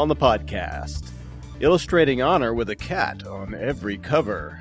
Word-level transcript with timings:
on 0.00 0.08
the 0.08 0.16
podcast, 0.16 1.10
illustrating 1.60 2.22
honor 2.22 2.54
with 2.54 2.70
a 2.70 2.74
cat 2.74 3.26
on 3.26 3.54
every 3.54 3.98
cover. 3.98 4.58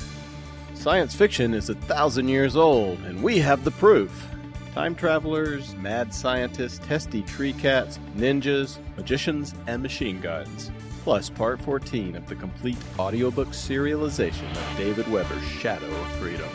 Science 0.74 1.16
fiction 1.16 1.54
is 1.54 1.70
a 1.70 1.76
thousand 1.76 2.28
years 2.28 2.58
old, 2.58 3.00
and 3.04 3.24
we 3.24 3.40
have 3.40 3.64
the 3.64 3.72
proof. 3.72 4.28
Time 4.74 4.94
travelers, 4.94 5.74
mad 5.78 6.14
scientists, 6.14 6.86
testy 6.86 7.22
tree 7.22 7.54
cats, 7.54 7.98
ninjas, 8.18 8.80
magicians, 8.98 9.56
and 9.66 9.82
machine 9.82 10.20
guns. 10.20 10.72
Plus, 11.06 11.30
part 11.30 11.62
14 11.62 12.18
of 12.18 12.28
the 12.28 12.36
complete 12.36 12.76
audiobook 13.00 13.48
serialization 13.50 14.52
of 14.52 14.78
David 14.78 15.08
Weber's 15.08 15.48
Shadow 15.48 15.88
of 15.88 16.08
Freedom. 16.18 16.50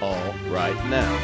All 0.00 0.32
right 0.48 0.76
now. 0.88 1.18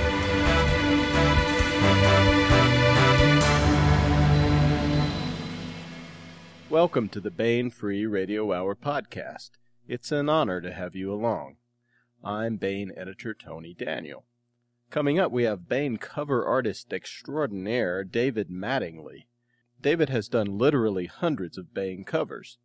Welcome 6.71 7.09
to 7.11 7.21
the 7.21 7.31
Baen 7.31 7.71
Free 7.71 8.05
Radio 8.05 8.53
Hour 8.53 8.75
podcast. 8.75 9.53
It's 9.87 10.13
an 10.13 10.29
honor 10.29 10.61
to 10.61 10.71
have 10.71 10.95
you 10.95 11.11
along. 11.11 11.57
I'm 12.23 12.57
Baen 12.59 12.93
editor 12.95 13.33
Tony 13.33 13.73
Daniel. 13.73 14.27
Coming 14.91 15.19
up, 15.19 15.33
we 15.33 15.45
have 15.45 15.67
Baen 15.67 15.97
cover 15.97 16.45
artist 16.45 16.93
extraordinaire 16.93 18.05
David 18.05 18.51
Mattingly. 18.51 19.29
David 19.81 20.11
has 20.11 20.29
done 20.29 20.59
literally 20.59 21.07
hundreds 21.07 21.57
of 21.57 21.73
Baen 21.73 22.05
covers. 22.05 22.59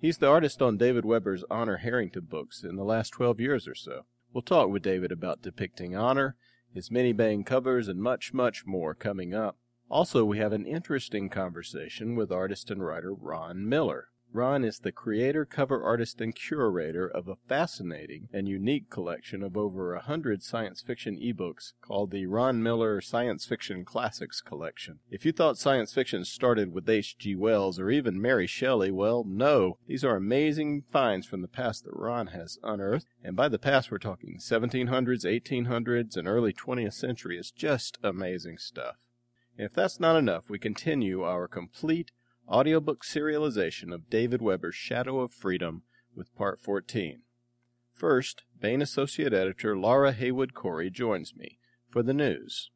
He's 0.00 0.16
the 0.16 0.28
artist 0.28 0.62
on 0.62 0.78
David 0.78 1.04
Weber's 1.04 1.44
Honor 1.50 1.76
Harrington 1.76 2.28
books 2.30 2.64
in 2.64 2.76
the 2.76 2.82
last 2.82 3.10
12 3.10 3.40
years 3.40 3.68
or 3.68 3.74
so. 3.74 4.06
We'll 4.32 4.40
talk 4.40 4.70
with 4.70 4.84
David 4.84 5.12
about 5.12 5.42
depicting 5.42 5.94
honor, 5.94 6.34
his 6.72 6.90
many 6.90 7.12
Baen 7.12 7.44
covers, 7.44 7.88
and 7.88 8.00
much, 8.00 8.32
much 8.32 8.64
more 8.64 8.94
coming 8.94 9.34
up. 9.34 9.58
Also, 9.90 10.24
we 10.24 10.38
have 10.38 10.52
an 10.52 10.66
interesting 10.66 11.28
conversation 11.28 12.14
with 12.14 12.30
artist 12.30 12.70
and 12.70 12.80
writer 12.80 13.12
Ron 13.12 13.68
Miller. 13.68 14.10
Ron 14.32 14.64
is 14.64 14.78
the 14.78 14.92
creator, 14.92 15.44
cover 15.44 15.82
artist, 15.82 16.20
and 16.20 16.32
curator 16.32 17.08
of 17.08 17.26
a 17.26 17.34
fascinating 17.48 18.28
and 18.32 18.46
unique 18.46 18.88
collection 18.88 19.42
of 19.42 19.56
over 19.56 19.92
a 19.92 20.02
hundred 20.02 20.44
science 20.44 20.80
fiction 20.80 21.16
ebooks 21.16 21.72
called 21.80 22.12
the 22.12 22.26
Ron 22.26 22.62
Miller 22.62 23.00
Science 23.00 23.44
Fiction 23.44 23.84
Classics 23.84 24.40
Collection. 24.40 25.00
If 25.10 25.26
you 25.26 25.32
thought 25.32 25.58
science 25.58 25.92
fiction 25.92 26.24
started 26.24 26.72
with 26.72 26.88
H.G. 26.88 27.34
Wells 27.34 27.80
or 27.80 27.90
even 27.90 28.22
Mary 28.22 28.46
Shelley, 28.46 28.92
well, 28.92 29.24
no. 29.26 29.78
These 29.88 30.04
are 30.04 30.14
amazing 30.14 30.84
finds 30.92 31.26
from 31.26 31.42
the 31.42 31.48
past 31.48 31.82
that 31.82 31.96
Ron 31.96 32.28
has 32.28 32.58
unearthed. 32.62 33.08
And 33.24 33.34
by 33.34 33.48
the 33.48 33.58
past, 33.58 33.90
we're 33.90 33.98
talking 33.98 34.38
1700s, 34.38 35.24
1800s, 35.24 36.16
and 36.16 36.28
early 36.28 36.52
20th 36.52 36.94
century. 36.94 37.36
It's 37.36 37.50
just 37.50 37.98
amazing 38.04 38.58
stuff. 38.58 38.94
If 39.62 39.74
that's 39.74 40.00
not 40.00 40.16
enough, 40.16 40.48
we 40.48 40.58
continue 40.58 41.22
our 41.22 41.46
complete 41.46 42.12
audiobook 42.48 43.04
serialization 43.04 43.92
of 43.92 44.08
David 44.08 44.40
Weber's 44.40 44.74
Shadow 44.74 45.20
of 45.20 45.34
Freedom 45.34 45.82
with 46.16 46.34
Part 46.34 46.62
14. 46.62 47.20
First, 47.92 48.44
Baen 48.58 48.80
Associate 48.80 49.34
Editor 49.34 49.76
Laura 49.76 50.12
Haywood 50.12 50.54
Cory 50.54 50.88
joins 50.88 51.36
me 51.36 51.58
for 51.90 52.02
the 52.02 52.14
news. 52.14 52.70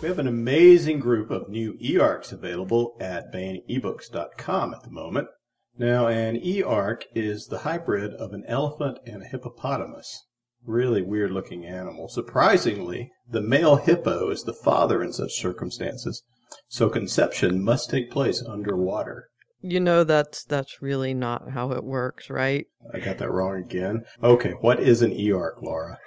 We 0.00 0.08
have 0.08 0.18
an 0.18 0.26
amazing 0.26 1.00
group 1.00 1.30
of 1.30 1.50
new 1.50 1.76
e-arcs 1.78 2.32
available 2.32 2.96
at 2.98 3.30
BaenEbooks.com 3.30 4.72
at 4.72 4.82
the 4.84 4.90
moment. 4.90 5.28
Now, 5.76 6.06
an 6.06 6.34
e-arc 6.42 7.04
is 7.14 7.48
the 7.48 7.58
hybrid 7.58 8.14
of 8.14 8.32
an 8.32 8.44
elephant 8.46 9.00
and 9.04 9.22
a 9.22 9.26
hippopotamus 9.26 10.24
really 10.66 11.02
weird 11.02 11.30
looking 11.30 11.64
animal. 11.64 12.08
Surprisingly, 12.08 13.10
the 13.28 13.40
male 13.40 13.76
hippo 13.76 14.30
is 14.30 14.42
the 14.42 14.52
father 14.52 15.02
in 15.02 15.12
such 15.12 15.40
circumstances, 15.40 16.22
so 16.68 16.88
conception 16.88 17.62
must 17.62 17.90
take 17.90 18.10
place 18.10 18.42
underwater. 18.46 19.28
You 19.60 19.80
know 19.80 20.04
that's 20.04 20.44
that's 20.44 20.82
really 20.82 21.14
not 21.14 21.50
how 21.50 21.72
it 21.72 21.82
works, 21.82 22.30
right? 22.30 22.66
I 22.92 23.00
got 23.00 23.18
that 23.18 23.32
wrong 23.32 23.56
again. 23.56 24.04
Okay, 24.22 24.52
what 24.60 24.80
is 24.80 25.02
an 25.02 25.12
eARC, 25.12 25.62
Laura? 25.62 25.98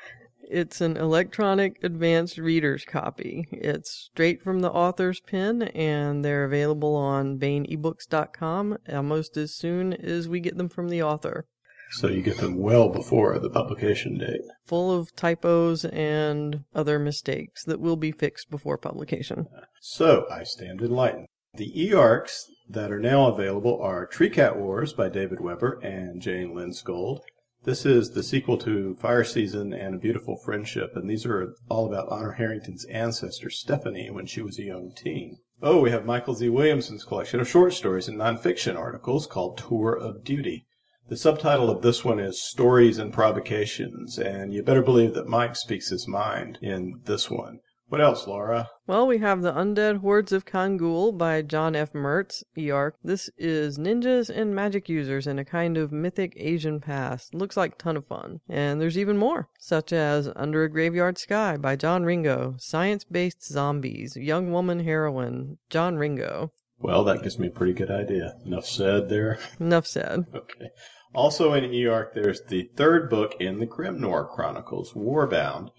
It's 0.50 0.82
an 0.82 0.98
electronic 0.98 1.78
advanced 1.84 2.40
reader's 2.40 2.84
copy. 2.84 3.48
It's 3.52 4.10
straight 4.12 4.42
from 4.42 4.62
the 4.62 4.72
author's 4.72 5.20
pen, 5.20 5.62
and 5.62 6.26
they're 6.26 6.44
available 6.44 6.96
on 6.96 7.38
BaenEbooks.com 7.38 8.78
almost 8.92 9.38
as 9.38 9.54
soon 9.54 9.94
as 9.94 10.28
we 10.28 10.40
get 10.40 10.58
them 10.58 10.70
from 10.70 10.90
the 10.90 11.04
author. 11.04 11.46
So 11.92 12.08
you 12.08 12.22
get 12.22 12.38
them 12.38 12.58
well 12.58 12.90
before 12.90 13.38
the 13.40 13.50
publication 13.50 14.18
date. 14.18 14.42
Full 14.66 14.92
of 14.96 15.16
typos 15.16 15.86
and 15.86 16.64
other 16.74 17.00
mistakes 17.00 17.64
that 17.66 17.80
will 17.80 17.96
be 17.96 18.12
fixed 18.12 18.50
before 18.52 18.78
publication. 18.78 19.48
Uh, 19.56 19.62
so 19.82 20.26
I 20.32 20.44
stand 20.44 20.82
enlightened. 20.82 21.28
The 21.56 21.72
e-arcs 21.84 22.46
that 22.70 22.92
are 22.92 23.00
now 23.00 23.28
available 23.28 23.82
are 23.82 24.06
Treecat 24.06 24.56
Wars 24.56 24.94
by 24.94 25.10
David 25.10 25.42
Weber 25.42 25.80
and 25.82 26.22
Jane 26.22 26.54
Lindskold. 26.54 27.22
This 27.64 27.86
is 27.86 28.12
the 28.12 28.24
sequel 28.24 28.58
to 28.60 28.96
Fire 28.96 29.24
Season 29.24 29.74
and 29.74 29.96
A 29.96 29.98
Beautiful 29.98 30.38
Friendship, 30.38 30.92
and 30.96 31.10
these 31.10 31.26
are 31.26 31.56
all 31.68 31.88
about 31.88 32.08
Honor 32.10 32.34
Harrington's 32.34 32.86
ancestor, 32.86 33.50
Stephanie, 33.50 34.10
when 34.10 34.28
she 34.28 34.42
was 34.42 34.58
a 34.60 34.64
young 34.64 34.94
teen. 34.96 35.40
Oh, 35.62 35.82
we 35.82 35.92
have 35.92 36.06
Michael 36.06 36.36
Z. 36.36 36.48
Williamson's 36.48 37.04
collection 37.04 37.42
of 37.42 37.50
short 37.50 37.74
stories 37.74 38.08
and 38.08 38.18
nonfiction 38.18 38.78
articles 38.78 39.28
called 39.28 39.58
Tour 39.58 39.92
of 39.92 40.24
Duty. 40.24 40.68
The 41.10 41.18
subtitle 41.18 41.72
of 41.72 41.82
this 41.82 42.06
one 42.06 42.20
is 42.20 42.40
Stories 42.40 43.00
and 43.00 43.12
Provocations, 43.12 44.20
and 44.20 44.54
you 44.54 44.62
better 44.62 44.84
believe 44.84 45.16
that 45.16 45.28
Mike 45.28 45.56
speaks 45.56 45.90
his 45.90 46.08
mind 46.08 46.60
in 46.62 47.02
this 47.06 47.32
one. 47.32 47.62
What 47.88 48.00
else, 48.00 48.28
Laura? 48.28 48.70
Well, 48.86 49.08
we 49.08 49.18
have 49.18 49.42
The 49.42 49.52
Undead 49.52 50.02
Hordes 50.02 50.32
of 50.32 50.46
Kangul 50.46 51.18
by 51.18 51.42
Jon 51.42 51.76
F. 51.76 51.96
Merz, 51.96 52.44
EARC. 52.56 52.92
This 53.04 53.28
is 53.40 53.80
ninjas 53.80 54.30
and 54.30 54.54
magic 54.54 54.88
users 54.88 55.26
in 55.26 55.40
a 55.40 55.44
kind 55.44 55.80
of 55.80 55.92
mythic 55.92 56.34
Asian 56.38 56.80
past. 56.80 57.34
Looks 57.34 57.58
like 57.58 57.74
a 57.74 57.78
ton 57.78 57.98
of 57.98 58.06
fun. 58.06 58.42
And 58.48 58.80
there's 58.80 58.96
even 58.96 59.18
more, 59.18 59.48
such 59.58 59.92
as 59.92 60.30
Under 60.36 60.64
a 60.64 60.70
Graveyard 60.70 61.18
Sky 61.18 61.58
by 61.58 61.76
John 61.76 62.04
Ringo, 62.04 62.54
Science 62.60 63.04
Based 63.04 63.44
Zombies, 63.44 64.16
Young 64.16 64.52
Woman 64.52 64.82
Heroine, 64.82 65.58
John 65.72 65.98
Ringo. 65.98 66.52
Well, 66.78 67.04
that 67.06 67.24
gives 67.24 67.40
me 67.40 67.48
a 67.48 67.52
pretty 67.52 67.74
good 67.74 67.90
idea. 67.90 68.36
Enough 68.46 68.68
said 68.68 69.10
there. 69.10 69.40
Enough 69.60 69.88
said. 69.88 70.28
Okay. 70.36 70.70
Also 71.14 71.54
in 71.54 71.64
EARC, 71.64 72.14
there's 72.14 72.42
the 72.44 72.70
third 72.76 73.10
book 73.10 73.36
in 73.40 73.60
the 73.60 73.68
Grimnoir 73.68 74.30
Chronicles, 74.30 74.94
Warbound, 74.94 75.70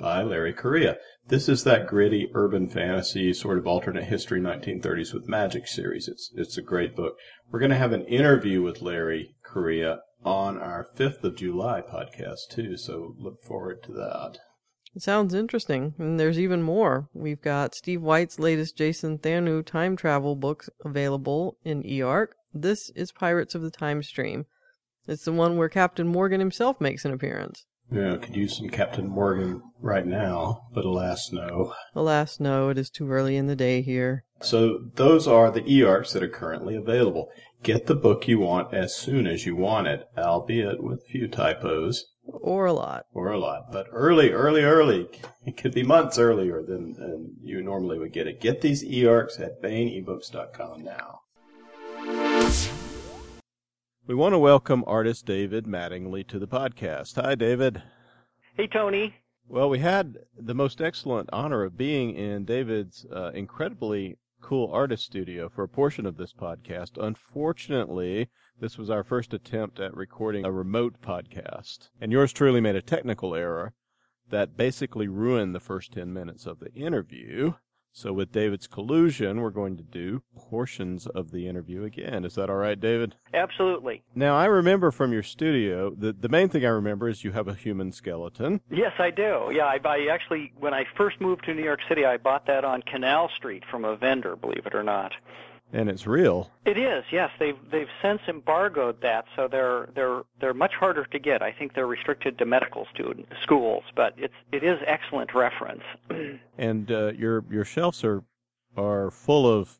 by 0.00 0.22
Larry 0.22 0.52
Correia. 0.52 0.96
This 1.28 1.48
is 1.48 1.62
that 1.64 1.86
gritty 1.86 2.30
urban 2.34 2.68
fantasy 2.68 3.32
sort 3.34 3.58
of 3.58 3.66
alternate 3.66 4.04
history 4.04 4.40
1930s 4.40 5.12
with 5.12 5.28
magic 5.28 5.68
series. 5.68 6.08
It's 6.08 6.32
it's 6.34 6.56
a 6.56 6.62
great 6.62 6.96
book. 6.96 7.16
We're 7.50 7.60
going 7.60 7.70
to 7.70 7.76
have 7.76 7.92
an 7.92 8.06
interview 8.06 8.62
with 8.62 8.82
Larry 8.82 9.36
Correia 9.44 10.00
on 10.24 10.58
our 10.58 10.86
5th 10.96 11.22
of 11.22 11.36
July 11.36 11.82
podcast 11.82 12.48
too, 12.50 12.76
so 12.76 13.14
look 13.18 13.42
forward 13.42 13.82
to 13.84 13.92
that. 13.92 14.38
It 14.94 15.02
sounds 15.02 15.34
interesting, 15.34 15.94
and 15.98 16.18
there's 16.18 16.38
even 16.38 16.62
more. 16.62 17.08
We've 17.14 17.40
got 17.40 17.74
Steve 17.74 18.02
White's 18.02 18.40
latest 18.40 18.76
Jason 18.76 19.18
Thanou 19.18 19.64
time 19.64 19.96
travel 19.96 20.34
books 20.34 20.68
available 20.84 21.58
in 21.62 21.84
EARC. 21.84 22.28
This 22.52 22.90
is 22.96 23.12
Pirates 23.12 23.54
of 23.54 23.62
the 23.62 23.70
Time 23.70 24.02
Stream. 24.02 24.46
It's 25.10 25.24
the 25.24 25.32
one 25.32 25.56
where 25.56 25.68
Captain 25.68 26.06
Morgan 26.06 26.38
himself 26.38 26.80
makes 26.80 27.04
an 27.04 27.12
appearance. 27.12 27.64
Yeah, 27.90 28.16
could 28.18 28.36
use 28.36 28.56
some 28.56 28.68
Captain 28.68 29.08
Morgan 29.08 29.60
right 29.80 30.06
now, 30.06 30.68
but 30.72 30.84
alas, 30.84 31.32
no. 31.32 31.74
Alas, 31.96 32.38
no, 32.38 32.68
it 32.68 32.78
is 32.78 32.88
too 32.88 33.10
early 33.10 33.36
in 33.36 33.48
the 33.48 33.56
day 33.56 33.82
here. 33.82 34.22
So 34.40 34.78
those 34.94 35.26
are 35.26 35.50
the 35.50 35.64
e-arcs 35.66 36.12
that 36.12 36.22
are 36.22 36.28
currently 36.28 36.76
available. 36.76 37.28
Get 37.64 37.86
the 37.86 37.96
book 37.96 38.28
you 38.28 38.38
want 38.38 38.72
as 38.72 38.94
soon 38.94 39.26
as 39.26 39.44
you 39.44 39.56
want 39.56 39.88
it, 39.88 40.04
albeit 40.16 40.80
with 40.80 41.00
a 41.00 41.10
few 41.10 41.26
typos. 41.26 42.06
Or 42.24 42.66
a 42.66 42.72
lot. 42.72 43.06
Or 43.12 43.32
a 43.32 43.38
lot. 43.40 43.72
But 43.72 43.88
early, 43.90 44.30
early, 44.30 44.62
early. 44.62 45.08
It 45.44 45.56
could 45.56 45.74
be 45.74 45.82
months 45.82 46.20
earlier 46.20 46.62
than, 46.62 46.92
than 46.92 47.34
you 47.42 47.64
normally 47.64 47.98
would 47.98 48.12
get 48.12 48.28
it. 48.28 48.40
Get 48.40 48.60
these 48.60 48.84
e-arcs 48.84 49.40
at 49.40 49.60
BaenEbooks.com 49.60 50.84
now. 50.84 51.22
We 54.06 54.14
want 54.14 54.32
to 54.32 54.38
welcome 54.38 54.82
artist 54.86 55.26
David 55.26 55.66
Mattingly 55.66 56.26
to 56.28 56.38
the 56.38 56.48
podcast. 56.48 57.22
Hi, 57.22 57.34
David. 57.34 57.82
Hey, 58.56 58.66
Tony. 58.66 59.14
Well, 59.46 59.68
we 59.68 59.78
had 59.78 60.16
the 60.36 60.54
most 60.54 60.80
excellent 60.80 61.28
honor 61.32 61.64
of 61.64 61.76
being 61.76 62.14
in 62.14 62.44
David's 62.44 63.06
uh, 63.14 63.30
incredibly 63.34 64.16
cool 64.40 64.72
artist 64.72 65.04
studio 65.04 65.48
for 65.48 65.62
a 65.64 65.68
portion 65.68 66.06
of 66.06 66.16
this 66.16 66.32
podcast. 66.32 66.92
Unfortunately, 66.96 68.30
this 68.58 68.78
was 68.78 68.88
our 68.90 69.04
first 69.04 69.34
attempt 69.34 69.78
at 69.78 69.94
recording 69.94 70.44
a 70.44 70.50
remote 70.50 71.00
podcast, 71.02 71.90
and 72.00 72.10
yours 72.10 72.32
truly 72.32 72.60
made 72.60 72.76
a 72.76 72.82
technical 72.82 73.34
error 73.34 73.74
that 74.30 74.56
basically 74.56 75.08
ruined 75.08 75.54
the 75.54 75.60
first 75.60 75.92
10 75.92 76.12
minutes 76.12 76.46
of 76.46 76.58
the 76.58 76.72
interview. 76.72 77.52
So 77.92 78.12
with 78.12 78.32
David's 78.32 78.66
collusion, 78.66 79.40
we're 79.40 79.50
going 79.50 79.76
to 79.76 79.82
do 79.82 80.22
portions 80.36 81.06
of 81.06 81.32
the 81.32 81.48
interview 81.48 81.84
again. 81.84 82.24
Is 82.24 82.36
that 82.36 82.48
all 82.48 82.56
right, 82.56 82.78
David? 82.78 83.16
Absolutely. 83.34 84.02
Now, 84.14 84.36
I 84.36 84.46
remember 84.46 84.90
from 84.90 85.12
your 85.12 85.22
studio, 85.22 85.90
the, 85.90 86.12
the 86.12 86.28
main 86.28 86.48
thing 86.48 86.64
I 86.64 86.68
remember 86.68 87.08
is 87.08 87.24
you 87.24 87.32
have 87.32 87.48
a 87.48 87.54
human 87.54 87.92
skeleton. 87.92 88.60
Yes, 88.70 88.92
I 88.98 89.10
do. 89.10 89.50
Yeah, 89.52 89.64
I, 89.64 89.80
I 89.84 90.06
actually, 90.10 90.52
when 90.58 90.72
I 90.72 90.84
first 90.96 91.20
moved 91.20 91.44
to 91.46 91.54
New 91.54 91.64
York 91.64 91.80
City, 91.88 92.04
I 92.04 92.16
bought 92.16 92.46
that 92.46 92.64
on 92.64 92.82
Canal 92.82 93.28
Street 93.36 93.64
from 93.70 93.84
a 93.84 93.96
vendor, 93.96 94.36
believe 94.36 94.66
it 94.66 94.74
or 94.74 94.84
not. 94.84 95.12
And 95.72 95.88
it's 95.88 96.06
real. 96.06 96.50
It 96.64 96.76
is, 96.78 97.04
yes. 97.12 97.30
They've 97.38 97.56
they've 97.70 97.88
since 98.02 98.20
embargoed 98.26 99.00
that, 99.02 99.26
so 99.36 99.46
they're 99.46 99.88
they're 99.94 100.22
they're 100.40 100.54
much 100.54 100.74
harder 100.74 101.04
to 101.06 101.18
get. 101.18 101.42
I 101.42 101.52
think 101.52 101.74
they're 101.74 101.86
restricted 101.86 102.38
to 102.38 102.44
medical 102.44 102.86
student 102.92 103.28
schools, 103.42 103.84
but 103.94 104.14
it's 104.16 104.34
it 104.50 104.64
is 104.64 104.80
excellent 104.86 105.32
reference. 105.32 105.82
and 106.58 106.90
uh, 106.90 107.12
your 107.12 107.44
your 107.50 107.64
shelves 107.64 108.02
are 108.02 108.24
are 108.76 109.10
full 109.10 109.46
of 109.46 109.78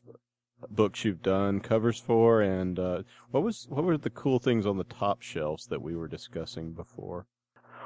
books 0.69 1.03
you've 1.03 1.21
done 1.21 1.59
covers 1.59 1.99
for, 1.99 2.41
and 2.41 2.79
uh, 2.79 3.03
what 3.31 3.43
was 3.43 3.67
what 3.69 3.83
were 3.83 3.97
the 3.97 4.09
cool 4.09 4.39
things 4.39 4.65
on 4.65 4.77
the 4.77 4.83
top 4.85 5.21
shelves 5.21 5.67
that 5.67 5.81
we 5.81 5.95
were 5.95 6.07
discussing 6.07 6.71
before? 6.71 7.25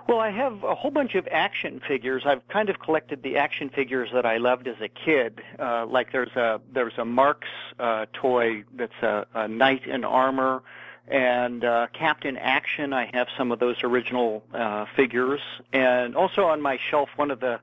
Well, 0.08 0.20
I 0.20 0.30
have 0.30 0.64
a 0.64 0.76
whole 0.76 0.92
bunch 0.92 1.16
of 1.16 1.28
action 1.32 1.82
figures. 1.88 2.24
I've 2.26 2.48
kind 2.48 2.70
of 2.70 2.80
collected 2.80 3.24
the 3.24 3.38
action 3.38 3.70
figures 3.70 4.10
that 4.14 4.24
I 4.24 4.38
loved 4.38 4.68
as 4.68 4.76
a 4.80 4.88
kid. 4.88 5.42
Uh, 5.58 5.88
like 5.88 6.12
there's 6.12 6.36
a 6.36 6.62
there's 6.72 6.98
a 7.00 7.06
Marx 7.06 7.48
uh, 7.80 8.06
toy 8.14 8.66
that's 8.76 9.02
a, 9.02 9.26
a 9.34 9.48
knight 9.48 9.88
in 9.88 10.04
armor, 10.04 10.62
and 11.08 11.66
uh, 11.66 11.88
Captain 11.92 12.38
Action. 12.38 12.94
I 12.94 13.10
have 13.14 13.28
some 13.36 13.52
of 13.52 13.58
those 13.58 13.78
original 13.84 14.44
uh, 14.54 14.86
figures, 14.96 15.42
and 15.74 16.16
also 16.16 16.44
on 16.46 16.62
my 16.62 16.78
shelf, 16.92 17.10
one 17.16 17.32
of 17.32 17.40
the 17.40 17.60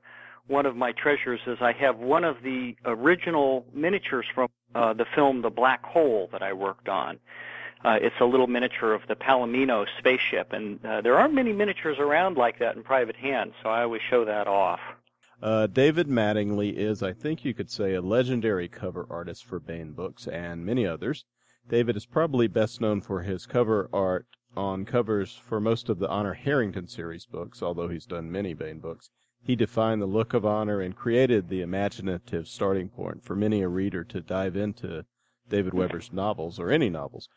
one 0.49 0.67
of 0.67 0.75
my 0.75 0.91
treasures 0.91 1.41
is 1.47 1.59
I 1.61 1.73
have 1.73 1.99
one 1.99 2.25
of 2.25 2.43
the 2.43 2.75
original 2.85 3.65
miniatures 3.73 4.27
from 4.35 4.49
uh, 4.75 4.95
the 4.95 5.06
film 5.15 5.43
The 5.43 5.50
Black 5.50 5.85
Hole 5.85 6.29
that 6.33 6.43
I 6.43 6.53
worked 6.55 6.88
on. 6.88 7.21
Uh, 7.84 7.99
it's 8.00 8.14
a 8.20 8.25
little 8.25 8.46
miniature 8.46 8.93
of 8.93 9.02
the 9.08 9.17
Palomino 9.17 9.87
spaceship, 9.99 10.52
and 10.52 10.84
uh, 10.84 11.00
there 11.00 11.19
aren't 11.19 11.34
many 11.34 11.52
miniatures 11.52 11.99
around 11.99 12.37
like 12.37 12.58
that 12.61 12.76
in 12.76 12.82
private 12.82 13.17
hands, 13.17 13.55
so 13.62 13.69
I 13.69 13.82
always 13.82 14.02
show 14.08 14.25
that 14.25 14.46
off. 14.46 14.81
Uh, 15.43 15.67
David 15.67 16.06
Mattingly 16.06 16.73
is, 16.73 17.02
I 17.02 17.12
think 17.12 17.44
you 17.44 17.52
could 17.52 17.70
say, 17.70 17.94
a 17.94 18.00
legendary 18.00 18.69
cover 18.69 19.06
artist 19.11 19.44
for 19.44 19.58
Baen 19.58 19.93
Books 19.93 20.29
and 20.29 20.64
many 20.64 20.87
others. 20.87 21.25
David 21.69 21.96
is 21.96 22.06
probably 22.06 22.46
best 22.46 22.81
known 22.81 23.00
for 23.00 23.23
his 23.23 23.46
cover 23.46 23.88
art 23.93 24.26
on 24.56 24.85
covers 24.85 25.35
for 25.35 25.61
most 25.61 25.88
of 25.88 25.99
the 25.99 26.08
Honor 26.08 26.35
Harrington 26.35 26.87
series 26.87 27.26
books, 27.26 27.62
although 27.62 27.88
he's 27.88 28.06
done 28.06 28.31
many 28.31 28.55
Baen 28.55 28.78
books. 28.78 29.11
He 29.43 29.56
defined 29.56 30.00
the 30.00 30.06
look 30.06 30.35
of 30.35 30.46
honor 30.46 30.81
and 30.81 30.94
created 30.94 31.49
the 31.49 31.62
imaginative 31.62 32.46
starting 32.46 32.88
point 32.88 33.25
for 33.25 33.35
many 33.35 33.62
a 33.62 33.69
reader 33.69 34.05
to 34.05 34.20
dive 34.20 34.56
into 34.56 35.05
David 35.49 35.75
Weber's 35.75 36.12
novels 36.12 36.61
or 36.61 36.70
any 36.70 36.88
novels. 36.88 37.28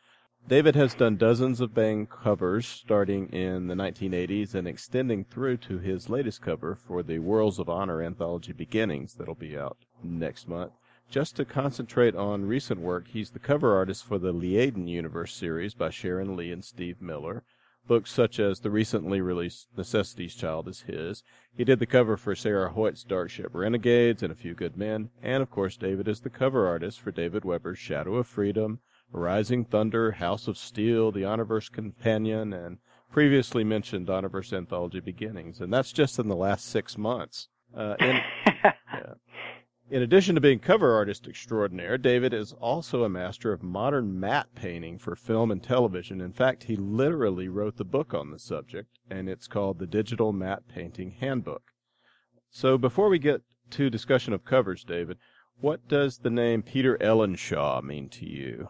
David 0.48 0.76
has 0.76 0.94
done 0.94 1.18
dozens 1.18 1.60
of 1.60 1.74
Baen 1.74 2.06
covers 2.06 2.68
starting 2.68 3.30
in 3.30 3.66
the 3.66 3.74
1980s 3.74 4.54
and 4.54 4.68
extending 4.68 5.24
through 5.24 5.58
to 5.58 5.80
his 5.80 6.08
latest 6.08 6.44
cover 6.44 6.76
for 6.76 7.02
the 7.02 7.18
Worlds 7.18 7.58
of 7.58 7.68
Honor 7.68 8.00
anthology 8.00 8.54
Beginnings 8.54 9.16
that'll 9.16 9.34
be 9.34 9.58
out 9.58 9.78
next 10.04 10.48
month. 10.48 10.74
Just 11.10 11.36
to 11.38 11.46
concentrate 11.46 12.16
on 12.16 12.46
recent 12.46 12.80
work, 12.80 13.08
he's 13.08 13.32
the 13.32 13.40
cover 13.40 13.76
artist 13.76 14.06
for 14.06 14.20
the 14.20 14.32
Liaden 14.32 14.88
Universe 14.88 15.34
series 15.34 15.74
by 15.74 15.90
Sharon 15.90 16.36
Lee 16.36 16.52
and 16.52 16.64
Steve 16.64 17.02
Miller. 17.02 17.44
Books 17.88 18.12
such 18.12 18.40
as 18.40 18.60
the 18.60 18.70
recently 18.70 19.22
released 19.22 19.70
Necessity's 19.76 20.36
Child 20.36 20.68
is 20.68 20.82
his. 20.82 21.24
He 21.58 21.64
did 21.64 21.80
the 21.80 21.88
cover 21.88 22.18
for 22.18 22.36
Sarah 22.36 22.70
Hoyt's 22.70 23.04
Dark 23.04 23.32
Ship 23.32 23.50
Renegades 23.52 24.22
and 24.22 24.32
A 24.32 24.36
Few 24.36 24.54
Good 24.54 24.78
Men. 24.78 25.10
And 25.24 25.42
of 25.42 25.50
course, 25.50 25.76
David 25.76 26.08
is 26.08 26.22
the 26.22 26.30
cover 26.30 26.68
artist 26.68 27.00
for 27.00 27.10
David 27.10 27.46
Weber's 27.46 27.80
Shadow 27.80 28.18
of 28.18 28.28
Freedom, 28.28 28.80
Rising 29.12 29.66
Thunder, 29.66 30.14
House 30.14 30.48
of 30.48 30.58
Steel, 30.58 31.12
The 31.12 31.22
Honorverse 31.22 31.72
Companion, 31.72 32.54
and 32.54 32.80
previously 33.12 33.64
mentioned 33.64 34.08
Honorverse 34.08 34.52
Anthology 34.52 35.00
Beginnings. 35.00 35.62
And 35.62 35.74
that's 35.74 35.94
just 35.94 36.20
in 36.20 36.28
the 36.28 36.36
last 36.36 36.66
six 36.66 36.98
months. 36.98 37.48
Uh, 37.76 37.96
in, 38.00 38.20
yeah. 38.64 39.14
in 39.90 40.02
addition 40.02 40.36
to 40.36 40.42
being 40.42 40.60
cover 40.60 40.94
artist 40.94 41.28
extraordinaire, 41.28 41.98
David 41.98 42.34
is 42.34 42.54
also 42.54 43.04
a 43.04 43.10
master 43.10 43.54
of 43.54 43.64
modern 43.64 44.20
matte 44.20 44.54
painting 44.56 44.98
for 44.98 45.16
film 45.16 45.52
and 45.52 45.64
television. 45.64 46.20
In 46.20 46.34
fact, 46.34 46.66
he 46.66 46.76
literally 46.76 47.48
wrote 47.48 47.78
the 47.78 47.86
book 47.86 48.14
on 48.14 48.32
the 48.32 48.40
subject, 48.40 49.00
and 49.10 49.30
it's 49.30 49.48
called 49.48 49.80
The 49.80 49.88
Digital 49.88 50.34
Matte 50.34 50.68
Painting 50.68 51.12
Handbook. 51.12 51.64
So 52.50 52.78
before 52.78 53.10
we 53.10 53.20
get 53.20 53.42
to 53.72 53.90
discussion 53.90 54.34
of 54.34 54.46
covers, 54.46 54.84
David, 54.84 55.18
what 55.60 55.88
does 55.88 56.20
the 56.20 56.30
name 56.30 56.64
Peter 56.64 56.98
Ellenshaw 57.00 57.82
mean 57.82 58.10
to 58.10 58.26
you? 58.26 58.70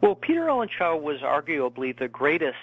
Well, 0.00 0.14
Peter 0.14 0.48
Ellenshaw 0.48 1.00
was 1.00 1.20
arguably 1.20 1.96
the 1.96 2.08
greatest 2.08 2.56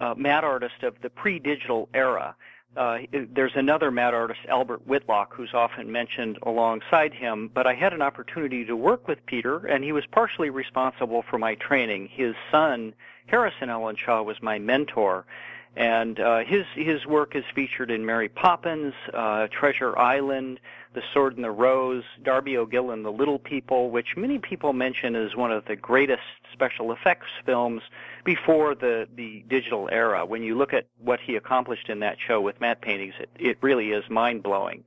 uh, 0.00 0.14
matte 0.16 0.44
artist 0.44 0.82
of 0.82 1.00
the 1.02 1.10
pre-digital 1.10 1.88
era. 1.94 2.34
Uh, 2.76 3.00
there's 3.12 3.52
another 3.54 3.90
matte 3.90 4.14
artist, 4.14 4.40
Albert 4.48 4.86
Whitlock, 4.86 5.34
who's 5.34 5.52
often 5.52 5.92
mentioned 5.92 6.38
alongside 6.42 7.12
him, 7.12 7.50
but 7.52 7.66
I 7.66 7.74
had 7.74 7.92
an 7.92 8.00
opportunity 8.00 8.64
to 8.64 8.74
work 8.74 9.06
with 9.06 9.24
Peter, 9.26 9.58
and 9.66 9.84
he 9.84 9.92
was 9.92 10.04
partially 10.10 10.48
responsible 10.48 11.22
for 11.28 11.38
my 11.38 11.54
training. 11.56 12.08
His 12.10 12.34
son, 12.50 12.94
Harrison 13.26 13.68
Ellenshaw, 13.68 14.24
was 14.24 14.40
my 14.40 14.58
mentor, 14.58 15.26
and 15.74 16.20
uh, 16.20 16.40
his 16.40 16.64
his 16.74 17.06
work 17.06 17.34
is 17.34 17.44
featured 17.54 17.90
in 17.90 18.04
Mary 18.04 18.28
Poppins, 18.28 18.92
uh, 19.14 19.48
Treasure 19.48 19.98
Island, 19.98 20.60
The 20.92 21.02
Sword 21.14 21.36
and 21.36 21.44
the 21.44 21.50
Rose, 21.50 22.04
Darby 22.22 22.58
O'Gill 22.58 22.90
and 22.90 23.04
The 23.04 23.10
Little 23.10 23.38
People, 23.38 23.90
which 23.90 24.16
many 24.16 24.38
people 24.38 24.74
mention 24.74 25.16
as 25.16 25.34
one 25.34 25.50
of 25.50 25.64
the 25.64 25.76
greatest 25.76 26.22
special 26.52 26.92
effects 26.92 27.28
films 27.46 27.82
before 28.24 28.74
the 28.74 29.08
the 29.14 29.44
digital 29.48 29.88
era. 29.90 30.26
When 30.26 30.42
you 30.42 30.56
look 30.58 30.74
at 30.74 30.86
what 30.98 31.20
he 31.20 31.36
accomplished 31.36 31.88
in 31.88 32.00
that 32.00 32.18
show 32.20 32.40
with 32.40 32.60
matte 32.60 32.82
paintings, 32.82 33.14
it, 33.18 33.30
it 33.38 33.58
really 33.62 33.92
is 33.92 34.04
mind 34.10 34.42
blowing. 34.42 34.84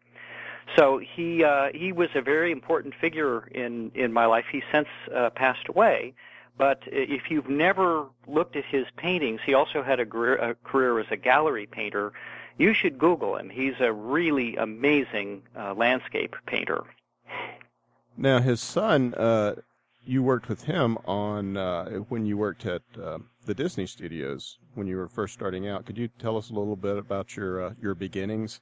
So 0.76 1.00
he 1.00 1.44
uh, 1.44 1.70
he 1.74 1.94
was 1.94 2.10
a 2.14 2.22
very 2.22 2.52
important 2.52 2.94
figure 2.94 3.48
in 3.48 3.92
in 3.96 4.14
my 4.14 4.28
life. 4.28 4.46
He 4.52 4.62
since 4.72 4.88
uh, 5.14 5.32
passed 5.32 5.68
away. 5.68 6.14
But 6.58 6.84
if 6.86 7.30
you've 7.30 7.50
never 7.50 8.08
looked 8.28 8.56
at 8.56 8.66
his 8.66 8.86
paintings, 8.96 9.42
he 9.46 9.54
also 9.54 9.84
had 9.84 10.00
a 10.00 10.06
career, 10.06 10.36
a 10.36 10.56
career 10.56 11.00
as 11.00 11.08
a 11.12 11.18
gallery 11.18 11.66
painter. 11.66 12.14
You 12.58 12.74
should 12.74 12.98
Google 12.98 13.36
him. 13.36 13.50
He's 13.50 13.74
a 13.80 13.92
really 13.92 14.56
amazing 14.56 15.44
uh, 15.58 15.74
landscape 15.74 16.36
painter. 16.46 16.84
Now, 18.18 18.40
his 18.40 18.62
son, 18.62 19.14
uh, 19.16 19.56
you 20.06 20.24
worked 20.24 20.48
with 20.48 20.64
him 20.64 20.98
on 21.06 21.58
uh, 21.58 21.86
when 22.08 22.26
you 22.26 22.38
worked 22.38 22.66
at 22.66 22.84
uh, 23.02 23.18
the 23.46 23.54
Disney 23.54 23.86
Studios 23.86 24.58
when 24.76 24.88
you 24.88 24.96
were 24.98 25.10
first 25.10 25.34
starting 25.34 25.68
out. 25.68 25.86
Could 25.86 25.98
you 25.98 26.08
tell 26.08 26.38
us 26.38 26.50
a 26.50 26.54
little 26.54 26.76
bit 26.76 26.98
about 26.98 27.36
your 27.36 27.66
uh, 27.66 27.74
your 27.82 27.96
beginnings? 27.96 28.62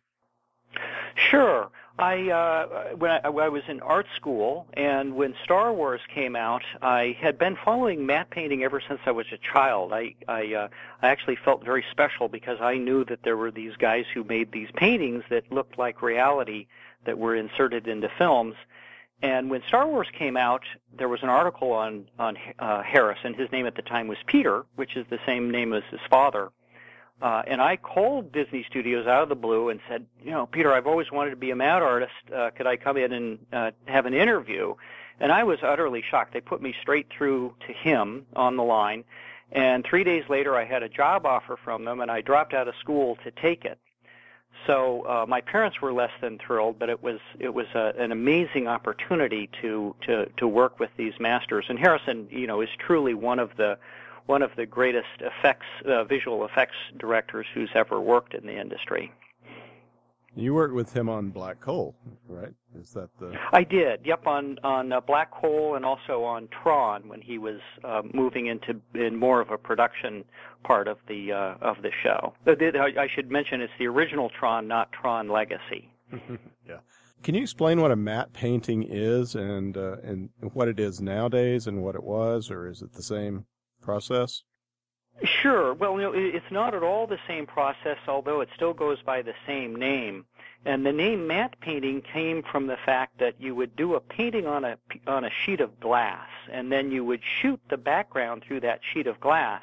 Sure. 1.15 1.69
I 1.99 2.31
uh, 2.31 2.95
when 2.95 3.11
I, 3.11 3.19
I 3.23 3.49
was 3.49 3.61
in 3.67 3.79
art 3.81 4.07
school, 4.15 4.65
and 4.73 5.15
when 5.15 5.35
Star 5.43 5.71
Wars 5.71 6.01
came 6.13 6.35
out, 6.35 6.63
I 6.81 7.15
had 7.19 7.37
been 7.37 7.55
following 7.55 8.07
matte 8.07 8.31
painting 8.31 8.63
ever 8.63 8.81
since 8.87 8.99
I 9.05 9.11
was 9.11 9.27
a 9.31 9.37
child. 9.37 9.93
I 9.93 10.15
I, 10.27 10.53
uh, 10.55 10.67
I 11.03 11.09
actually 11.09 11.35
felt 11.35 11.63
very 11.63 11.85
special 11.91 12.29
because 12.29 12.59
I 12.61 12.77
knew 12.77 13.05
that 13.05 13.21
there 13.23 13.37
were 13.37 13.51
these 13.51 13.75
guys 13.77 14.05
who 14.11 14.23
made 14.23 14.51
these 14.51 14.69
paintings 14.75 15.23
that 15.29 15.51
looked 15.51 15.77
like 15.77 16.01
reality 16.01 16.65
that 17.05 17.19
were 17.19 17.35
inserted 17.35 17.87
into 17.87 18.09
films. 18.17 18.55
And 19.21 19.51
when 19.51 19.61
Star 19.67 19.87
Wars 19.87 20.07
came 20.17 20.35
out, 20.35 20.63
there 20.97 21.07
was 21.07 21.21
an 21.21 21.29
article 21.29 21.73
on 21.73 22.09
on 22.17 22.37
uh, 22.57 22.81
Harrison. 22.81 23.35
His 23.35 23.51
name 23.51 23.67
at 23.67 23.75
the 23.75 23.83
time 23.83 24.07
was 24.07 24.17
Peter, 24.25 24.65
which 24.77 24.95
is 24.95 25.05
the 25.11 25.19
same 25.27 25.51
name 25.51 25.73
as 25.73 25.83
his 25.91 26.01
father 26.09 26.49
uh, 27.21 27.43
and 27.47 27.61
I 27.61 27.77
called 27.77 28.31
Disney 28.31 28.65
Studios 28.69 29.07
out 29.07 29.23
of 29.23 29.29
the 29.29 29.35
blue 29.35 29.69
and 29.69 29.79
said, 29.87 30.05
you 30.23 30.31
know, 30.31 30.45
Peter, 30.45 30.73
I've 30.73 30.87
always 30.87 31.11
wanted 31.11 31.31
to 31.31 31.35
be 31.35 31.51
a 31.51 31.55
matte 31.55 31.81
artist. 31.81 32.11
Uh, 32.33 32.49
could 32.51 32.67
I 32.67 32.75
come 32.75 32.97
in 32.97 33.13
and 33.13 33.39
uh, 33.53 33.71
have 33.85 34.05
an 34.05 34.13
interview? 34.13 34.75
And 35.19 35.31
I 35.31 35.43
was 35.43 35.59
utterly 35.63 36.03
shocked. 36.09 36.33
They 36.33 36.41
put 36.41 36.61
me 36.61 36.75
straight 36.81 37.07
through 37.09 37.55
to 37.67 37.73
him 37.73 38.25
on 38.35 38.57
the 38.57 38.63
line. 38.63 39.03
And 39.51 39.85
three 39.85 40.03
days 40.03 40.23
later, 40.27 40.55
I 40.57 40.65
had 40.65 40.83
a 40.83 40.89
job 40.89 41.25
offer 41.25 41.57
from 41.63 41.85
them, 41.85 42.01
and 42.01 42.09
I 42.09 42.21
dropped 42.21 42.53
out 42.53 42.67
of 42.67 42.73
school 42.81 43.17
to 43.23 43.31
take 43.31 43.63
it. 43.63 43.77
So 44.65 45.05
uh, 45.07 45.25
my 45.27 45.41
parents 45.41 45.81
were 45.81 45.93
less 45.93 46.11
than 46.21 46.39
thrilled, 46.39 46.79
but 46.79 46.89
it 46.89 47.03
was 47.03 47.19
it 47.39 47.53
was 47.53 47.67
a, 47.75 47.93
an 47.97 48.11
amazing 48.11 48.67
opportunity 48.67 49.49
to 49.61 49.95
to 50.03 50.25
to 50.37 50.47
work 50.47 50.79
with 50.79 50.89
these 50.95 51.13
masters. 51.19 51.65
And 51.69 51.77
Harrison, 51.77 52.27
you 52.29 52.47
know, 52.47 52.61
is 52.61 52.69
truly 52.77 53.13
one 53.13 53.39
of 53.39 53.55
the 53.57 53.77
one 54.25 54.41
of 54.41 54.51
the 54.55 54.65
greatest 54.65 55.07
effects, 55.19 55.65
uh, 55.85 56.03
visual 56.03 56.45
effects 56.45 56.75
directors 56.97 57.45
who's 57.53 57.69
ever 57.75 57.99
worked 57.99 58.33
in 58.33 58.45
the 58.45 58.59
industry. 58.59 59.11
You 60.35 60.55
worked 60.55 60.73
with 60.73 60.91
him 60.93 61.09
on 61.09 61.29
Black 61.29 61.63
Hole, 61.63 61.95
right? 62.27 62.53
Is 62.79 62.91
that 62.93 63.09
the? 63.19 63.37
I 63.51 63.63
did. 63.63 63.99
Yep, 64.03 64.25
on 64.25 64.57
on 64.63 64.91
uh, 64.91 64.99
Black 64.99 65.31
Hole 65.31 65.75
and 65.75 65.85
also 65.85 66.23
on 66.23 66.47
Tron 66.47 67.07
when 67.07 67.21
he 67.21 67.37
was 67.37 67.59
uh, 67.83 68.01
moving 68.13 68.47
into 68.47 68.81
in 68.95 69.15
more 69.15 69.41
of 69.41 69.51
a 69.51 69.59
production 69.59 70.23
part 70.63 70.87
of 70.87 70.97
the 71.07 71.33
uh, 71.33 71.55
of 71.61 71.83
the 71.83 71.91
show. 72.01 72.33
I 72.47 73.07
should 73.13 73.29
mention 73.29 73.61
it's 73.61 73.73
the 73.77 73.85
original 73.85 74.31
Tron, 74.31 74.67
not 74.67 74.91
Tron 74.91 75.29
Legacy. 75.29 75.91
yeah. 76.67 76.77
Can 77.21 77.35
you 77.35 77.41
explain 77.43 77.79
what 77.79 77.91
a 77.91 77.95
matte 77.95 78.33
painting 78.33 78.83
is 78.83 79.35
and 79.35 79.77
uh, 79.77 79.97
and 80.03 80.29
what 80.53 80.67
it 80.67 80.79
is 80.79 80.99
nowadays 80.99 81.67
and 81.67 81.83
what 81.83 81.93
it 81.93 82.03
was, 82.03 82.49
or 82.49 82.67
is 82.67 82.81
it 82.81 82.93
the 82.93 83.03
same? 83.03 83.45
Process? 83.83 84.43
Sure. 85.23 85.73
Well, 85.73 85.93
you 85.93 86.01
know, 86.01 86.13
it's 86.13 86.51
not 86.51 86.73
at 86.73 86.81
all 86.81 87.05
the 87.05 87.19
same 87.27 87.45
process, 87.45 87.97
although 88.07 88.41
it 88.41 88.49
still 88.55 88.73
goes 88.73 89.01
by 89.03 89.21
the 89.21 89.35
same 89.45 89.75
name. 89.75 90.25
And 90.65 90.85
the 90.85 90.91
name 90.93 91.27
matte 91.27 91.59
painting 91.59 92.01
came 92.01 92.41
from 92.41 92.67
the 92.67 92.77
fact 92.77 93.19
that 93.19 93.39
you 93.39 93.53
would 93.53 93.75
do 93.75 93.95
a 93.95 93.99
painting 93.99 94.47
on 94.47 94.63
a 94.63 94.77
on 95.05 95.25
a 95.25 95.29
sheet 95.29 95.59
of 95.59 95.79
glass, 95.79 96.29
and 96.51 96.71
then 96.71 96.89
you 96.89 97.03
would 97.03 97.21
shoot 97.41 97.59
the 97.69 97.77
background 97.77 98.43
through 98.43 98.61
that 98.61 98.79
sheet 98.93 99.07
of 99.07 99.19
glass, 99.19 99.61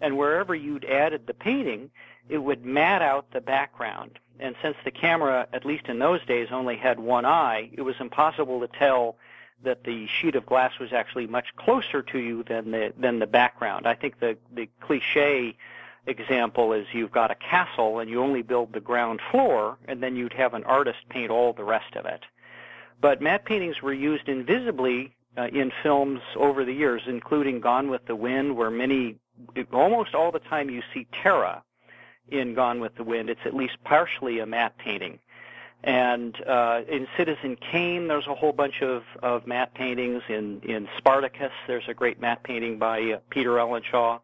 and 0.00 0.18
wherever 0.18 0.54
you'd 0.54 0.84
added 0.84 1.26
the 1.26 1.34
painting, 1.34 1.90
it 2.28 2.38
would 2.38 2.64
matte 2.64 3.02
out 3.02 3.32
the 3.32 3.40
background. 3.40 4.18
And 4.38 4.54
since 4.62 4.76
the 4.84 4.90
camera, 4.90 5.48
at 5.52 5.64
least 5.64 5.86
in 5.86 5.98
those 5.98 6.24
days, 6.26 6.48
only 6.52 6.76
had 6.76 7.00
one 7.00 7.24
eye, 7.24 7.70
it 7.72 7.82
was 7.82 7.96
impossible 7.98 8.60
to 8.60 8.68
tell 8.78 9.16
that 9.64 9.84
the 9.84 10.06
sheet 10.06 10.34
of 10.34 10.46
glass 10.46 10.78
was 10.78 10.92
actually 10.92 11.26
much 11.26 11.54
closer 11.56 12.02
to 12.02 12.18
you 12.18 12.44
than 12.44 12.70
the 12.70 12.92
than 12.98 13.18
the 13.18 13.26
background. 13.26 13.86
I 13.86 13.94
think 13.94 14.20
the 14.20 14.36
the 14.54 14.68
cliche 14.80 15.56
example 16.06 16.72
is 16.72 16.86
you've 16.92 17.12
got 17.12 17.30
a 17.30 17.34
castle 17.34 17.98
and 17.98 18.08
you 18.08 18.22
only 18.22 18.42
build 18.42 18.72
the 18.72 18.80
ground 18.80 19.20
floor 19.30 19.76
and 19.86 20.02
then 20.02 20.16
you'd 20.16 20.32
have 20.32 20.54
an 20.54 20.64
artist 20.64 20.98
paint 21.10 21.30
all 21.30 21.52
the 21.52 21.64
rest 21.64 21.96
of 21.96 22.06
it. 22.06 22.22
But 23.00 23.20
matte 23.20 23.44
paintings 23.44 23.82
were 23.82 23.92
used 23.92 24.28
invisibly 24.28 25.14
uh, 25.36 25.48
in 25.52 25.70
films 25.82 26.20
over 26.36 26.64
the 26.64 26.72
years, 26.72 27.02
including 27.06 27.60
Gone 27.60 27.90
with 27.90 28.04
the 28.06 28.16
Wind, 28.16 28.56
where 28.56 28.70
many, 28.70 29.16
almost 29.72 30.14
all 30.14 30.32
the 30.32 30.40
time 30.40 30.68
you 30.68 30.82
see 30.92 31.06
Tara 31.22 31.62
in 32.28 32.54
Gone 32.54 32.80
with 32.80 32.96
the 32.96 33.04
Wind, 33.04 33.30
it's 33.30 33.40
at 33.44 33.54
least 33.54 33.76
partially 33.84 34.40
a 34.40 34.46
matte 34.46 34.76
painting. 34.78 35.18
And 35.84 36.36
uh, 36.44 36.82
in 36.88 37.06
Citizen 37.16 37.56
Kane, 37.56 38.08
there's 38.08 38.26
a 38.26 38.34
whole 38.34 38.52
bunch 38.52 38.82
of, 38.82 39.04
of 39.22 39.46
matte 39.46 39.74
paintings. 39.74 40.22
In, 40.28 40.60
in 40.62 40.88
Spartacus, 40.98 41.52
there's 41.66 41.88
a 41.88 41.94
great 41.94 42.20
matte 42.20 42.42
painting 42.42 42.78
by 42.78 43.12
uh, 43.12 43.18
Peter 43.30 43.50
Ellenshaw 43.58 44.20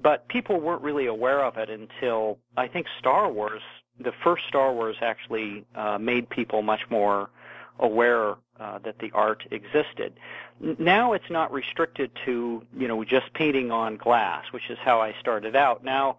but 0.00 0.28
people 0.28 0.60
weren't 0.60 0.82
really 0.82 1.06
aware 1.06 1.44
of 1.44 1.56
it 1.56 1.70
until 1.70 2.38
I 2.56 2.68
think 2.68 2.86
Star 2.98 3.30
Wars, 3.30 3.62
the 3.98 4.12
first 4.22 4.44
Star 4.48 4.72
Wars, 4.72 4.96
actually 5.00 5.64
uh, 5.74 5.98
made 5.98 6.28
people 6.28 6.62
much 6.62 6.82
more 6.90 7.30
aware 7.78 8.34
uh, 8.58 8.78
that 8.84 8.98
the 8.98 9.10
art 9.12 9.46
existed. 9.50 10.14
Now 10.60 11.12
it's 11.12 11.30
not 11.30 11.52
restricted 11.52 12.10
to 12.24 12.62
you 12.76 12.88
know 12.88 13.04
just 13.04 13.32
painting 13.34 13.70
on 13.70 13.96
glass, 13.96 14.44
which 14.50 14.70
is 14.70 14.78
how 14.78 15.00
I 15.00 15.14
started 15.20 15.56
out. 15.56 15.84
Now, 15.84 16.18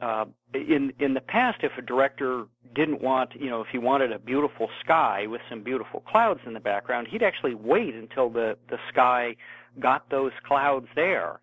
uh, 0.00 0.24
in 0.54 0.92
in 0.98 1.14
the 1.14 1.20
past, 1.20 1.58
if 1.62 1.72
a 1.78 1.82
director 1.82 2.44
didn't 2.74 3.00
want 3.00 3.34
you 3.34 3.48
know 3.48 3.60
if 3.60 3.68
he 3.68 3.78
wanted 3.78 4.12
a 4.12 4.18
beautiful 4.18 4.68
sky 4.80 5.26
with 5.26 5.40
some 5.48 5.62
beautiful 5.62 6.00
clouds 6.00 6.40
in 6.46 6.52
the 6.52 6.60
background, 6.60 7.08
he'd 7.08 7.22
actually 7.22 7.54
wait 7.54 7.94
until 7.94 8.28
the 8.30 8.56
the 8.68 8.78
sky 8.88 9.36
got 9.80 10.08
those 10.10 10.32
clouds 10.46 10.86
there 10.94 11.40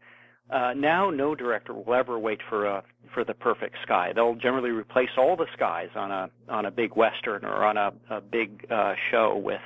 uh, 0.52 0.74
now, 0.76 1.10
no 1.10 1.34
director 1.34 1.74
will 1.74 1.94
ever 1.94 2.20
wait 2.20 2.42
for 2.50 2.66
a 2.66 2.84
for 3.14 3.24
the 3.24 3.34
perfect 3.34 3.76
sky. 3.84 4.12
They'll 4.14 4.36
generally 4.36 4.72
replace 4.72 5.10
all 5.18 5.36
the 5.36 5.48
skies 5.54 5.90
on 5.96 6.12
a 6.12 6.30
on 6.50 6.66
a 6.66 6.72
big 6.72 6.96
western 6.96 7.46
or 7.46 7.64
on 7.64 7.78
a, 7.78 7.94
a 8.10 8.20
big 8.20 8.66
uh, 8.70 8.96
show 9.10 9.38
with 9.38 9.62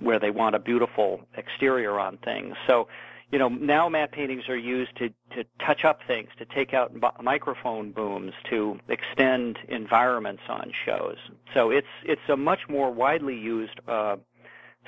where 0.00 0.18
they 0.18 0.30
want 0.30 0.54
a 0.54 0.58
beautiful 0.58 1.20
exterior 1.36 1.98
on 1.98 2.18
things. 2.18 2.54
So, 2.66 2.88
you 3.32 3.38
know, 3.38 3.48
now 3.48 3.88
matte 3.88 4.12
paintings 4.12 4.48
are 4.48 4.56
used 4.56 4.96
to 4.96 5.08
to 5.34 5.44
touch 5.64 5.84
up 5.84 6.00
things, 6.06 6.28
to 6.38 6.44
take 6.44 6.72
out 6.72 6.92
microphone 7.22 7.90
booms, 7.90 8.32
to 8.50 8.78
extend 8.88 9.58
environments 9.68 10.42
on 10.48 10.72
shows. 10.84 11.16
So 11.52 11.70
it's 11.70 11.86
it's 12.04 12.28
a 12.28 12.36
much 12.36 12.60
more 12.68 12.90
widely 12.90 13.36
used 13.36 13.80
uh, 13.88 14.16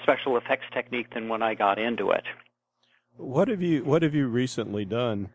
special 0.02 0.36
effects 0.36 0.66
technique 0.72 1.12
than 1.14 1.28
when 1.28 1.42
I 1.42 1.54
got 1.54 1.78
into 1.78 2.10
it. 2.10 2.24
What 3.16 3.48
have 3.48 3.60
you 3.60 3.84
What 3.84 4.02
have 4.02 4.14
you 4.14 4.28
recently 4.28 4.84
done 4.84 5.30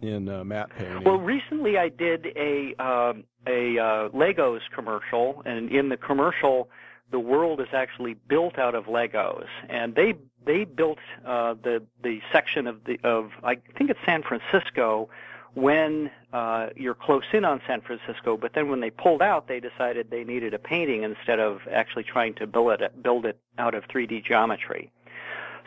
in 0.00 0.28
uh, 0.28 0.44
matte 0.44 0.70
painting? 0.78 1.02
Well, 1.02 1.18
recently 1.18 1.76
I 1.76 1.88
did 1.88 2.26
a 2.36 2.74
um, 2.78 3.24
a 3.48 3.78
uh, 3.78 4.08
Legos 4.10 4.60
commercial, 4.72 5.42
and 5.44 5.70
in 5.72 5.88
the 5.88 5.96
commercial, 5.96 6.68
the 7.10 7.18
world 7.18 7.60
is 7.60 7.68
actually 7.72 8.14
built 8.28 8.58
out 8.58 8.74
of 8.74 8.84
Legos, 8.84 9.46
and 9.68 9.94
they 9.94 10.14
they 10.46 10.64
built 10.64 10.98
uh, 11.26 11.54
the 11.62 11.82
the 12.02 12.20
section 12.32 12.66
of 12.66 12.84
the 12.84 12.98
of 13.04 13.32
I 13.44 13.56
think 13.76 13.90
it's 13.90 14.00
San 14.06 14.22
Francisco 14.22 15.10
when 15.54 16.10
uh, 16.34 16.68
you're 16.76 16.94
close 16.94 17.24
in 17.32 17.42
on 17.44 17.62
San 17.66 17.80
Francisco, 17.80 18.36
but 18.36 18.52
then 18.52 18.68
when 18.68 18.80
they 18.80 18.90
pulled 18.90 19.22
out, 19.22 19.48
they 19.48 19.58
decided 19.58 20.10
they 20.10 20.22
needed 20.22 20.52
a 20.52 20.58
painting 20.58 21.02
instead 21.02 21.40
of 21.40 21.60
actually 21.72 22.04
trying 22.04 22.34
to 22.34 22.46
build 22.46 22.80
it 22.80 23.02
build 23.02 23.26
it 23.26 23.38
out 23.58 23.74
of 23.74 23.84
3D 23.88 24.24
geometry. 24.24 24.90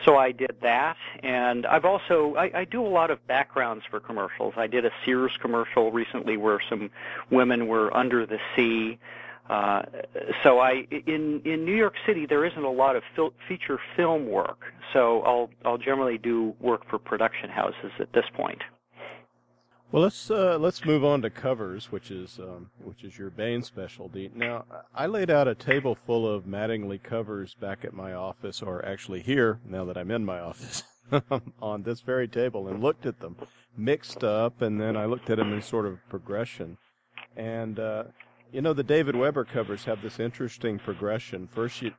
So 0.04 0.16
I 0.16 0.32
did 0.32 0.56
that, 0.62 0.96
and 1.22 1.66
I've 1.66 1.84
also 1.84 2.34
I, 2.36 2.60
I 2.60 2.64
do 2.64 2.86
a 2.86 2.88
lot 2.88 3.10
of 3.10 3.26
backgrounds 3.26 3.84
for 3.90 4.00
commercials. 4.00 4.54
I 4.56 4.66
did 4.66 4.84
a 4.86 4.90
Sears 5.04 5.32
commercial 5.40 5.92
recently 5.92 6.36
where 6.36 6.60
some 6.68 6.90
women 7.30 7.66
were 7.66 7.94
under 7.94 8.24
the 8.24 8.38
sea. 8.56 8.98
Uh, 9.50 9.82
so 10.44 10.60
I 10.60 10.86
in 11.08 11.42
in 11.44 11.64
New 11.64 11.74
York 11.74 11.94
City 12.06 12.24
there 12.24 12.44
isn't 12.44 12.62
a 12.62 12.70
lot 12.70 12.94
of 12.94 13.02
fil- 13.16 13.34
feature 13.48 13.80
film 13.96 14.28
work. 14.28 14.60
So 14.92 15.22
I'll 15.22 15.50
I'll 15.64 15.78
generally 15.78 16.18
do 16.18 16.54
work 16.60 16.88
for 16.88 17.00
production 17.00 17.50
houses 17.50 17.90
at 17.98 18.12
this 18.12 18.26
point. 18.36 18.62
Well, 19.90 20.04
let's 20.04 20.30
uh, 20.30 20.56
let's 20.60 20.84
move 20.84 21.04
on 21.04 21.22
to 21.22 21.30
covers, 21.30 21.90
which 21.90 22.12
is 22.12 22.38
um, 22.38 22.70
which 22.84 23.02
is 23.02 23.18
your 23.18 23.30
Baen 23.30 23.62
specialty. 23.64 24.30
Now, 24.36 24.66
I 24.94 25.06
laid 25.06 25.30
out 25.30 25.48
a 25.48 25.56
table 25.56 25.96
full 25.96 26.32
of 26.32 26.44
Mattingly 26.44 27.02
covers 27.02 27.54
back 27.54 27.84
at 27.84 27.92
my 27.92 28.12
office, 28.12 28.62
or 28.62 28.86
actually 28.86 29.20
here, 29.20 29.58
now 29.68 29.84
that 29.86 29.98
I'm 29.98 30.12
in 30.12 30.24
my 30.24 30.38
office, 30.38 30.84
on 31.60 31.82
this 31.82 32.02
very 32.02 32.28
table, 32.28 32.68
and 32.68 32.80
looked 32.80 33.04
at 33.04 33.18
them, 33.18 33.34
mixed 33.76 34.22
up, 34.22 34.62
and 34.62 34.80
then 34.80 34.96
I 34.96 35.06
looked 35.06 35.28
at 35.28 35.38
them 35.38 35.52
in 35.52 35.60
sort 35.60 35.86
of 35.86 35.98
progression. 36.08 36.78
And 37.36 37.80
uh, 37.80 38.04
you 38.52 38.60
know, 38.60 38.72
the 38.72 38.82
David 38.82 39.16
Weber 39.16 39.44
covers 39.44 39.84
have 39.84 40.02
this 40.02 40.18
interesting 40.18 40.78
progression. 40.78 41.46
First, 41.46 41.82
you 41.82 41.92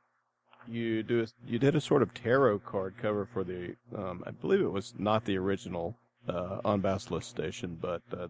you 0.67 1.01
do 1.01 1.23
a, 1.23 1.27
you 1.45 1.57
did 1.57 1.75
a 1.75 1.81
sort 1.81 2.03
of 2.03 2.13
tarot 2.13 2.59
card 2.59 2.95
cover 3.01 3.25
for 3.25 3.43
the 3.43 3.75
um, 3.95 4.23
I 4.27 4.31
believe 4.31 4.61
it 4.61 4.71
was 4.71 4.93
not 4.97 5.25
the 5.25 5.37
original 5.37 5.97
uh, 6.27 6.59
on 6.63 6.81
Basilisk 6.81 7.27
Station, 7.27 7.77
but 7.81 8.01
uh, 8.15 8.27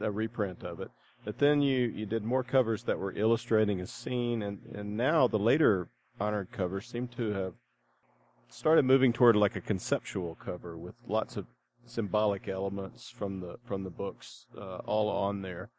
a 0.00 0.10
reprint 0.10 0.62
of 0.62 0.80
it. 0.80 0.90
But 1.24 1.38
then 1.38 1.62
you, 1.62 1.86
you 1.86 2.06
did 2.06 2.24
more 2.24 2.42
covers 2.42 2.82
that 2.84 2.98
were 2.98 3.12
illustrating 3.12 3.80
a 3.80 3.86
scene, 3.86 4.42
and, 4.42 4.58
and 4.74 4.96
now 4.96 5.28
the 5.28 5.38
later 5.38 5.88
honored 6.20 6.50
covers 6.50 6.86
seem 6.86 7.08
to 7.08 7.32
have 7.32 7.54
started 8.48 8.84
moving 8.84 9.12
toward 9.12 9.36
like 9.36 9.56
a 9.56 9.60
conceptual 9.60 10.34
cover 10.34 10.76
with 10.76 10.94
lots 11.06 11.36
of 11.36 11.46
symbolic 11.86 12.48
elements 12.48 13.08
from 13.08 13.40
the 13.40 13.56
from 13.64 13.82
the 13.82 13.90
books 13.90 14.46
uh, 14.56 14.76
all 14.78 15.08
on 15.08 15.42
there. 15.42 15.70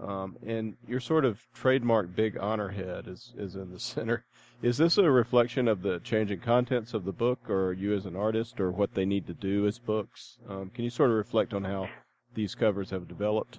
Um, 0.00 0.36
and 0.46 0.74
your 0.86 1.00
sort 1.00 1.24
of 1.24 1.40
trademark 1.54 2.14
big 2.16 2.38
honor 2.38 2.68
head 2.68 3.06
is, 3.08 3.32
is 3.36 3.56
in 3.56 3.70
the 3.70 3.80
center. 3.80 4.24
Is 4.62 4.78
this 4.78 4.96
a 4.96 5.10
reflection 5.10 5.68
of 5.68 5.82
the 5.82 5.98
changing 6.00 6.40
contents 6.40 6.94
of 6.94 7.04
the 7.04 7.12
book, 7.12 7.50
or 7.50 7.72
you 7.72 7.94
as 7.94 8.06
an 8.06 8.16
artist, 8.16 8.60
or 8.60 8.70
what 8.70 8.94
they 8.94 9.04
need 9.04 9.26
to 9.26 9.34
do 9.34 9.66
as 9.66 9.78
books? 9.78 10.38
Um, 10.48 10.70
can 10.70 10.84
you 10.84 10.90
sort 10.90 11.10
of 11.10 11.16
reflect 11.16 11.52
on 11.52 11.64
how 11.64 11.88
these 12.34 12.54
covers 12.54 12.90
have 12.90 13.08
developed? 13.08 13.58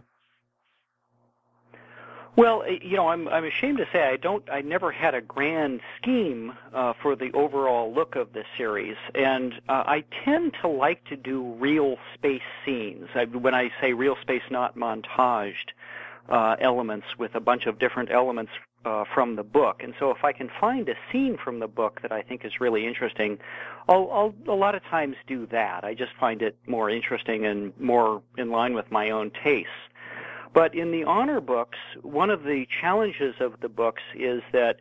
Well, 2.36 2.64
you 2.68 2.96
know, 2.96 3.10
I'm 3.10 3.28
I'm 3.28 3.44
ashamed 3.44 3.78
to 3.78 3.88
say 3.94 4.02
I 4.02 4.18
don't 4.18 4.44
I 4.50 4.62
never 4.62 4.92
had 4.92 5.14
a 5.14 5.22
grand 5.22 5.82
scheme 5.98 6.54
uh, 6.74 6.94
for 7.00 7.16
the 7.16 7.32
overall 7.34 7.94
look 7.94 8.16
of 8.16 8.34
the 8.34 8.44
series, 8.58 8.96
and 9.14 9.54
uh, 9.70 9.84
I 9.86 10.04
tend 10.26 10.56
to 10.62 10.68
like 10.68 11.06
to 11.10 11.16
do 11.16 11.44
real 11.60 11.98
space 12.16 12.42
scenes. 12.66 13.08
I, 13.14 13.26
when 13.26 13.54
I 13.54 13.72
say 13.80 13.94
real 13.94 14.16
space, 14.22 14.42
not 14.50 14.76
montaged 14.76 15.74
uh, 16.30 16.56
elements 16.60 17.08
with 17.18 17.36
a 17.36 17.40
bunch 17.40 17.66
of 17.66 17.80
different 17.80 18.12
elements 18.12 18.52
uh, 18.86 19.04
from 19.14 19.36
the 19.36 19.44
book. 19.44 19.82
And 19.84 19.94
so 20.00 20.12
if 20.12 20.24
I 20.24 20.32
can 20.32 20.50
find 20.60 20.88
a 20.90 20.96
scene 21.12 21.38
from 21.38 21.60
the 21.60 21.68
book 21.68 22.02
that 22.02 22.12
I 22.12 22.22
think 22.22 22.44
is 22.46 22.60
really 22.60 22.86
interesting, 22.86 23.40
I'll, 23.88 24.10
I'll 24.12 24.54
a 24.54 24.56
lot 24.56 24.76
of 24.76 24.84
times 24.84 25.16
do 25.28 25.46
that. 25.48 25.84
I 25.84 25.94
just 25.94 26.12
find 26.20 26.42
it 26.42 26.58
more 26.68 26.90
interesting 26.90 27.46
and 27.46 27.74
more 27.80 28.22
in 28.38 28.52
line 28.52 28.74
with 28.74 28.92
my 28.92 29.10
own 29.10 29.32
tastes. 29.44 29.72
But 30.54 30.76
in 30.76 30.92
the 30.92 31.04
honor 31.04 31.42
books, 31.42 31.80
one 32.02 32.30
of 32.30 32.44
the 32.44 32.68
challenges 32.80 33.36
of 33.40 33.60
the 33.62 33.70
books 33.70 34.04
is 34.14 34.44
that 34.52 34.78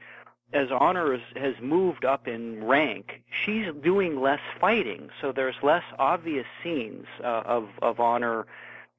as 0.53 0.69
honor 0.71 1.19
has 1.37 1.55
moved 1.63 2.05
up 2.05 2.29
in 2.29 2.63
rank, 2.63 3.23
she's 3.45 3.67
doing 3.83 4.21
less 4.21 4.41
fighting, 4.61 5.09
so 5.21 5.33
there's 5.33 5.55
less 5.63 5.85
obvious 5.99 6.47
scenes 6.63 7.07
uh, 7.25 7.43
of 7.47 7.69
of 7.81 8.01
honor 8.01 8.47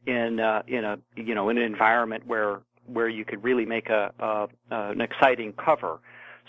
in 0.06 0.40
uh, 0.40 0.64
in 0.68 0.84
a 0.84 1.00
you 1.16 1.36
know 1.36 1.50
in 1.50 1.58
an 1.58 1.64
environment 1.64 2.26
where 2.28 2.62
where 2.88 3.08
you 3.08 3.26
could 3.26 3.44
really 3.44 3.66
make 3.66 3.90
a, 3.90 4.12
a 4.20 4.48
an 4.72 5.02
exciting 5.02 5.54
cover. 5.54 6.00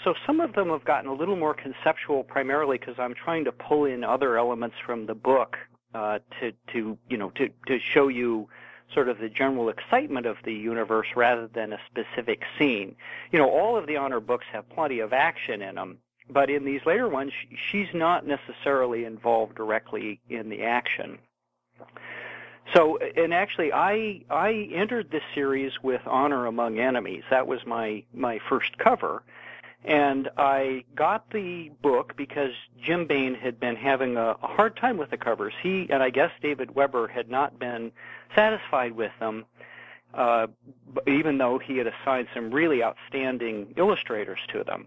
So 0.02 0.14
some 0.26 0.40
of 0.40 0.54
them 0.54 0.70
have 0.70 0.84
gotten 0.84 1.08
a 1.08 1.14
little 1.14 1.36
more 1.36 1.54
conceptual, 1.54 2.24
primarily 2.24 2.78
because 2.78 2.96
I'm 2.98 3.14
trying 3.14 3.44
to 3.44 3.52
pull 3.52 3.84
in 3.84 4.02
other 4.02 4.36
elements 4.36 4.76
from 4.84 5.06
the 5.06 5.14
book 5.14 5.56
uh, 5.94 6.18
to 6.40 6.52
to 6.72 6.98
you 7.08 7.16
know 7.16 7.30
to 7.30 7.48
to 7.66 7.78
show 7.78 8.08
you 8.08 8.48
sort 8.92 9.08
of 9.08 9.18
the 9.18 9.28
general 9.28 9.68
excitement 9.68 10.26
of 10.26 10.36
the 10.44 10.52
universe 10.52 11.08
rather 11.16 11.48
than 11.48 11.72
a 11.72 11.78
specific 11.86 12.42
scene. 12.58 12.94
You 13.32 13.38
know, 13.38 13.50
all 13.50 13.76
of 13.76 13.86
the 13.86 13.96
honor 13.96 14.20
books 14.20 14.46
have 14.52 14.68
plenty 14.68 15.00
of 15.00 15.12
action 15.12 15.62
in 15.62 15.76
them, 15.76 15.98
but 16.28 16.50
in 16.50 16.64
these 16.64 16.80
later 16.86 17.08
ones, 17.08 17.32
she's 17.70 17.88
not 17.94 18.26
necessarily 18.26 19.04
involved 19.04 19.56
directly 19.56 20.20
in 20.28 20.48
the 20.48 20.62
action. 20.62 21.18
So, 22.72 22.98
and 22.98 23.34
actually, 23.34 23.72
I 23.72 24.22
I 24.30 24.68
entered 24.72 25.10
this 25.10 25.22
series 25.34 25.72
with 25.82 26.00
Honor 26.06 26.46
Among 26.46 26.78
Enemies. 26.78 27.22
That 27.30 27.46
was 27.46 27.60
my 27.66 28.04
my 28.14 28.40
first 28.48 28.78
cover, 28.78 29.22
and 29.84 30.30
I 30.38 30.84
got 30.94 31.30
the 31.30 31.70
book 31.82 32.16
because 32.16 32.52
Jim 32.82 33.06
Baen 33.06 33.34
had 33.34 33.60
been 33.60 33.76
having 33.76 34.16
a, 34.16 34.36
a 34.42 34.46
hard 34.46 34.76
time 34.76 34.96
with 34.96 35.10
the 35.10 35.18
covers. 35.18 35.52
He 35.62 35.86
and 35.90 36.02
I 36.02 36.10
guess 36.10 36.30
David 36.40 36.74
Weber 36.74 37.06
had 37.06 37.30
not 37.30 37.58
been 37.58 37.92
satisfied 38.34 38.92
with 38.92 39.12
them, 39.20 39.44
uh, 40.16 40.46
even 41.06 41.38
though 41.38 41.58
he 41.58 41.78
had 41.78 41.86
assigned 41.86 42.28
some 42.34 42.50
really 42.50 42.82
outstanding 42.82 43.74
illustrators 43.76 44.38
to 44.52 44.64
them. 44.64 44.86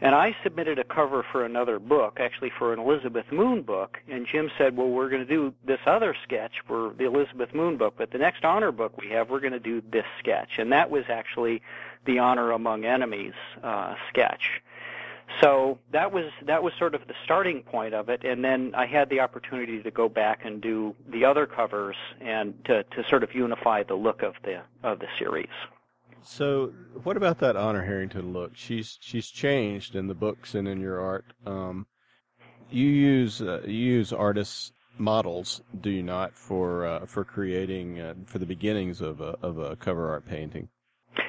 And 0.00 0.14
I 0.14 0.36
submitted 0.44 0.78
a 0.78 0.84
cover 0.84 1.24
for 1.32 1.44
another 1.44 1.80
book, 1.80 2.18
actually 2.20 2.52
for 2.56 2.72
an 2.72 2.78
Elizabeth 2.78 3.32
Moon 3.32 3.62
book, 3.62 3.98
and 4.08 4.28
Jim 4.30 4.48
said, 4.56 4.76
well, 4.76 4.88
we're 4.88 5.08
going 5.08 5.26
to 5.26 5.28
do 5.28 5.52
this 5.64 5.80
other 5.86 6.14
sketch 6.22 6.62
for 6.68 6.94
the 6.96 7.04
Elizabeth 7.04 7.52
Moon 7.52 7.76
book, 7.76 7.94
but 7.96 8.12
the 8.12 8.18
next 8.18 8.44
honor 8.44 8.70
book 8.70 8.96
we 8.96 9.08
have, 9.08 9.28
we're 9.28 9.40
going 9.40 9.52
to 9.52 9.58
do 9.58 9.82
this 9.90 10.04
sketch. 10.20 10.50
And 10.58 10.70
that 10.70 10.90
was 10.90 11.04
actually 11.08 11.62
the 12.04 12.20
Honor 12.20 12.52
Among 12.52 12.84
Enemies 12.84 13.34
uh, 13.62 13.96
sketch. 14.08 14.62
So 15.40 15.78
that 15.92 16.10
was 16.10 16.24
that 16.46 16.62
was 16.62 16.72
sort 16.78 16.94
of 16.94 17.06
the 17.06 17.14
starting 17.24 17.62
point 17.62 17.94
of 17.94 18.08
it, 18.08 18.24
and 18.24 18.44
then 18.44 18.72
I 18.74 18.86
had 18.86 19.08
the 19.10 19.20
opportunity 19.20 19.82
to 19.82 19.90
go 19.90 20.08
back 20.08 20.44
and 20.44 20.60
do 20.60 20.94
the 21.08 21.24
other 21.24 21.46
covers 21.46 21.96
and 22.20 22.54
to, 22.64 22.82
to 22.82 23.04
sort 23.08 23.22
of 23.22 23.34
unify 23.34 23.82
the 23.82 23.94
look 23.94 24.22
of 24.22 24.34
the 24.42 24.62
of 24.82 24.98
the 24.98 25.06
series. 25.18 25.48
So, 26.22 26.72
what 27.04 27.16
about 27.16 27.38
that 27.38 27.56
Honor 27.56 27.84
Harrington 27.84 28.32
look? 28.32 28.52
She's 28.54 28.98
she's 29.00 29.28
changed 29.28 29.94
in 29.94 30.08
the 30.08 30.14
books 30.14 30.54
and 30.54 30.66
in 30.66 30.80
your 30.80 31.00
art. 31.00 31.26
Um, 31.46 31.86
you 32.70 32.86
use 32.86 33.40
uh, 33.40 33.62
you 33.64 33.72
use 33.72 34.12
artists 34.12 34.72
models, 34.98 35.62
do 35.80 35.90
you 35.90 36.02
not, 36.02 36.34
for 36.34 36.86
uh, 36.86 37.06
for 37.06 37.24
creating 37.24 38.00
uh, 38.00 38.14
for 38.26 38.38
the 38.38 38.46
beginnings 38.46 39.00
of 39.00 39.20
a 39.20 39.36
of 39.42 39.58
a 39.58 39.76
cover 39.76 40.10
art 40.10 40.26
painting? 40.26 40.68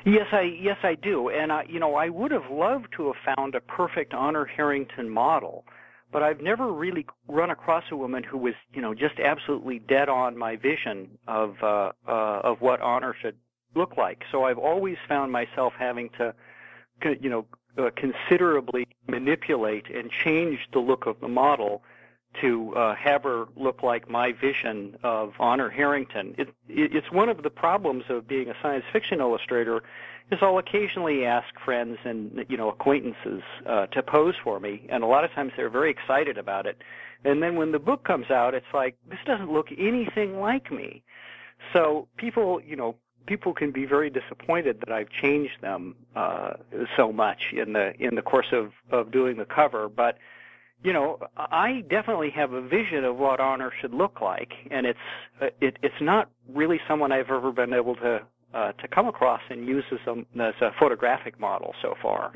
Yes, 0.06 0.28
I 0.32 0.42
yes 0.42 0.78
I 0.84 0.96
do, 0.96 1.30
and 1.30 1.52
I, 1.52 1.66
you 1.68 1.80
know 1.80 1.96
I 1.96 2.10
would 2.10 2.32
have 2.32 2.50
loved 2.52 2.88
to 2.98 3.12
have 3.12 3.36
found 3.36 3.56
a 3.56 3.62
perfect 3.62 4.14
Honor 4.14 4.46
Harrington 4.46 5.10
model, 5.10 5.66
but 6.12 6.24
I've 6.24 6.42
never 6.42 6.72
really 6.72 7.06
run 7.28 7.50
across 7.50 7.84
a 7.92 7.98
woman 7.98 8.24
who 8.24 8.38
was 8.38 8.54
you 8.74 8.82
know 8.82 8.94
just 8.94 9.20
absolutely 9.20 9.80
dead 9.80 10.10
on 10.10 10.38
my 10.38 10.56
vision 10.56 11.18
of 11.28 11.56
uh, 11.62 11.92
uh, 12.08 12.42
of 12.44 12.62
what 12.62 12.82
Honor 12.82 13.16
should 13.22 13.36
look 13.76 13.98
like. 13.98 14.24
So 14.32 14.46
I've 14.46 14.58
always 14.58 14.98
found 15.08 15.32
myself 15.32 15.74
having 15.78 16.10
to, 16.18 16.34
you 17.22 17.30
know, 17.30 17.46
uh, 17.78 17.90
considerably 17.96 18.88
manipulate 19.08 19.90
and 19.94 20.10
change 20.12 20.60
the 20.74 20.80
look 20.80 21.06
of 21.06 21.20
the 21.20 21.28
model 21.28 21.84
to 22.42 22.74
uh, 22.76 22.96
have 22.96 23.24
her 23.24 23.46
look 23.56 23.84
like 23.84 24.10
my 24.10 24.32
vision 24.32 24.98
of 25.04 25.34
Honor 25.40 25.70
Harrington. 25.70 26.36
It, 26.38 26.50
it, 26.68 26.96
it's 26.96 27.12
one 27.12 27.30
of 27.30 27.44
the 27.44 27.50
problems 27.50 28.06
of 28.10 28.28
being 28.28 28.50
a 28.50 28.54
science 28.62 28.86
fiction 28.94 29.20
illustrator 29.20 29.82
is 30.32 30.40
I'll 30.42 30.58
occasionally 30.60 31.26
ask 31.26 31.48
friends 31.66 31.98
and 32.04 32.46
you 32.48 32.58
know 32.58 32.70
acquaintances 32.70 33.42
uh, 33.66 33.88
to 33.88 34.04
pose 34.04 34.36
for 34.44 34.60
me, 34.60 34.86
and 34.90 35.04
a 35.04 35.08
lot 35.08 35.24
of 35.24 35.32
times 35.32 35.54
they're 35.58 35.70
very 35.70 35.90
excited 35.90 36.38
about 36.38 36.66
it. 36.66 36.78
And 37.26 37.44
then 37.44 37.56
when 37.56 37.72
the 37.72 37.80
book 37.80 38.04
comes 38.04 38.30
out, 38.30 38.54
it's 38.54 38.74
like 38.74 38.96
this 39.10 39.20
doesn't 39.26 39.52
look 39.52 39.68
anything 39.78 40.40
like 40.40 40.72
me. 40.72 41.04
So 41.74 42.08
people, 42.18 42.62
you 42.62 42.76
know, 42.76 42.96
people 43.26 43.54
can 43.54 43.72
be 43.72 43.86
very 43.86 44.10
disappointed 44.10 44.80
that 44.82 44.92
I've 44.92 45.10
changed 45.10 45.62
them 45.62 45.96
uh, 46.16 46.54
so 46.96 47.12
much 47.12 47.54
in 47.54 47.74
the 47.74 47.94
in 48.00 48.16
the 48.16 48.22
course 48.22 48.54
of 48.54 48.72
of 48.92 49.12
doing 49.12 49.38
the 49.38 49.46
cover. 49.46 49.90
But 49.90 50.18
you 50.84 50.94
know, 50.94 51.20
I 51.36 51.84
definitely 51.90 52.30
have 52.32 52.54
a 52.54 52.62
vision 52.62 53.04
of 53.04 53.18
what 53.18 53.40
honor 53.40 53.72
should 53.82 53.94
look 53.94 54.22
like, 54.22 54.54
and 54.72 54.86
it's 54.86 55.00
it, 55.62 55.78
it's 55.82 56.02
not 56.02 56.30
really 56.48 56.80
someone 56.88 57.12
I've 57.12 57.30
ever 57.30 57.52
been 57.52 57.74
able 57.74 57.96
to 57.96 58.22
uh, 58.54 58.72
to 58.74 58.88
come 58.88 59.08
across 59.08 59.42
and 59.50 59.68
use 59.68 59.84
as 59.92 60.00
a, 60.08 60.42
as 60.42 60.56
a 60.62 60.72
photographic 60.80 61.40
model 61.40 61.74
so 61.82 61.96
far. 62.02 62.34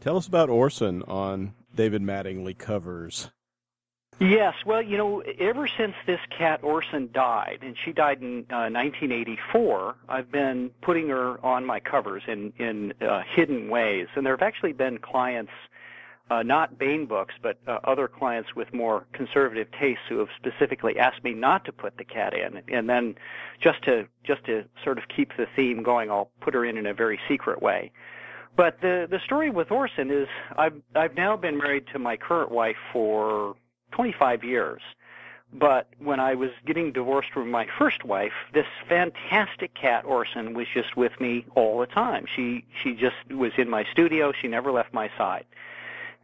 Tell 0.00 0.16
us 0.16 0.26
about 0.26 0.48
Orson 0.48 1.02
on 1.02 1.52
David 1.74 2.02
Mattingly 2.02 2.56
covers. 2.56 3.30
Yes, 4.18 4.54
well, 4.66 4.82
you 4.82 4.98
know, 4.98 5.20
ever 5.38 5.66
since 5.66 5.94
this 6.06 6.20
cat 6.36 6.60
Orson 6.62 7.08
died, 7.12 7.60
and 7.62 7.74
she 7.82 7.92
died 7.92 8.20
in 8.20 8.44
uh, 8.50 8.68
1984, 8.68 9.94
I've 10.10 10.30
been 10.30 10.70
putting 10.82 11.08
her 11.08 11.42
on 11.44 11.64
my 11.64 11.80
covers 11.80 12.22
in 12.28 12.52
in 12.58 12.92
uh, 13.00 13.22
hidden 13.34 13.70
ways, 13.70 14.08
and 14.14 14.26
there 14.26 14.34
have 14.34 14.42
actually 14.42 14.74
been 14.74 14.98
clients, 14.98 15.52
uh, 16.30 16.42
not 16.44 16.78
Baen 16.78 17.06
books, 17.06 17.34
but 17.42 17.58
uh, 17.66 17.80
other 17.84 18.06
clients 18.06 18.54
with 18.54 18.72
more 18.72 19.04
conservative 19.12 19.66
tastes 19.78 20.04
who 20.08 20.18
have 20.18 20.28
specifically 20.36 20.98
asked 20.98 21.24
me 21.24 21.34
not 21.34 21.64
to 21.64 21.72
put 21.72 21.98
the 21.98 22.04
cat 22.04 22.32
in, 22.34 22.62
and 22.68 22.88
then 22.88 23.16
just 23.60 23.82
to 23.82 24.06
just 24.22 24.44
to 24.44 24.64
sort 24.82 24.98
of 24.98 25.04
keep 25.08 25.36
the 25.36 25.46
theme 25.56 25.82
going, 25.82 26.10
I'll 26.10 26.30
put 26.40 26.54
her 26.54 26.64
in 26.64 26.78
in 26.78 26.86
a 26.86 26.94
very 26.94 27.18
secret 27.28 27.60
way. 27.60 27.90
But 28.56 28.80
the 28.80 29.08
the 29.10 29.18
story 29.24 29.50
with 29.50 29.72
Orson 29.72 30.10
is 30.10 30.28
I've 30.56 30.80
I've 30.94 31.16
now 31.16 31.36
been 31.36 31.58
married 31.58 31.86
to 31.92 31.98
my 31.98 32.16
current 32.16 32.52
wife 32.52 32.78
for 32.92 33.56
25 33.92 34.44
years. 34.44 34.82
But 35.52 35.88
when 35.98 36.20
I 36.20 36.34
was 36.34 36.50
getting 36.64 36.92
divorced 36.92 37.30
from 37.32 37.50
my 37.50 37.66
first 37.76 38.04
wife, 38.04 38.32
this 38.54 38.66
fantastic 38.88 39.74
cat 39.74 40.04
Orson 40.04 40.54
was 40.54 40.68
just 40.72 40.96
with 40.96 41.20
me 41.20 41.44
all 41.56 41.80
the 41.80 41.86
time. 41.86 42.26
She 42.36 42.64
she 42.82 42.94
just 42.94 43.16
was 43.30 43.50
in 43.58 43.68
my 43.68 43.84
studio. 43.90 44.32
She 44.32 44.46
never 44.46 44.70
left 44.70 44.94
my 44.94 45.10
side. 45.18 45.46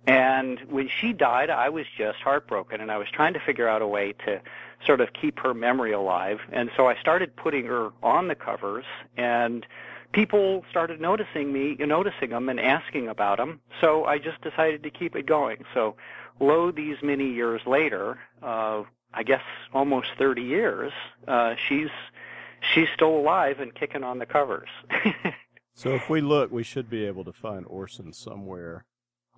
And 0.07 0.61
when 0.69 0.89
she 0.89 1.13
died, 1.13 1.51
I 1.51 1.69
was 1.69 1.87
just 1.99 2.19
heartbroken, 2.21 2.81
and 2.81 2.93
I 2.93 2.97
was 2.97 3.09
trying 3.11 3.35
to 3.35 3.41
figure 3.41 3.69
out 3.69 3.83
a 3.83 3.87
way 3.87 4.15
to 4.25 4.41
sort 4.85 5.01
of 5.01 5.13
keep 5.13 5.41
her 5.41 5.53
memory 5.53 5.93
alive. 5.93 6.39
And 6.53 6.71
so 6.77 6.87
I 6.87 6.97
started 7.01 7.35
putting 7.35 7.67
her 7.67 7.91
on 8.03 8.29
the 8.29 8.37
covers, 8.37 8.85
and 9.17 9.67
people 10.13 10.65
started 10.71 11.01
noticing 11.01 11.53
me, 11.53 11.77
noticing 11.81 12.31
them, 12.31 12.49
and 12.49 12.61
asking 12.61 13.09
about 13.09 13.39
them. 13.39 13.61
So 13.81 14.05
I 14.05 14.19
just 14.19 14.41
decided 14.43 14.85
to 14.85 14.91
keep 14.91 15.17
it 15.17 15.27
going. 15.27 15.65
So 15.75 15.97
lo, 16.39 16.71
these 16.71 16.97
many 17.03 17.33
years 17.33 17.63
later, 17.67 18.19
uh, 18.43 18.85
I 19.13 19.23
guess 19.25 19.43
almost 19.73 20.09
30 20.19 20.43
years, 20.43 20.93
uh, 21.27 21.57
she's 21.69 21.91
she's 22.75 22.89
still 22.95 23.17
alive 23.17 23.59
and 23.59 23.75
kicking 23.75 24.05
on 24.05 24.19
the 24.21 24.27
covers. 24.27 24.69
so 25.75 25.95
if 25.95 26.09
we 26.09 26.21
look, 26.21 26.53
we 26.53 26.63
should 26.63 26.89
be 26.89 27.05
able 27.07 27.25
to 27.25 27.33
find 27.33 27.67
Orson 27.67 28.13
somewhere 28.13 28.85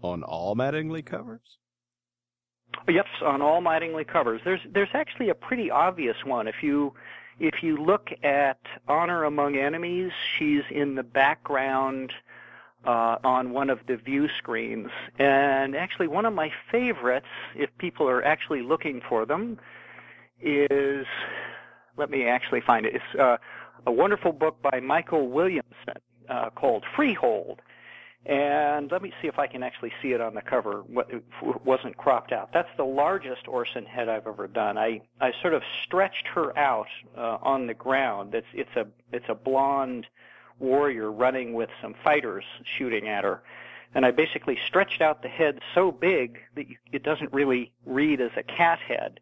on 0.03 0.23
all 0.23 0.55
Mattingly 0.55 1.05
covers. 1.05 1.41
Yep, 2.87 3.07
on 3.23 3.43
all 3.43 3.61
Mattingly 3.61 4.07
covers. 4.07 4.41
There's 4.45 4.61
there's 4.71 4.91
actually 4.95 5.31
a 5.31 5.35
pretty 5.35 5.71
obvious 5.71 6.17
one. 6.25 6.49
If 6.49 6.63
you 6.63 6.95
if 7.39 7.63
you 7.63 7.77
look 7.77 8.11
at 8.23 8.59
Honor 8.89 9.25
Among 9.25 9.57
Enemies, 9.57 10.13
she's 10.39 10.63
in 10.71 10.95
the 10.95 11.03
background 11.03 12.13
uh, 12.85 13.17
on 13.25 13.53
one 13.53 13.71
of 13.71 13.81
the 13.87 13.97
view 13.97 14.29
screens. 14.39 14.91
And 15.19 15.77
actually, 15.77 16.09
one 16.09 16.25
of 16.27 16.35
my 16.35 16.53
favorites, 16.71 17.27
if 17.55 17.71
people 17.79 18.09
are 18.09 18.25
actually 18.25 18.63
looking 18.63 19.01
for 19.09 19.25
them, 19.25 19.59
is 20.41 21.07
let 21.97 22.11
me 22.11 22.27
actually 22.27 22.61
find 22.61 22.87
it. 22.87 22.95
It's 22.95 23.21
uh, 23.21 23.39
a 23.87 23.93
wonderful 23.93 24.33
book 24.33 24.61
by 24.63 24.81
Michael 24.81 25.29
Williamson 25.29 25.99
uh, 26.29 26.51
called 26.51 26.85
Freehold. 26.95 27.61
And 28.27 28.91
let 28.91 29.01
me 29.01 29.13
see 29.23 29.29
if 29.29 29.39
I 29.39 29.47
can 29.47 29.63
actually 29.63 29.93
see 30.03 30.13
it 30.13 30.21
on 30.21 30.35
the 30.35 30.43
cover. 30.43 30.83
It 31.09 31.23
wasn't 31.65 31.97
cropped 31.97 32.33
out. 32.33 32.51
That's 32.53 32.69
the 32.77 32.85
largest 32.85 33.49
Orson 33.49 33.87
head 33.87 34.09
I've 34.09 34.27
ever 34.27 34.47
done. 34.49 34.77
I, 34.77 35.01
I 35.21 35.33
sort 35.41 35.55
of 35.55 35.63
stretched 35.85 36.27
her 36.35 36.57
out 36.59 36.89
uh, 37.17 37.39
on 37.41 37.67
the 37.67 37.75
ground. 37.75 38.35
It's 38.35 38.47
it's 38.53 38.77
a 38.77 38.87
it's 39.13 39.25
a 39.29 39.35
blonde 39.35 40.07
warrior 40.59 41.11
running 41.11 41.55
with 41.55 41.71
some 41.81 41.95
fighters 42.05 42.45
shooting 42.77 43.09
at 43.09 43.25
her. 43.25 43.43
And 43.95 44.05
I 44.05 44.11
basically 44.11 44.59
stretched 44.67 45.01
out 45.01 45.23
the 45.23 45.29
head 45.29 45.61
so 45.75 45.91
big 45.91 46.39
that 46.57 46.69
you, 46.69 46.77
it 46.93 47.03
doesn't 47.03 47.33
really 47.33 47.73
read 47.87 48.21
as 48.21 48.33
a 48.37 48.43
cat 48.43 48.79
head, 48.81 49.21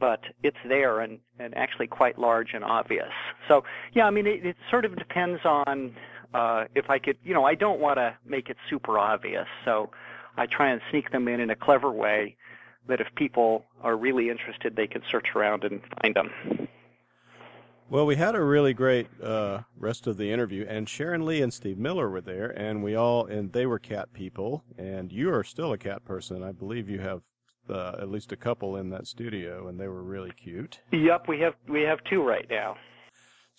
but 0.00 0.20
it's 0.42 0.56
there 0.66 1.00
and, 1.00 1.20
and 1.38 1.56
actually 1.56 1.86
quite 1.86 2.18
large 2.18 2.54
and 2.54 2.64
obvious. 2.64 3.12
So, 3.46 3.62
yeah, 3.92 4.06
I 4.06 4.10
mean, 4.10 4.26
it, 4.26 4.44
it 4.44 4.56
sort 4.68 4.84
of 4.84 4.96
depends 4.96 5.44
on 5.44 5.94
uh, 6.34 6.64
if 6.74 6.90
I 6.90 6.98
could, 6.98 7.16
you 7.24 7.34
know, 7.34 7.44
I 7.44 7.54
don't 7.54 7.80
want 7.80 7.96
to 7.96 8.16
make 8.24 8.48
it 8.48 8.56
super 8.68 8.98
obvious, 8.98 9.46
so 9.64 9.90
I 10.36 10.46
try 10.46 10.70
and 10.70 10.80
sneak 10.90 11.10
them 11.10 11.28
in 11.28 11.40
in 11.40 11.50
a 11.50 11.56
clever 11.56 11.90
way 11.90 12.36
that 12.88 13.00
if 13.00 13.08
people 13.14 13.64
are 13.82 13.96
really 13.96 14.30
interested, 14.30 14.76
they 14.76 14.86
can 14.86 15.02
search 15.10 15.28
around 15.34 15.64
and 15.64 15.80
find 16.00 16.14
them. 16.14 16.68
Well, 17.88 18.06
we 18.06 18.14
had 18.14 18.36
a 18.36 18.42
really 18.42 18.72
great 18.72 19.08
uh, 19.20 19.62
rest 19.76 20.06
of 20.06 20.16
the 20.16 20.30
interview, 20.30 20.64
and 20.68 20.88
Sharon 20.88 21.26
Lee 21.26 21.42
and 21.42 21.52
Steve 21.52 21.76
Miller 21.76 22.08
were 22.08 22.20
there, 22.20 22.50
and 22.56 22.84
we 22.84 22.94
all 22.94 23.26
and 23.26 23.52
they 23.52 23.66
were 23.66 23.80
cat 23.80 24.12
people, 24.12 24.62
and 24.78 25.10
you 25.10 25.34
are 25.34 25.42
still 25.42 25.72
a 25.72 25.78
cat 25.78 26.04
person. 26.04 26.44
I 26.44 26.52
believe 26.52 26.88
you 26.88 27.00
have 27.00 27.22
uh, 27.68 27.96
at 28.00 28.08
least 28.08 28.30
a 28.30 28.36
couple 28.36 28.76
in 28.76 28.90
that 28.90 29.08
studio, 29.08 29.66
and 29.66 29.78
they 29.78 29.88
were 29.88 30.02
really 30.04 30.30
cute. 30.30 30.78
Yep, 30.92 31.26
we 31.26 31.40
have 31.40 31.54
we 31.68 31.82
have 31.82 31.98
two 32.04 32.22
right 32.22 32.46
now. 32.48 32.76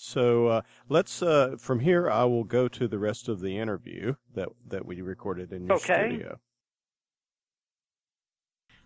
So 0.03 0.47
uh, 0.47 0.61
let's 0.89 1.21
uh, 1.21 1.57
from 1.59 1.81
here. 1.81 2.09
I 2.09 2.23
will 2.23 2.43
go 2.43 2.67
to 2.67 2.87
the 2.87 2.97
rest 2.97 3.29
of 3.29 3.39
the 3.39 3.59
interview 3.59 4.15
that 4.33 4.49
that 4.67 4.83
we 4.83 4.99
recorded 5.01 5.53
in 5.53 5.67
your 5.67 5.75
okay. 5.75 6.09
studio. 6.09 6.39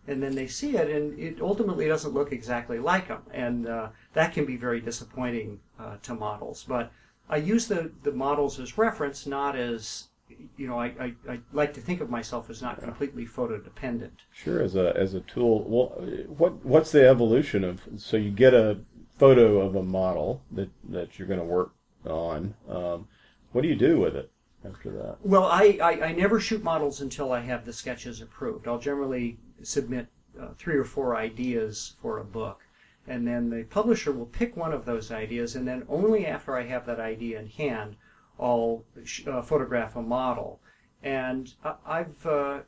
and 0.07 0.21
then 0.21 0.35
they 0.35 0.45
see 0.45 0.75
it, 0.75 0.89
and 0.89 1.17
it 1.17 1.41
ultimately 1.41 1.87
doesn't 1.87 2.13
look 2.13 2.33
exactly 2.33 2.79
like 2.79 3.07
them, 3.07 3.23
and 3.31 3.65
uh, 3.65 3.87
that 4.13 4.33
can 4.33 4.45
be 4.45 4.57
very 4.57 4.81
disappointing 4.81 5.59
uh, 5.79 5.95
to 6.03 6.13
models. 6.13 6.65
But 6.67 6.91
I 7.29 7.37
use 7.37 7.67
the, 7.67 7.91
the 8.03 8.11
models 8.11 8.59
as 8.59 8.77
reference, 8.77 9.25
not 9.25 9.55
as 9.55 10.09
you 10.57 10.67
know, 10.67 10.77
I, 10.77 10.87
I, 10.99 11.13
I 11.29 11.39
like 11.53 11.73
to 11.75 11.81
think 11.81 12.01
of 12.01 12.09
myself 12.09 12.49
as 12.49 12.61
not 12.61 12.81
completely 12.81 13.25
photo 13.25 13.57
dependent. 13.57 14.23
Sure, 14.33 14.61
as 14.61 14.75
a 14.75 14.93
as 14.97 15.13
a 15.13 15.21
tool. 15.21 15.63
Well, 15.63 15.87
what 16.27 16.65
what's 16.65 16.91
the 16.91 17.07
evolution 17.07 17.63
of? 17.63 17.87
So 17.95 18.17
you 18.17 18.31
get 18.31 18.53
a 18.53 18.79
photo 19.17 19.59
of 19.59 19.75
a 19.75 19.83
model 19.83 20.41
that 20.51 20.69
that 20.89 21.17
you're 21.17 21.27
going 21.27 21.39
to 21.39 21.45
work 21.45 21.73
on. 22.05 22.53
Um, 22.69 23.07
what 23.51 23.61
do 23.61 23.67
you 23.67 23.75
do 23.75 23.99
with 23.99 24.15
it 24.15 24.31
after 24.65 24.91
that? 24.91 25.17
Well, 25.21 25.45
I, 25.45 25.77
I, 25.81 26.07
I 26.07 26.11
never 26.11 26.39
shoot 26.39 26.63
models 26.63 27.01
until 27.01 27.31
I 27.31 27.39
have 27.41 27.65
the 27.65 27.73
sketches 27.73 28.21
approved. 28.21 28.67
I'll 28.67 28.79
generally 28.79 29.37
submit 29.63 30.07
uh, 30.39 30.49
three 30.57 30.75
or 30.75 30.83
four 30.83 31.15
ideas 31.15 31.95
for 32.01 32.19
a 32.19 32.25
book, 32.25 32.61
and 33.07 33.25
then 33.25 33.49
the 33.49 33.63
publisher 33.63 34.11
will 34.11 34.25
pick 34.25 34.57
one 34.57 34.73
of 34.73 34.85
those 34.85 35.11
ideas, 35.11 35.55
and 35.55 35.67
then 35.67 35.85
only 35.87 36.25
after 36.25 36.55
I 36.57 36.63
have 36.63 36.85
that 36.85 36.99
idea 36.99 37.39
in 37.39 37.47
hand 37.47 37.95
I'll 38.39 38.83
uh, 39.27 39.41
photograph 39.41 39.95
a 39.95 40.01
model. 40.01 40.59
And 41.01 41.53
I've 41.85 42.25
uh, 42.25 42.59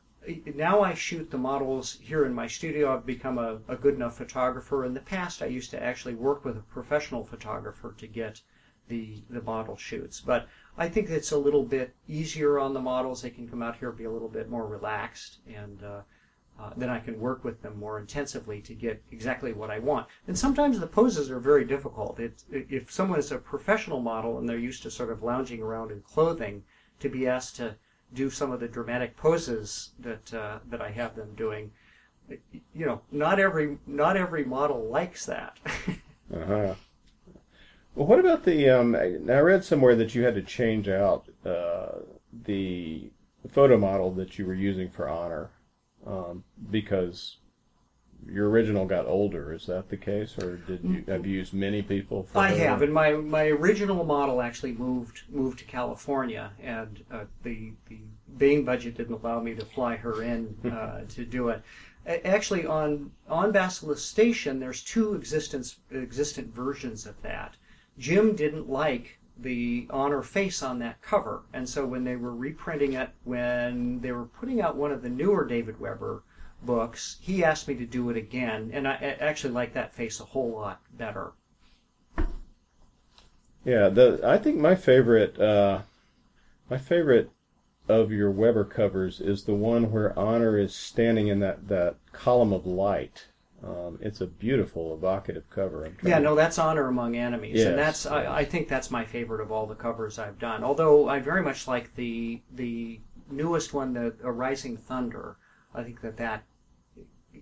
now 0.56 0.82
I 0.82 0.94
shoot 0.94 1.32
the 1.32 1.38
models 1.38 1.98
here 2.02 2.26
in 2.26 2.34
my 2.34 2.48
studio. 2.48 2.94
I've 2.94 3.06
become 3.06 3.38
a, 3.38 3.60
a, 3.68 3.76
good 3.76 3.96
enough 3.96 4.18
photographer. 4.18 4.84
In 4.84 4.94
the 4.94 5.00
past, 5.00 5.42
I 5.42 5.46
used 5.46 5.72
to 5.72 5.82
actually 5.82 6.16
work 6.16 6.44
with 6.44 6.58
a 6.58 6.62
professional 6.62 7.24
photographer 7.24 7.96
to 7.98 8.08
get 8.08 8.42
the 8.88 9.24
the 9.30 9.42
model 9.42 9.76
shoots. 9.76 10.22
But 10.22 10.48
I 10.78 10.90
think 10.90 11.10
it's 11.10 11.32
a 11.32 11.38
little 11.38 11.64
bit 11.64 11.96
easier 12.08 12.60
on 12.60 12.74
the 12.74 12.82
models. 12.82 13.22
They 13.22 13.30
can 13.30 13.48
come 13.48 13.62
out 13.62 13.78
here 13.78 13.92
be 13.92 14.06
a 14.06 14.12
little 14.12 14.30
bit 14.30 14.50
more 14.50 14.68
relaxed 14.68 15.40
and. 15.48 15.84
Uh, 15.84 16.02
uh, 16.60 16.72
then 16.76 16.90
I 16.90 17.00
can 17.00 17.20
work 17.20 17.44
with 17.44 17.62
them 17.62 17.78
more 17.78 18.00
intensively 18.00 18.62
to 18.62 18.74
get 18.74 19.04
exactly 19.12 19.54
what 19.54 19.70
I 19.70 19.78
want. 19.78 20.08
And 20.28 20.36
sometimes 20.36 20.80
the 20.80 20.88
poses 20.88 21.30
are 21.30 21.40
very 21.40 21.64
difficult. 21.64 22.20
It, 22.20 22.44
if 22.50 22.92
someone 22.92 23.20
is 23.20 23.32
a 23.32 23.38
professional 23.38 24.00
model 24.00 24.40
and 24.40 24.50
they're 24.50 24.58
used 24.58 24.82
to 24.82 24.90
sort 24.90 25.12
of 25.12 25.22
lounging 25.22 25.62
around 25.62 25.92
in 25.92 26.02
clothing, 26.02 26.64
to 27.00 27.10
be 27.10 27.28
asked 27.28 27.58
to 27.58 27.76
do 28.14 28.30
some 28.30 28.52
of 28.52 28.60
the 28.60 28.68
dramatic 28.68 29.18
poses 29.18 29.92
that 30.00 30.34
uh, 30.34 30.60
that 30.70 30.82
I 30.82 30.92
have 30.92 31.16
them 31.16 31.34
doing, 31.36 31.72
you 32.30 32.86
know, 32.86 33.02
not 33.12 33.40
every 33.40 33.78
not 33.86 34.18
every 34.18 34.46
model 34.46 34.90
likes 34.90 35.26
that. 35.26 35.58
uh 36.34 36.46
huh. 36.46 36.76
Well, 37.96 38.08
what 38.08 38.20
about 38.20 38.46
the? 38.46 38.70
Um, 38.70 38.96
I 38.96 39.40
read 39.40 39.64
somewhere 39.64 39.96
that 39.96 40.14
you 40.14 40.24
had 40.24 40.36
to 40.36 40.42
change 40.42 40.88
out 40.88 41.28
uh, 41.46 42.00
the 42.46 43.10
photo 43.52 43.78
model 43.78 44.12
that 44.12 44.38
you 44.38 44.46
were 44.46 44.54
using 44.54 44.90
for 44.90 45.10
honor 45.10 45.50
um, 46.06 46.44
because 46.70 47.38
your 48.26 48.50
original 48.50 48.86
got 48.86 49.06
older. 49.06 49.54
Is 49.54 49.66
that 49.68 49.90
the 49.90 49.98
case, 49.98 50.38
or 50.38 50.58
did 50.58 50.84
you 50.84 51.04
have 51.08 51.26
you 51.26 51.34
used 51.38 51.54
many 51.54 51.82
people? 51.82 52.28
I 52.36 52.52
have, 52.52 52.82
and 52.82 52.94
my 52.94 53.14
my 53.14 53.46
original 53.48 54.04
model 54.04 54.42
actually 54.42 54.74
moved 54.74 55.22
moved 55.30 55.60
to 55.60 55.66
California, 55.66 56.52
and 56.62 57.04
uh, 57.12 57.26
the 57.44 57.74
the 57.90 58.00
Baen 58.38 58.64
budget 58.64 58.98
didn't 58.98 59.14
allow 59.14 59.40
me 59.40 59.56
to 59.56 59.66
fly 59.66 59.96
her 59.96 60.22
in 60.24 60.56
uh, 60.72 61.02
to 61.10 61.26
do 61.26 61.50
it. 61.50 61.62
Actually, 62.26 62.66
on 62.66 63.12
on 63.30 63.52
Basilisk 63.52 64.08
Station, 64.08 64.60
there's 64.60 64.84
two 64.84 65.14
existence 65.14 65.78
existent 65.94 66.54
versions 66.54 67.06
of 67.06 67.22
that. 67.22 67.56
Jim 67.98 68.36
didn't 68.36 68.70
like 68.70 69.18
the 69.40 69.88
honor 69.90 70.22
face 70.22 70.64
on 70.64 70.80
that 70.80 71.02
cover. 71.02 71.44
And 71.54 71.68
so 71.68 71.86
when 71.86 72.04
they 72.04 72.16
were 72.16 72.34
reprinting 72.34 72.94
it, 72.94 73.10
when 73.24 74.00
they 74.02 74.12
were 74.12 74.26
putting 74.26 74.62
out 74.62 74.76
one 74.76 74.92
of 74.92 75.02
the 75.02 75.10
newer 75.10 75.46
David 75.46 75.80
Weber 75.80 76.24
books, 76.64 77.18
he 77.22 77.44
asked 77.44 77.68
me 77.68 77.76
to 77.76 77.86
do 77.86 78.10
it 78.10 78.18
again, 78.18 78.72
and 78.74 78.88
I 78.88 78.94
actually 79.20 79.54
like 79.54 79.74
that 79.74 79.94
face 79.94 80.20
a 80.20 80.26
whole 80.26 80.52
lot 80.52 80.82
better. 80.98 81.32
Yeah, 83.64 83.90
the 83.90 84.22
I 84.24 84.38
think 84.38 84.58
my 84.58 84.76
favorite 84.76 85.40
uh, 85.40 85.82
my 86.70 86.78
favorite 86.78 87.32
of 87.90 88.12
your 88.12 88.32
Weber 88.32 88.66
covers 88.66 89.20
is 89.20 89.44
the 89.44 89.54
one 89.54 89.92
where 89.92 90.18
Honor 90.18 90.58
is 90.58 90.76
standing 90.76 91.28
in 91.28 91.40
that, 91.40 91.68
that 91.70 91.96
column 92.12 92.52
of 92.52 92.66
light 92.66 93.28
um, 93.64 93.98
it's 94.02 94.22
a 94.22 94.28
beautiful, 94.28 94.94
evocative 94.94 95.50
cover. 95.50 95.92
Yeah, 96.04 96.20
no, 96.20 96.36
that's 96.36 96.60
Honor 96.60 96.88
Among 96.88 97.16
Enemies, 97.16 97.56
yes, 97.56 97.68
and 97.68 97.78
that's 97.78 98.06
yes. 98.06 98.14
I, 98.14 98.38
I, 98.38 98.46
think 98.46 98.68
that's 98.68 98.92
my 98.92 99.04
favorite 99.04 99.42
of 99.42 99.52
all 99.52 99.66
the 99.66 99.76
covers 99.76 100.20
I've 100.20 100.38
done. 100.38 100.64
Although 100.64 101.10
I 101.10 101.20
very 101.20 101.42
much 101.42 101.68
like 101.68 101.96
the 101.96 102.42
the 102.54 103.00
newest 103.32 103.74
one, 103.74 103.94
the 103.94 104.12
Rising 104.22 104.78
Thunder. 104.78 105.38
I 105.74 105.84
think 105.84 106.02
that 106.02 106.18
that 106.18 106.44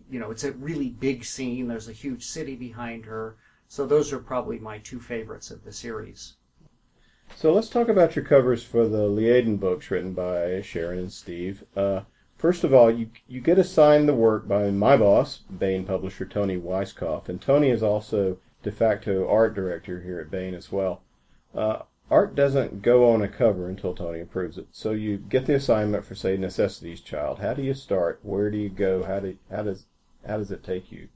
you 0.09 0.19
know 0.19 0.31
it's 0.31 0.43
a 0.43 0.51
really 0.53 0.89
big 0.89 1.23
scene. 1.23 1.67
There's 1.67 1.89
a 1.89 1.93
huge 1.93 2.25
city 2.25 2.55
behind 2.55 3.05
her, 3.05 3.37
so 3.67 3.85
those 3.85 4.13
are 4.13 4.19
probably 4.19 4.59
my 4.59 4.79
two 4.79 4.99
favorites 4.99 5.51
of 5.51 5.63
the 5.63 5.73
series. 5.73 6.35
So 7.35 7.51
let's 7.53 7.69
talk 7.69 7.89
about 7.89 8.15
your 8.15 8.25
covers 8.25 8.63
for 8.63 8.87
the 8.87 9.09
Liaden 9.09 9.59
books 9.59 9.89
written 9.89 10.13
by 10.13 10.61
Sharon 10.61 10.99
and 10.99 11.11
Steve. 11.11 11.63
Uh, 11.75 12.01
First 12.37 12.63
of 12.65 12.73
all, 12.73 12.91
you 12.91 13.09
you 13.27 13.39
get 13.39 13.57
assigned 13.57 14.07
the 14.07 14.13
work 14.13 14.47
by 14.47 14.69
my 14.69 14.97
boss, 14.97 15.39
Baen 15.49 15.85
publisher 15.85 16.25
Toni 16.25 16.57
Weisskopf, 16.57 17.29
and 17.29 17.41
Toni 17.41 17.69
is 17.69 17.81
also 17.81 18.37
de 18.61 18.71
facto 18.71 19.27
art 19.27 19.55
director 19.55 20.01
here 20.01 20.19
at 20.19 20.29
Baen 20.29 20.53
as 20.53 20.71
well. 20.71 21.01
Uh, 21.55 21.83
art 22.11 22.35
doesn't 22.35 22.81
go 22.81 23.09
on 23.09 23.21
a 23.21 23.29
cover 23.29 23.69
until 23.69 23.95
Toni 23.95 24.19
approves 24.19 24.57
it. 24.57 24.67
So 24.71 24.91
you 24.91 25.17
get 25.17 25.45
the 25.45 25.55
assignment 25.55 26.03
for 26.03 26.13
say 26.13 26.35
Necessity's 26.35 26.99
Child. 26.99 27.39
How 27.39 27.53
do 27.53 27.63
you 27.63 27.73
start? 27.73 28.19
Where 28.21 28.51
do 28.51 28.57
you 28.57 28.69
go? 28.69 29.03
How 29.03 29.21
do 29.21 29.37
how 29.49 29.63
does 29.63 29.85
how 30.27 30.37
does 30.37 30.51
it 30.51 30.63
take 30.63 30.91
you? 30.91 31.09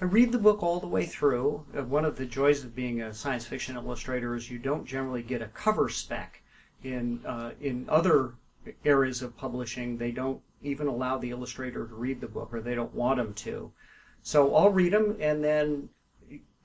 I 0.00 0.06
read 0.06 0.32
the 0.32 0.38
book 0.38 0.62
all 0.62 0.80
the 0.80 0.86
way 0.86 1.04
through. 1.04 1.66
Uh, 1.76 1.84
one 1.84 2.04
of 2.04 2.16
the 2.16 2.24
joys 2.24 2.64
of 2.64 2.74
being 2.74 3.02
a 3.02 3.12
science 3.12 3.44
fiction 3.44 3.76
illustrator 3.76 4.34
is 4.34 4.50
you 4.50 4.58
don't 4.58 4.86
generally 4.86 5.22
get 5.22 5.42
a 5.42 5.48
cover 5.48 5.88
spec. 5.88 6.42
In 6.82 7.20
uh, 7.26 7.52
in 7.60 7.86
other 7.88 8.34
areas 8.84 9.20
of 9.20 9.36
publishing, 9.36 9.98
they 9.98 10.10
don't 10.10 10.40
even 10.62 10.86
allow 10.86 11.18
the 11.18 11.30
illustrator 11.30 11.86
to 11.86 11.94
read 11.94 12.20
the 12.20 12.28
book 12.28 12.50
or 12.52 12.60
they 12.60 12.74
don't 12.74 12.94
want 12.94 13.18
them 13.18 13.34
to. 13.34 13.72
So 14.22 14.54
I'll 14.54 14.70
read 14.70 14.92
them 14.92 15.16
and 15.20 15.42
then 15.42 15.88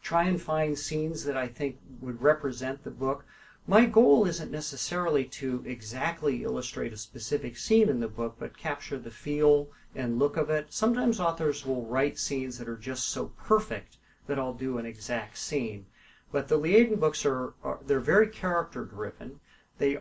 try 0.02 0.26
and 0.26 0.42
find 0.42 0.78
scenes 0.78 1.24
that 1.24 1.36
I 1.36 1.48
think 1.48 1.80
would 2.00 2.22
represent 2.22 2.84
the 2.84 2.92
book. 2.92 3.26
My 3.68 3.86
goal 3.86 4.26
isn't 4.26 4.52
necessarily 4.52 5.26
to 5.26 5.64
exactly 5.66 6.44
illustrate 6.44 6.94
a 6.94 6.98
specific 6.98 7.58
scene 7.58 7.90
in 7.90 8.00
the 8.00 8.08
book, 8.08 8.36
but 8.38 8.58
capture 8.58 9.00
the 9.00 9.10
feel 9.10 9.70
and 9.96 10.20
look 10.20 10.38
of 10.38 10.50
it. 10.50 10.74
Sometimes 10.74 11.20
authors 11.20 11.66
will 11.66 11.86
write 11.86 12.20
scenes 12.20 12.58
that 12.58 12.68
are 12.68 12.78
just 12.78 13.10
so 13.10 13.32
perfect 13.38 13.98
that 14.28 14.38
I'll 14.40 14.54
do 14.54 14.78
an 14.78 14.86
exact 14.86 15.38
scene. 15.38 15.86
But 16.32 16.48
the 16.48 16.60
Liaden 16.60 17.00
books 17.00 17.26
are, 17.26 17.54
are 17.64 17.80
they're 17.86 18.00
very 18.00 18.28
character 18.28 18.84
driven. 18.84 19.40
They 19.78 20.00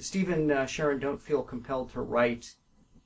Stephen 0.00 0.50
uh, 0.50 0.66
Sharon 0.66 0.98
don't 0.98 1.20
feel 1.20 1.42
compelled 1.42 1.92
to 1.92 2.00
write 2.00 2.54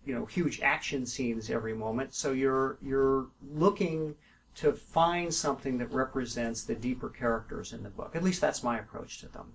you 0.04 0.14
know 0.14 0.26
huge 0.26 0.60
action 0.60 1.06
scenes 1.06 1.50
every 1.50 1.74
moment. 1.74 2.14
So 2.14 2.32
you're 2.32 2.78
you're 2.82 3.26
looking 3.52 4.14
to 4.54 4.72
find 4.72 5.32
something 5.32 5.78
that 5.78 5.92
represents 5.92 6.64
the 6.64 6.74
deeper 6.74 7.08
characters 7.08 7.72
in 7.72 7.82
the 7.82 7.88
book. 7.88 8.14
At 8.14 8.22
least 8.22 8.40
that's 8.40 8.62
my 8.62 8.78
approach 8.78 9.18
to 9.20 9.28
them. 9.28 9.52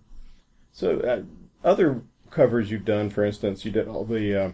So 0.72 1.00
uh, 1.00 1.22
other 1.68 2.02
covers 2.32 2.72
you've 2.72 2.86
done, 2.86 3.10
for 3.10 3.24
instance, 3.24 3.63
you 3.63 3.72
did 3.72 3.88
all 3.88 4.06
the 4.06 4.36
uh, 4.36 4.52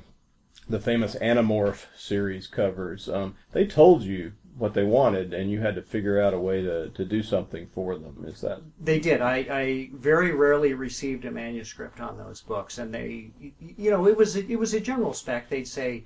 the 0.70 0.80
famous 0.80 1.16
Animorph 1.16 1.86
series 1.96 2.48
covers. 2.48 3.10
Um, 3.10 3.36
they 3.52 3.66
told 3.66 4.04
you 4.04 4.34
what 4.58 4.74
they 4.74 4.84
wanted, 4.84 5.34
and 5.34 5.50
you 5.52 5.60
had 5.60 5.76
to 5.76 5.82
figure 5.82 6.22
out 6.22 6.34
a 6.34 6.40
way 6.40 6.62
to, 6.62 6.90
to 6.90 7.06
do 7.06 7.24
something 7.24 7.68
for 7.74 7.98
them. 7.98 8.24
Is 8.28 8.42
that? 8.42 8.62
They 8.80 9.00
did. 9.00 9.20
I, 9.22 9.36
I 9.50 9.90
very 9.94 10.32
rarely 10.32 10.74
received 10.74 11.26
a 11.26 11.32
manuscript 11.32 12.00
on 12.00 12.18
those 12.18 12.42
books, 12.42 12.78
and 12.78 12.94
they, 12.94 13.32
you 13.60 13.90
know, 13.90 14.08
it 14.08 14.16
was 14.16 14.36
a, 14.36 14.46
it 14.48 14.60
was 14.60 14.74
a 14.74 14.80
general 14.80 15.14
spec. 15.14 15.50
They'd 15.50 15.68
say, 15.68 16.06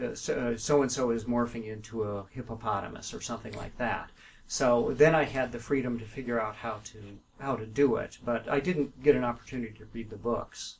uh, 0.00 0.14
so 0.14 0.82
and 0.82 0.92
so 0.92 1.10
is 1.10 1.24
morphing 1.24 1.66
into 1.66 2.04
a 2.04 2.24
hippopotamus 2.30 3.12
or 3.12 3.20
something 3.20 3.52
like 3.54 3.76
that. 3.78 4.10
So 4.46 4.92
then 4.94 5.14
I 5.14 5.24
had 5.24 5.52
the 5.52 5.58
freedom 5.58 5.98
to 5.98 6.04
figure 6.04 6.40
out 6.40 6.56
how 6.56 6.80
to 6.84 6.98
how 7.38 7.56
to 7.56 7.66
do 7.66 7.96
it, 7.96 8.18
but 8.24 8.48
I 8.48 8.60
didn't 8.60 9.02
get 9.02 9.16
an 9.16 9.24
opportunity 9.24 9.72
to 9.78 9.86
read 9.92 10.10
the 10.10 10.16
books. 10.16 10.79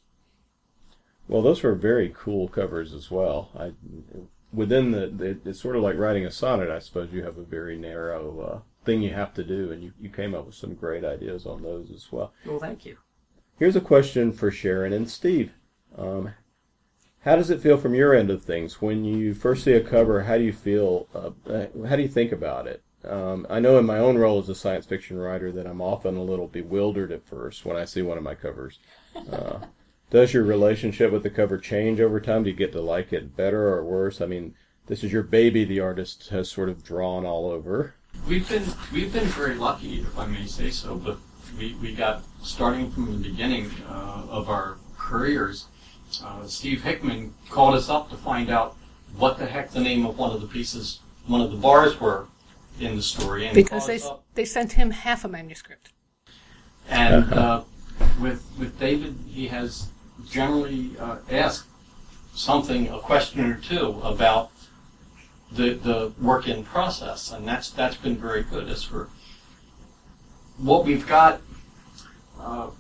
Well, 1.31 1.43
those 1.43 1.63
were 1.63 1.77
very 1.77 2.13
cool 2.17 2.49
covers 2.49 2.93
as 2.93 3.09
well. 3.09 3.51
I 3.57 3.73
within 4.53 4.91
the, 4.91 5.07
the, 5.07 5.39
it's 5.49 5.61
sort 5.61 5.77
of 5.77 5.83
like 5.83 5.97
writing 5.97 6.27
a 6.27 6.31
sonnet. 6.31 6.71
I 6.71 6.81
suppose 6.81 7.13
you 7.13 7.23
have 7.23 7.39
a 7.39 7.45
very 7.45 7.79
narrow 7.79 8.41
uh, 8.41 8.59
thing 8.85 9.01
you 9.01 9.15
have 9.15 9.33
to 9.35 9.45
do, 9.45 9.71
and 9.71 9.81
you, 9.81 9.93
you 10.01 10.09
came 10.09 10.35
up 10.35 10.47
with 10.47 10.57
some 10.57 10.75
great 10.75 11.05
ideas 11.05 11.47
on 11.47 11.63
those 11.63 11.93
as 11.93 12.11
well. 12.11 12.33
Well, 12.45 12.59
thank 12.59 12.85
you. 12.85 12.97
Here's 13.61 13.77
a 13.77 13.81
question 13.81 14.33
for 14.33 14.51
Sharon 14.51 14.93
and 14.93 15.09
Steve. 15.09 15.53
Um, 15.97 16.33
how 17.21 17.37
does 17.37 17.51
it 17.51 17.61
feel 17.61 17.77
from 17.77 17.95
your 17.95 18.13
end 18.13 18.31
of 18.31 18.43
things 18.43 18.83
when 18.83 19.05
you 19.05 19.33
first 19.33 19.63
see 19.63 19.75
a 19.75 19.81
cover? 19.81 20.25
How 20.25 20.37
do 20.37 20.43
you 20.43 20.53
feel? 20.53 21.07
Uh, 21.15 21.67
how 21.87 21.95
do 21.95 22.03
you 22.03 22.09
think 22.09 22.33
about 22.33 22.67
it? 22.67 22.83
Um, 23.05 23.47
I 23.49 23.61
know 23.61 23.79
in 23.79 23.87
my 23.87 23.99
own 23.99 24.19
role 24.19 24.41
as 24.41 24.49
a 24.49 24.55
science 24.57 24.85
fiction 24.85 25.17
writer 25.17 25.53
that 25.53 25.67
I'm 25.67 25.81
often 25.81 26.17
a 26.17 26.25
little 26.25 26.49
bewildered 26.49 27.13
at 27.13 27.25
first 27.25 27.65
when 27.65 27.77
I 27.77 27.85
see 27.85 28.03
one 28.03 28.19
of 28.19 28.25
my 28.25 28.35
covers. 28.35 28.81
Uh, 29.31 29.61
does 30.11 30.35
your 30.35 30.43
relationship 30.43 31.13
with 31.13 31.23
the 31.23 31.31
cover 31.31 31.57
change 31.57 32.01
over 32.01 32.21
time? 32.21 32.43
Do 32.43 32.51
you 32.51 32.57
get 32.57 32.73
to 32.73 32.81
like 32.81 33.13
it 33.13 33.37
better 33.37 33.69
or 33.69 33.85
worse? 33.85 34.21
I 34.21 34.27
mean, 34.27 34.55
this 34.87 35.05
is 35.05 35.13
your 35.13 35.23
baby. 35.23 35.65
The 35.65 35.81
artist 35.81 36.29
has 36.31 36.51
sort 36.51 36.69
of 36.69 36.85
drawn 36.85 37.25
all 37.25 37.51
over. 37.51 37.95
We've 38.27 38.49
been 38.49 38.65
we've 38.93 39.13
been 39.13 39.27
very 39.27 39.55
lucky, 39.55 40.01
if 40.01 40.19
I 40.19 40.27
may 40.27 40.47
say 40.47 40.71
so. 40.71 40.97
But 40.97 41.19
we, 41.57 41.75
we 41.81 41.95
got 41.95 42.25
starting 42.43 42.91
from 42.91 43.13
the 43.13 43.29
beginning 43.29 43.71
uh, 43.89 44.27
of 44.29 44.51
our 44.51 44.79
careers. 44.99 45.67
Uh, 46.25 46.45
Steve 46.45 46.83
Hickman 46.83 47.33
called 47.49 47.77
us 47.77 47.89
up 47.89 48.11
to 48.11 48.17
find 48.17 48.51
out 48.51 48.77
what 49.17 49.39
the 49.39 49.47
heck 49.47 49.71
the 49.71 49.81
name 49.81 50.05
of 50.07 50.19
one 50.19 50.33
of 50.33 50.41
the 50.41 50.47
pieces, 50.49 51.01
one 51.27 51.41
of 51.41 51.53
the 51.53 51.57
bars 51.57 52.01
were 52.01 52.27
in 52.81 52.97
the 52.97 53.03
story, 53.03 53.47
and 53.47 53.55
Because 53.55 53.87
they, 53.87 54.01
they 54.35 54.45
sent 54.45 54.73
him 54.73 54.91
half 54.91 55.25
a 55.25 55.29
manuscript. 55.29 55.91
And 56.89 57.33
uh, 57.33 57.63
with 58.21 58.45
with 58.59 58.79
David, 58.81 59.17
he 59.29 59.47
has 59.49 59.89
generally 60.29 60.93
uh, 60.99 61.19
asked 61.31 61.67
something, 62.35 62.89
a 62.89 62.99
question 62.99 63.41
or 63.45 63.57
two 63.57 64.01
about 64.03 64.51
the 65.53 65.75
the 65.75 66.13
work 66.21 66.49
in 66.49 66.65
process, 66.65 67.33
and 67.33 67.47
that's 67.47 67.71
that's 67.71 67.97
been 67.97 68.17
very 68.17 68.43
good. 68.43 68.69
As 68.69 68.83
for 68.85 69.09
what 70.59 70.85
we've 70.85 71.07
got, 71.07 71.41
uh, 72.39 72.71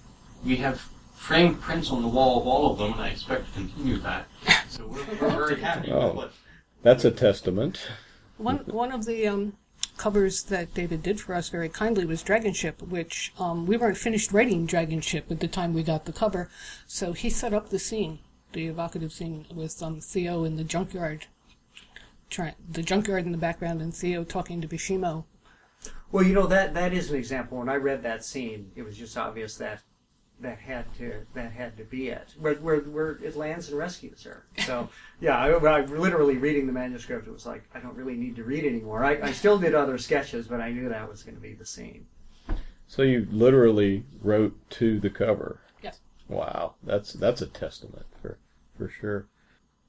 we 0.44 0.56
have 0.56 0.80
framed 1.14 1.60
prints 1.60 1.90
on 1.90 2.02
the 2.02 2.08
wall 2.08 2.40
of 2.40 2.46
all 2.46 2.70
of 2.72 2.78
them, 2.78 2.92
and 2.92 3.02
I 3.02 3.08
expect 3.08 3.46
to 3.48 3.52
continue 3.52 3.98
that. 3.98 4.26
So 4.68 4.86
we're, 4.86 5.04
we're 5.20 5.30
very 5.30 5.60
happy 5.60 5.90
Oh. 5.92 6.12
with 6.14 6.38
That's 6.82 7.04
a 7.04 7.10
testament. 7.10 7.80
One 8.38 8.58
one 8.66 8.92
of 8.92 9.04
the 9.04 9.26
um, 9.26 9.54
covers 10.00 10.44
that 10.44 10.72
David 10.72 11.02
did 11.02 11.20
for 11.20 11.34
us 11.34 11.50
very 11.50 11.68
kindly 11.68 12.06
was 12.06 12.22
Dragon 12.22 12.54
Ship, 12.54 12.80
which 12.80 13.34
um, 13.38 13.66
we 13.66 13.76
weren't 13.76 13.98
finished 13.98 14.32
writing 14.32 14.64
Dragon 14.64 15.02
Ship 15.02 15.30
at 15.30 15.40
the 15.40 15.46
time 15.46 15.74
we 15.74 15.82
got 15.82 16.06
the 16.06 16.12
cover, 16.12 16.48
so 16.86 17.12
he 17.12 17.28
set 17.28 17.52
up 17.52 17.68
the 17.68 17.78
scene, 17.78 18.18
the 18.54 18.66
evocative 18.66 19.12
scene 19.12 19.44
with 19.54 19.82
um, 19.82 20.00
Theo 20.00 20.44
in 20.44 20.56
the 20.56 20.64
junkyard, 20.64 21.26
try, 22.30 22.54
the 22.66 22.82
junkyard 22.82 23.26
in 23.26 23.32
the 23.32 23.36
background, 23.36 23.82
and 23.82 23.94
Theo 23.94 24.24
talking 24.24 24.62
to 24.62 24.68
Bechimo. 24.68 25.24
Well, 26.10 26.24
you 26.24 26.32
know 26.32 26.46
that 26.46 26.72
that 26.72 26.94
is 26.94 27.10
an 27.10 27.16
example. 27.16 27.58
When 27.58 27.68
I 27.68 27.76
read 27.76 28.02
that 28.02 28.24
scene, 28.24 28.72
it 28.74 28.82
was 28.82 28.96
just 28.96 29.18
obvious 29.18 29.58
that 29.58 29.82
that 30.40 30.58
had 30.58 30.92
to 30.98 31.26
that 31.34 31.52
had 31.52 31.76
to 31.76 31.84
be 31.84 32.08
it. 32.08 32.34
Where 32.38 32.54
where, 32.54 32.80
where 32.80 33.10
it 33.22 33.36
lands 33.36 33.68
and 33.68 33.78
rescues 33.78 34.22
her. 34.24 34.46
So 34.66 34.88
yeah, 35.20 35.38
I, 35.38 35.50
I 35.50 35.84
literally 35.84 36.36
reading 36.38 36.66
the 36.66 36.72
manuscript. 36.72 37.26
It 37.26 37.32
was 37.32 37.46
like 37.46 37.64
I 37.74 37.80
don't 37.80 37.96
really 37.96 38.16
need 38.16 38.36
to 38.36 38.44
read 38.44 38.64
anymore. 38.64 39.04
I, 39.04 39.20
I 39.22 39.32
still 39.32 39.58
did 39.58 39.74
other 39.74 39.98
sketches, 39.98 40.46
but 40.46 40.60
I 40.60 40.70
knew 40.72 40.88
that 40.88 41.08
was 41.08 41.22
going 41.22 41.36
to 41.36 41.40
be 41.40 41.54
the 41.54 41.66
scene. 41.66 42.06
So 42.86 43.02
you 43.02 43.26
literally 43.30 44.04
wrote 44.20 44.56
to 44.70 44.98
the 44.98 45.10
cover. 45.10 45.60
Yes. 45.82 46.00
Wow, 46.28 46.74
that's 46.82 47.12
that's 47.12 47.42
a 47.42 47.46
testament 47.46 48.06
for 48.20 48.38
for 48.76 48.88
sure. 48.88 49.26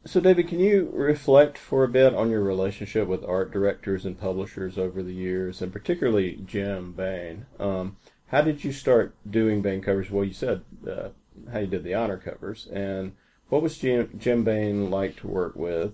So 0.03 0.19
David, 0.19 0.47
can 0.47 0.59
you 0.59 0.89
reflect 0.93 1.59
for 1.59 1.83
a 1.83 1.87
bit 1.87 2.15
on 2.15 2.31
your 2.31 2.41
relationship 2.41 3.07
with 3.07 3.23
art 3.23 3.51
directors 3.51 4.03
and 4.03 4.19
publishers 4.19 4.77
over 4.77 5.03
the 5.03 5.13
years, 5.13 5.61
and 5.61 5.71
particularly 5.71 6.41
Jim 6.43 6.93
Baen? 6.93 7.45
Um, 7.59 7.97
how 8.31 8.41
did 8.41 8.63
you 8.63 8.71
start 8.71 9.15
doing 9.29 9.61
Baen 9.61 9.81
covers? 9.81 10.09
Well, 10.09 10.25
you 10.25 10.33
said 10.33 10.61
uh, 10.89 11.09
how 11.51 11.59
you 11.59 11.67
did 11.67 11.83
the 11.83 11.93
honor 11.93 12.17
covers, 12.17 12.67
and 12.67 13.13
what 13.49 13.61
was 13.61 13.77
Jim, 13.77 14.09
Jim 14.17 14.43
Baen 14.43 14.89
like 14.89 15.17
to 15.17 15.27
work 15.27 15.55
with? 15.55 15.93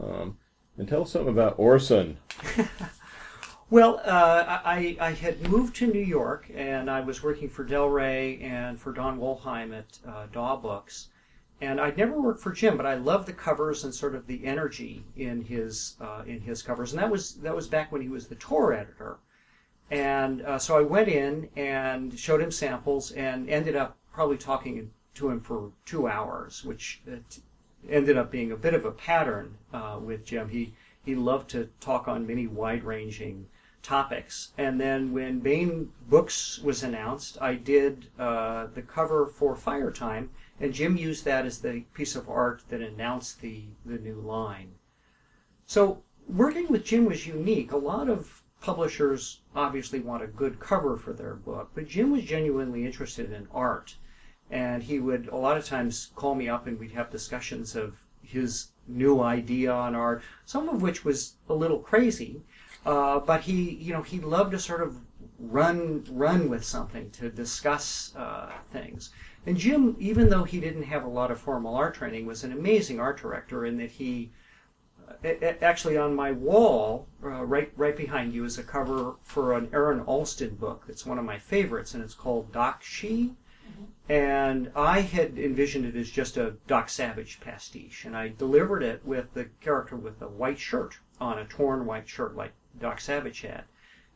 Um, 0.00 0.38
and 0.78 0.88
tell 0.88 1.02
us 1.02 1.10
something 1.10 1.32
about 1.32 1.58
Orson. 1.58 2.18
Well, 3.70 4.00
uh, 4.04 4.60
I, 4.64 4.96
I 5.00 5.12
had 5.12 5.48
moved 5.48 5.76
to 5.76 5.86
New 5.86 6.02
York 6.02 6.50
and 6.52 6.90
I 6.90 7.00
was 7.00 7.22
working 7.22 7.48
for 7.48 7.62
Del 7.62 7.88
Rey 7.88 8.40
and 8.42 8.80
for 8.80 8.92
Don 8.92 9.16
Wollheim 9.16 9.72
at 9.72 9.96
uh, 10.04 10.26
DAW 10.32 10.56
Books. 10.56 11.10
And 11.60 11.80
I'd 11.80 11.96
never 11.96 12.20
worked 12.20 12.40
for 12.40 12.50
Jim, 12.50 12.76
but 12.76 12.84
I 12.84 12.94
loved 12.94 13.28
the 13.28 13.32
covers 13.32 13.84
and 13.84 13.94
sort 13.94 14.16
of 14.16 14.26
the 14.26 14.44
energy 14.44 15.04
in 15.16 15.42
his 15.42 15.94
uh, 16.00 16.24
in 16.26 16.40
his 16.40 16.62
covers. 16.62 16.92
And 16.92 17.00
that 17.00 17.10
was 17.10 17.34
that 17.34 17.54
was 17.54 17.68
back 17.68 17.92
when 17.92 18.02
he 18.02 18.08
was 18.08 18.26
the 18.26 18.34
Tor 18.34 18.72
editor. 18.72 19.18
And 19.90 20.42
uh, 20.42 20.58
so 20.58 20.78
I 20.78 20.82
went 20.82 21.08
in 21.08 21.48
and 21.56 22.16
showed 22.18 22.40
him 22.40 22.52
samples 22.52 23.10
and 23.10 23.50
ended 23.50 23.74
up 23.74 23.96
probably 24.12 24.36
talking 24.36 24.90
to 25.14 25.30
him 25.30 25.40
for 25.40 25.72
two 25.84 26.06
hours, 26.06 26.64
which 26.64 27.02
uh, 27.10 27.16
ended 27.88 28.16
up 28.16 28.30
being 28.30 28.52
a 28.52 28.56
bit 28.56 28.74
of 28.74 28.84
a 28.84 28.92
pattern 28.92 29.56
uh, 29.72 29.98
with 30.00 30.24
Jim. 30.24 30.48
He 30.48 30.74
he 31.04 31.14
loved 31.14 31.48
to 31.50 31.70
talk 31.80 32.08
on 32.08 32.26
many 32.26 32.46
wide-ranging 32.46 33.46
topics. 33.82 34.52
And 34.58 34.78
then 34.78 35.12
when 35.12 35.40
Baen 35.40 35.90
Books 36.08 36.58
was 36.58 36.82
announced, 36.82 37.38
I 37.40 37.54
did 37.54 38.08
uh, 38.18 38.66
the 38.74 38.82
cover 38.82 39.26
for 39.26 39.56
Fire 39.56 39.90
Time, 39.90 40.28
and 40.60 40.74
Jim 40.74 40.98
used 40.98 41.24
that 41.24 41.46
as 41.46 41.58
the 41.58 41.84
piece 41.94 42.14
of 42.14 42.28
art 42.28 42.62
that 42.68 42.82
announced 42.82 43.40
the 43.40 43.64
the 43.84 43.98
new 43.98 44.20
line. 44.20 44.72
So 45.66 46.02
working 46.28 46.68
with 46.68 46.84
Jim 46.84 47.06
was 47.06 47.26
unique. 47.26 47.72
A 47.72 47.76
lot 47.76 48.08
of 48.08 48.39
publishers 48.60 49.40
obviously 49.54 50.00
want 50.00 50.22
a 50.22 50.26
good 50.26 50.60
cover 50.60 50.96
for 50.96 51.12
their 51.12 51.34
book, 51.34 51.70
but 51.74 51.88
Jim 51.88 52.10
was 52.10 52.24
genuinely 52.24 52.84
interested 52.84 53.32
in 53.32 53.48
art. 53.52 53.96
And 54.50 54.82
he 54.82 54.98
would 54.98 55.28
a 55.28 55.36
lot 55.36 55.56
of 55.56 55.64
times 55.64 56.10
call 56.16 56.34
me 56.34 56.48
up 56.48 56.66
and 56.66 56.78
we'd 56.78 56.92
have 56.92 57.10
discussions 57.10 57.76
of 57.76 57.94
his 58.22 58.72
new 58.86 59.20
idea 59.20 59.72
on 59.72 59.94
art, 59.94 60.22
some 60.44 60.68
of 60.68 60.82
which 60.82 61.04
was 61.04 61.36
a 61.48 61.54
little 61.54 61.78
crazy. 61.78 62.42
Uh, 62.84 63.20
but 63.20 63.42
he, 63.42 63.74
you 63.74 63.92
know, 63.92 64.02
he 64.02 64.18
loved 64.20 64.52
to 64.52 64.58
sort 64.58 64.82
of 64.82 64.98
run 65.38 66.04
run 66.10 66.48
with 66.48 66.64
something 66.64 67.10
to 67.10 67.30
discuss 67.30 68.14
uh, 68.16 68.50
things. 68.72 69.10
And 69.46 69.56
Jim, 69.56 69.96
even 69.98 70.28
though 70.28 70.44
he 70.44 70.60
didn't 70.60 70.82
have 70.82 71.04
a 71.04 71.08
lot 71.08 71.30
of 71.30 71.40
formal 71.40 71.74
art 71.74 71.94
training, 71.94 72.26
was 72.26 72.44
an 72.44 72.52
amazing 72.52 73.00
art 73.00 73.20
director 73.20 73.64
in 73.64 73.78
that 73.78 73.90
he 73.90 74.30
actually 75.24 75.96
on 75.96 76.14
my 76.14 76.32
wall 76.32 77.06
uh, 77.22 77.44
right 77.44 77.72
right 77.76 77.96
behind 77.96 78.32
you 78.32 78.44
is 78.44 78.58
a 78.58 78.62
cover 78.62 79.16
for 79.22 79.54
an 79.54 79.68
Aaron 79.72 80.00
Allston 80.00 80.54
book 80.54 80.84
that's 80.86 81.04
one 81.04 81.18
of 81.18 81.24
my 81.24 81.38
favorites 81.38 81.94
and 81.94 82.02
it's 82.02 82.14
called 82.14 82.52
Doc 82.52 82.82
Sidhe 82.82 83.34
and 84.08 84.72
I 84.74 85.00
had 85.00 85.38
envisioned 85.38 85.84
it 85.84 85.94
as 85.94 86.10
just 86.10 86.36
a 86.36 86.54
Doc 86.66 86.88
Savage 86.88 87.40
pastiche 87.40 88.04
and 88.04 88.16
I 88.16 88.28
delivered 88.28 88.82
it 88.82 89.04
with 89.04 89.32
the 89.34 89.46
character 89.60 89.96
with 89.96 90.20
a 90.22 90.28
white 90.28 90.58
shirt 90.58 90.98
on 91.20 91.38
a 91.38 91.44
torn 91.44 91.86
white 91.86 92.08
shirt 92.08 92.34
like 92.34 92.52
Doc 92.80 93.00
Savage 93.00 93.42
had 93.42 93.64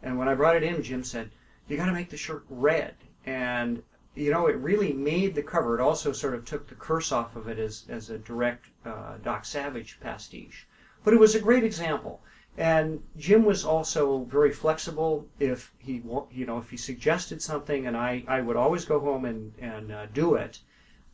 and 0.03 0.19
when 0.19 0.29
I 0.29 0.35
brought 0.35 0.57
it 0.57 0.63
in 0.63 0.83
Jim 0.83 1.05
said 1.05 1.31
you 1.69 1.77
got 1.77 1.87
to 1.87 1.93
make 1.93 2.11
the 2.11 2.17
shirt 2.17 2.45
red 2.49 2.95
and 3.27 3.83
you 4.15 4.31
know, 4.31 4.47
it 4.47 4.57
really 4.57 4.93
made 4.93 5.35
the 5.35 5.43
cover. 5.43 5.79
It 5.79 5.83
also 5.83 6.13
sort 6.13 6.35
of 6.35 6.45
took 6.45 6.69
the 6.69 6.75
curse 6.75 7.11
off 7.11 7.35
of 7.35 7.49
it 7.49 7.59
as, 7.59 7.85
as 7.89 8.11
a 8.11 8.19
direct 8.19 8.67
uh, 8.85 9.17
Doc 9.23 9.45
Savage 9.45 9.99
pastiche. 10.01 10.67
But 11.05 11.13
it 11.13 11.21
was 11.21 11.35
a 11.35 11.41
great 11.41 11.65
example. 11.65 12.23
And 12.57 13.03
Jim 13.17 13.45
was 13.45 13.65
also 13.65 14.25
very 14.25 14.53
flexible. 14.53 15.29
If 15.39 15.73
he, 15.79 16.03
you 16.31 16.47
know, 16.47 16.59
if 16.59 16.71
he 16.71 16.77
suggested 16.77 17.43
something, 17.43 17.87
and 17.87 17.97
I, 17.97 18.25
I 18.27 18.41
would 18.41 18.57
always 18.57 18.85
go 18.85 19.01
home 19.01 19.25
and 19.25 19.53
and 19.59 19.93
uh, 19.93 20.07
do 20.07 20.35
it. 20.35 20.61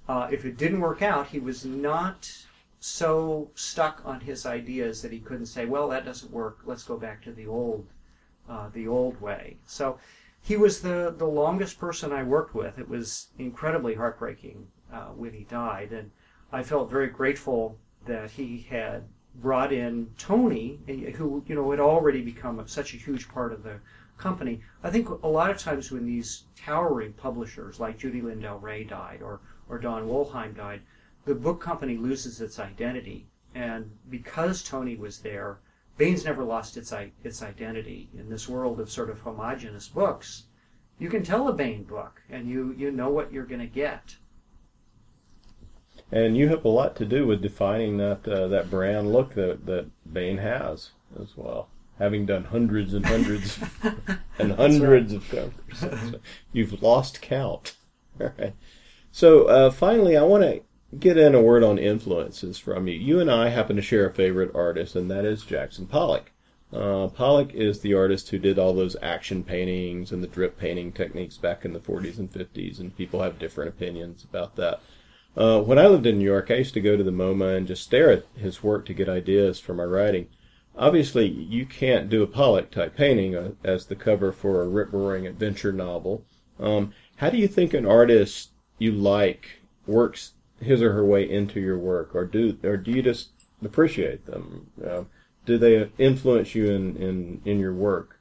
Uh, 0.07 0.29
if 0.31 0.45
it 0.45 0.57
didn't 0.57 0.81
work 0.81 1.03
out, 1.03 1.29
he 1.29 1.41
was 1.41 1.65
not 1.65 2.31
so 2.79 3.51
stuck 3.55 4.03
on 4.05 4.21
his 4.21 4.47
ideas 4.47 5.03
that 5.03 5.13
he 5.13 5.19
couldn't 5.19 5.47
say, 5.47 5.67
"Well, 5.67 5.89
that 5.89 6.05
doesn't 6.05 6.31
work. 6.31 6.59
Let's 6.65 6.85
go 6.85 6.97
back 6.97 7.23
to 7.23 7.33
the 7.33 7.47
old, 7.47 7.89
uh, 8.49 8.69
the 8.69 8.87
old 8.87 9.21
way." 9.21 9.57
So 9.65 9.99
he 10.43 10.57
was 10.57 10.83
the 10.83 11.15
the 11.17 11.27
longest 11.27 11.79
person 11.79 12.13
I 12.13 12.23
worked 12.23 12.55
with. 12.55 12.79
It 12.79 12.89
was 12.89 13.29
incredibly 13.39 13.95
heartbreaking 13.95 14.67
uh, 14.93 15.09
when 15.17 15.33
he 15.33 15.45
died, 15.45 15.93
and 15.93 16.11
I 16.53 16.63
felt 16.63 16.91
very 16.91 17.09
grateful 17.09 17.79
that 18.07 18.33
he 18.33 18.67
had 18.69 19.09
brought 19.37 19.73
in 19.73 20.13
Toni, 20.19 20.81
eh, 20.89 21.13
who 21.13 21.45
you 21.47 21.55
know 21.55 21.71
had 21.71 21.81
already 21.81 22.21
become 22.21 22.67
such 22.67 22.95
a 22.95 22.97
huge 22.97 23.29
part 23.29 23.53
of 23.53 23.63
the 23.63 23.81
company. 24.19 24.61
I 24.83 24.91
think 24.91 25.09
a 25.09 25.29
lot 25.29 25.51
of 25.51 25.59
times 25.59 25.91
when 25.91 26.05
these 26.05 26.45
towering 26.57 27.13
publishers 27.13 27.81
like 27.81 27.99
Judy-Lynn 27.99 28.41
del 28.41 28.59
Rey 28.59 28.85
died 28.85 29.23
or 29.23 29.41
or 29.69 29.79
Don 29.79 30.09
Wollheim 30.09 30.55
died, 30.55 30.83
the 31.25 31.35
book 31.35 31.61
company 31.61 31.97
loses 31.97 32.41
its 32.41 32.59
identity, 32.59 33.29
and 33.55 33.91
because 34.09 34.63
Toni 34.63 34.97
was 34.97 35.21
there. 35.21 35.61
Baen's 35.97 36.25
never 36.25 36.45
lost 36.45 36.77
its 36.77 36.93
its 37.23 37.43
identity 37.43 38.09
in 38.17 38.31
this 38.31 38.49
world 38.49 38.81
of 38.81 38.91
sort 38.91 39.11
of 39.11 39.21
homogenous 39.21 39.87
books. 39.89 40.47
You 40.99 41.09
can 41.09 41.23
tell 41.23 41.49
a 41.49 41.53
Baen 41.53 41.85
book, 41.85 42.23
and 42.29 42.49
you 42.49 42.75
you 42.77 42.91
know 42.91 43.11
what 43.11 43.33
you're 43.33 43.47
going 43.47 43.61
to 43.61 43.67
get. 43.67 44.17
And 46.13 46.37
you 46.37 46.49
have 46.49 46.65
a 46.65 46.69
lot 46.69 46.97
to 46.97 47.05
do 47.05 47.27
with 47.27 47.41
defining 47.43 47.99
that 47.99 48.27
uh, 48.27 48.49
that 48.49 48.71
brand 48.71 49.13
look 49.13 49.35
that 49.35 49.67
that 49.67 49.87
Baen 50.13 50.39
has 50.39 50.91
as 51.21 51.37
well. 51.37 51.69
Having 51.99 52.27
done 52.27 52.45
hundreds 52.45 52.95
and 52.95 53.05
hundreds 53.05 53.59
and 54.39 54.53
hundreds 54.53 55.13
of 55.13 55.29
covers, 55.29 55.53
So 55.75 56.21
you've 56.53 56.83
lost 56.83 57.21
count. 57.21 57.77
All 58.21 58.33
right. 58.39 58.55
So 59.13 59.47
uh, 59.47 59.71
finally, 59.71 60.17
I 60.17 60.23
want 60.23 60.45
to 60.45 60.63
get 60.99 61.17
in 61.17 61.35
a 61.35 61.43
word 61.43 61.63
on 61.63 61.79
influences 61.79 62.59
from 62.59 62.89
you. 62.89 62.95
You 62.95 63.21
and 63.21 63.31
I 63.31 63.49
happen 63.49 63.77
to 63.77 63.83
share 63.83 64.07
a 64.07 64.15
favorite 64.15 64.51
artist, 64.55 64.97
and 64.97 65.11
that 65.11 65.25
is 65.25 65.45
Jackson 65.45 65.87
Pollock. 65.87 66.33
Uh, 66.73 67.09
Pollock 67.09 67.53
is 67.53 67.81
the 67.81 67.95
artist 67.95 68.29
who 68.29 68.39
did 68.39 68.59
all 68.59 68.73
those 68.73 68.97
action 69.03 69.43
paintings 69.43 70.13
and 70.13 70.23
the 70.23 70.29
drip 70.29 70.57
painting 70.57 70.93
techniques 70.93 71.37
back 71.37 71.65
in 71.65 71.73
the 71.73 71.81
40s 71.81 72.19
and 72.19 72.33
50s, 72.33 72.79
and 72.79 72.97
people 72.97 73.23
have 73.23 73.39
different 73.39 73.69
opinions 73.69 74.25
about 74.25 74.57
that. 74.57 74.81
Uh, 75.37 75.61
when 75.61 75.79
I 75.79 75.87
lived 75.87 76.07
in 76.07 76.19
New 76.19 76.25
York, 76.25 76.51
I 76.51 76.57
used 76.57 76.75
to 76.75 76.81
go 76.81 76.97
to 76.97 77.05
the 77.05 77.11
MoMA 77.11 77.57
and 77.57 77.67
just 77.67 77.85
stare 77.85 78.11
at 78.11 78.27
his 78.37 78.63
work 78.63 78.85
to 78.87 78.95
get 78.95 79.09
ideas 79.09 79.61
for 79.61 79.75
my 79.75 79.85
writing. 79.85 80.29
Obviously, 80.77 81.27
you 81.29 81.67
can't 81.67 82.09
do 82.09 82.23
a 82.23 82.27
Pollock 82.27 82.71
type 82.71 82.97
painting 82.97 83.37
uh, 83.37 83.53
as 83.63 83.87
the 83.87 83.97
cover 83.97 84.33
for 84.33 84.63
a 84.63 84.69
rip 84.69 84.93
roaring 84.93 85.27
adventure 85.27 85.73
novel. 85.73 86.25
Um, 86.59 86.93
how 87.17 87.31
do 87.31 87.37
you 87.39 87.49
think 87.49 87.75
an 87.75 87.87
artist 87.87 88.51
you 88.79 88.93
like 88.93 89.61
works 89.87 90.33
his 90.61 90.83
or 90.83 90.93
her 90.93 91.05
way 91.05 91.29
into 91.29 91.61
your 91.61 91.79
work, 91.79 92.15
or 92.15 92.25
do 92.25 92.59
or 92.63 92.77
do 92.77 92.91
you 92.91 93.03
just 93.03 93.31
appreciate 93.63 94.27
them? 94.27 94.71
Uh, 94.85 95.05
do 95.47 95.59
they 95.59 95.91
influence 95.99 96.55
you 96.55 96.71
in, 96.71 96.97
in, 96.97 97.41
in 97.45 97.59
your 97.59 97.75
work? 97.75 98.21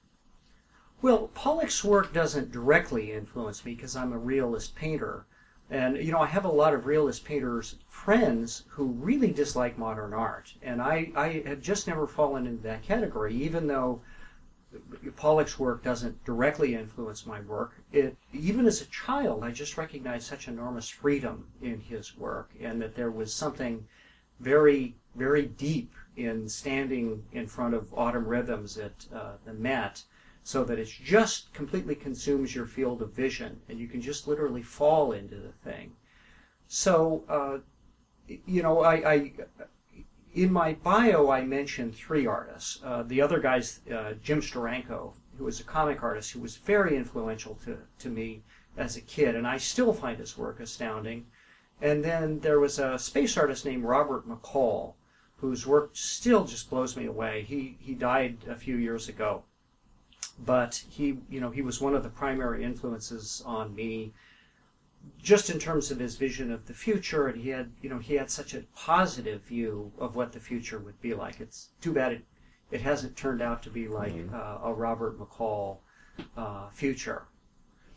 Well, 1.02 1.30
Pollock's 1.34 1.84
work 1.84 2.14
doesn't 2.14 2.52
directly 2.52 3.12
influence 3.12 3.64
me 3.66 3.76
because 3.76 3.96
I'm 3.96 4.14
a 4.14 4.18
realist 4.18 4.76
painter. 4.76 5.26
And, 5.70 5.98
you 5.98 6.12
know, 6.12 6.20
I 6.20 6.26
have 6.26 6.46
a 6.46 6.52
lot 6.52 6.74
of 6.74 6.86
realist 6.86 7.26
painters 7.26 7.76
friends 7.88 8.64
who 8.70 8.86
really 8.86 9.32
dislike 9.32 9.78
modern 9.78 10.14
art. 10.14 10.54
And 10.64 10.82
I, 10.82 11.12
I 11.16 11.44
have 11.46 11.62
just 11.62 11.88
never 11.88 12.08
fallen 12.08 12.48
into 12.48 12.64
that 12.64 12.82
category, 12.82 13.36
even 13.36 13.68
though 13.68 14.02
Pollock's 15.16 15.60
work 15.60 15.84
doesn't 15.84 16.24
directly 16.26 16.76
influence 16.76 17.26
my 17.26 17.42
work. 17.42 17.74
It, 17.92 18.16
even 18.34 18.66
as 18.66 18.82
a 18.82 18.86
child, 18.86 19.44
I 19.44 19.52
just 19.52 19.78
recognized 19.78 20.28
such 20.28 20.48
enormous 20.48 20.90
freedom 20.90 21.48
in 21.62 21.80
his 21.80 22.18
work 22.18 22.52
and 22.60 22.82
that 22.82 22.96
there 22.96 23.12
was 23.12 23.34
something 23.34 23.86
very, 24.40 24.96
very 25.16 25.46
deep 25.46 25.94
in 26.16 26.48
standing 26.50 27.24
in 27.32 27.48
front 27.48 27.74
of 27.74 27.94
Autumn 27.94 28.26
Rhythms 28.26 28.78
at 28.78 29.06
uh, 29.14 29.34
the 29.46 29.54
Met 29.54 30.04
so 30.44 30.64
that 30.64 30.80
it 30.80 30.88
just 30.88 31.54
completely 31.54 31.96
consumes 31.96 32.56
your 32.56 32.66
field 32.66 33.02
of 33.02 33.14
vision 33.14 33.60
and 33.70 33.80
you 33.80 33.88
can 33.88 34.02
just 34.02 34.28
literally 34.28 34.64
fall 34.64 35.12
into 35.12 35.36
the 35.36 35.52
thing. 35.52 35.92
So, 36.68 37.24
uh, 37.28 37.60
you 38.46 38.62
know, 38.62 38.82
I, 38.82 39.14
I, 39.14 39.34
in 40.34 40.52
my 40.52 40.74
bio 40.74 41.30
I 41.30 41.44
mentioned 41.44 41.96
three 41.96 42.26
artists. 42.26 42.80
Uh, 42.84 43.04
the 43.04 43.22
other 43.22 43.40
guy's 43.40 43.82
uh, 43.90 44.14
Jim 44.22 44.42
Steranko, 44.42 45.14
who 45.38 45.46
was 45.46 45.60
a 45.60 45.64
comic 45.64 46.04
artist 46.04 46.32
who 46.32 46.40
was 46.40 46.58
very 46.58 46.96
influential 46.96 47.56
to, 47.66 47.78
to 48.00 48.10
me 48.10 48.44
as 48.78 48.96
a 48.96 49.02
kid, 49.02 49.36
and 49.36 49.48
I 49.48 49.58
still 49.58 49.94
find 49.94 50.20
his 50.20 50.38
work 50.38 50.60
astounding. 50.60 51.26
And 51.82 52.04
then 52.04 52.40
there 52.40 52.60
was 52.60 52.78
a 52.78 53.00
space 53.00 53.38
artist 53.38 53.66
named 53.66 53.84
Robert 53.84 54.28
McCall, 54.28 54.94
whose 55.38 55.66
work 55.66 55.92
still 55.94 56.44
just 56.44 56.70
blows 56.70 56.98
me 56.98 57.06
away. 57.06 57.44
He 57.44 57.78
he 57.80 57.94
died 57.94 58.38
a 58.48 58.56
few 58.56 58.76
years 58.76 59.08
ago, 59.08 59.44
but 60.46 60.84
he 60.90 61.20
you 61.30 61.40
know 61.40 61.50
he 61.50 61.62
was 61.62 61.82
one 61.82 61.96
of 61.96 62.04
the 62.04 62.10
primary 62.10 62.64
influences 62.64 63.44
on 63.46 63.76
me 63.76 64.14
just 65.22 65.50
in 65.50 65.60
terms 65.60 65.92
of 65.92 66.00
his 66.00 66.16
vision 66.16 66.52
of 66.52 66.66
the 66.66 66.74
future 66.74 67.28
and 67.28 67.42
he 67.42 67.50
had 67.50 67.72
you 67.82 67.90
know 67.90 68.00
he 68.00 68.16
had 68.16 68.30
such 68.30 68.54
a 68.54 68.64
positive 68.76 69.42
view 69.44 69.92
of 69.98 70.16
what 70.16 70.32
the 70.32 70.40
future 70.40 70.80
would 70.80 71.00
be 71.02 71.14
like 71.14 71.40
it's 71.40 71.70
too 71.82 71.94
bad 71.94 72.12
it 72.14 72.26
it 72.72 72.82
hasn't 72.82 73.16
turned 73.16 73.42
out 73.42 73.64
to 73.64 73.70
be 73.70 73.88
like 73.88 74.14
mm-hmm. 74.14 74.34
uh, 74.34 74.70
a 74.70 74.74
robert 74.74 75.20
mccall 75.20 75.78
uh, 76.38 76.70
future 76.70 77.24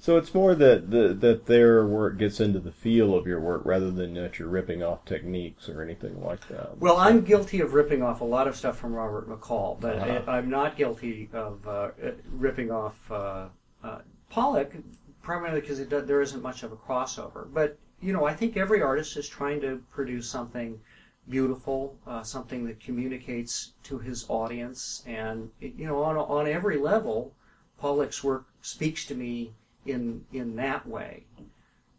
so 0.03 0.17
it's 0.17 0.35
more 0.35 0.57
that 0.57 0.91
the, 0.91 1.15
that 1.15 1.47
their 1.47 1.87
work 1.87 2.19
gets 2.19 2.41
into 2.41 2.59
the 2.59 2.73
feel 2.73 3.15
of 3.15 3.25
your 3.25 3.39
work 3.39 3.63
rather 3.65 3.89
than 3.89 4.15
that 4.15 4.37
you're 4.37 4.49
ripping 4.49 4.83
off 4.83 5.05
techniques 5.05 5.69
or 5.69 5.81
anything 5.81 6.21
like 6.21 6.49
that. 6.49 6.77
Well, 6.79 6.97
I'm 6.97 7.21
guilty 7.21 7.61
of 7.61 7.73
ripping 7.73 8.03
off 8.03 8.21
a 8.21 8.25
lot 8.25 8.49
of 8.49 8.57
stuff 8.57 8.77
from 8.77 8.95
Robert 8.95 9.29
McCall, 9.29 9.79
but 9.79 9.99
uh-huh. 9.99 10.23
I, 10.27 10.39
am 10.39 10.51
not 10.51 10.77
guilty 10.77 11.29
of 11.33 11.69
uh, 11.69 11.91
ripping 12.33 12.73
off 12.73 12.99
uh, 13.13 13.47
uh, 13.85 13.99
Pollock, 14.29 14.75
primarily 15.23 15.61
because 15.61 15.87
there 15.87 16.21
isn't 16.21 16.43
much 16.43 16.65
of 16.65 16.73
a 16.73 16.77
crossover. 16.77 17.47
But 17.55 17.79
you 18.01 18.13
know, 18.13 18.25
I 18.25 18.35
think 18.35 18.57
every 18.57 18.83
artist 18.83 19.17
is 19.17 19.29
trying 19.29 19.61
to 19.61 19.81
produce 19.93 20.29
something 20.29 20.81
beautiful, 21.29 21.97
uh, 22.09 22.25
something 22.25 22.65
that 22.67 22.81
communicates 22.81 23.75
to 23.85 24.01
his 24.01 24.27
audience, 24.29 25.05
and 25.07 25.49
you 25.61 25.87
know, 25.87 26.03
on 26.03 26.17
on 26.17 26.49
every 26.49 26.77
level, 26.77 27.33
Pollock's 27.79 28.25
work 28.25 28.47
speaks 28.63 29.07
to 29.07 29.15
me 29.15 29.53
in 29.87 30.25
in 30.33 30.57
that 30.57 30.87
way. 30.87 31.25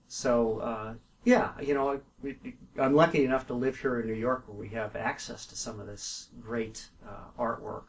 So 0.08 0.60
uh, 0.60 0.94
yeah, 1.24 1.52
you 1.62 1.74
know, 1.74 2.02
I'm 2.78 2.94
lucky 2.94 3.24
enough 3.24 3.48
to 3.48 3.54
live 3.54 3.78
here 3.78 4.00
in 4.00 4.08
New 4.08 4.14
York 4.14 4.44
where 4.48 4.58
we 4.58 4.70
have 4.70 4.96
access 4.96 5.46
to 5.48 5.56
some 5.56 5.80
of 5.80 5.88
this 5.88 6.30
great 6.42 6.88
uh, 7.08 7.42
artwork. 7.42 7.84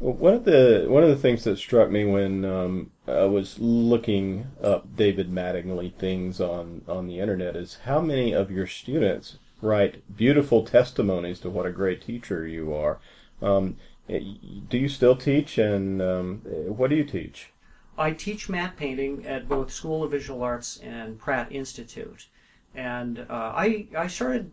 Well, 0.00 0.14
one 0.14 0.34
of 0.34 0.44
the 0.44 0.86
one 0.88 1.02
of 1.02 1.08
the 1.08 1.16
things 1.16 1.44
that 1.44 1.56
struck 1.56 1.90
me 1.90 2.04
when 2.04 2.44
um, 2.44 2.90
I 3.06 3.24
was 3.24 3.58
looking 3.58 4.48
up 4.62 4.96
David 4.96 5.30
Mattingly 5.30 5.94
things 5.94 6.40
on 6.40 6.82
on 6.88 7.06
the 7.06 7.20
internet 7.20 7.56
is 7.56 7.78
how 7.84 8.00
many 8.00 8.32
of 8.32 8.50
your 8.50 8.66
students 8.66 9.38
write 9.62 10.16
beautiful 10.16 10.64
testimonies 10.64 11.40
to 11.40 11.50
what 11.50 11.66
a 11.66 11.72
great 11.72 12.02
teacher 12.02 12.46
you 12.46 12.74
are. 12.74 12.98
Um, 13.40 13.76
do 14.06 14.76
you 14.76 14.88
still 14.88 15.16
teach, 15.16 15.56
and 15.58 16.02
um, 16.02 16.42
what 16.44 16.90
do 16.90 16.96
you 16.96 17.04
teach? 17.04 17.50
I 17.96 18.10
teach 18.10 18.48
matte 18.48 18.76
painting 18.76 19.24
at 19.24 19.48
both 19.48 19.72
School 19.72 20.02
of 20.02 20.10
Visual 20.10 20.42
Arts 20.42 20.78
and 20.78 21.18
Pratt 21.18 21.52
Institute. 21.52 22.26
And 22.74 23.20
uh, 23.20 23.52
I, 23.54 23.86
I 23.96 24.08
started 24.08 24.50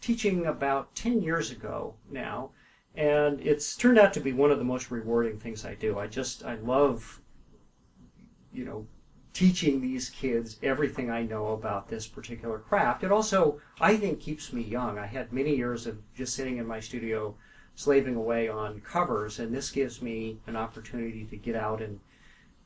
teaching 0.00 0.46
about 0.46 0.94
10 0.94 1.20
years 1.20 1.50
ago 1.50 1.94
now, 2.08 2.50
and 2.94 3.40
it's 3.40 3.76
turned 3.76 3.98
out 3.98 4.12
to 4.14 4.20
be 4.20 4.32
one 4.32 4.52
of 4.52 4.58
the 4.58 4.64
most 4.64 4.90
rewarding 4.90 5.38
things 5.38 5.64
I 5.64 5.74
do. 5.74 5.98
I 5.98 6.06
just, 6.06 6.44
I 6.44 6.54
love, 6.56 7.20
you 8.52 8.64
know, 8.64 8.86
teaching 9.32 9.80
these 9.80 10.08
kids 10.08 10.58
everything 10.62 11.10
I 11.10 11.22
know 11.22 11.48
about 11.48 11.88
this 11.88 12.06
particular 12.06 12.58
craft. 12.58 13.02
It 13.02 13.10
also, 13.10 13.60
I 13.80 13.96
think, 13.96 14.20
keeps 14.20 14.52
me 14.52 14.62
young. 14.62 14.96
I 14.96 15.06
had 15.06 15.32
many 15.32 15.56
years 15.56 15.86
of 15.86 15.98
just 16.14 16.34
sitting 16.34 16.58
in 16.58 16.66
my 16.66 16.80
studio 16.80 17.34
slaving 17.74 18.14
away 18.14 18.48
on 18.48 18.80
covers, 18.80 19.38
and 19.40 19.52
this 19.52 19.70
gives 19.70 20.00
me 20.00 20.38
an 20.46 20.56
opportunity 20.56 21.24
to 21.24 21.36
get 21.36 21.56
out 21.56 21.82
and 21.82 22.00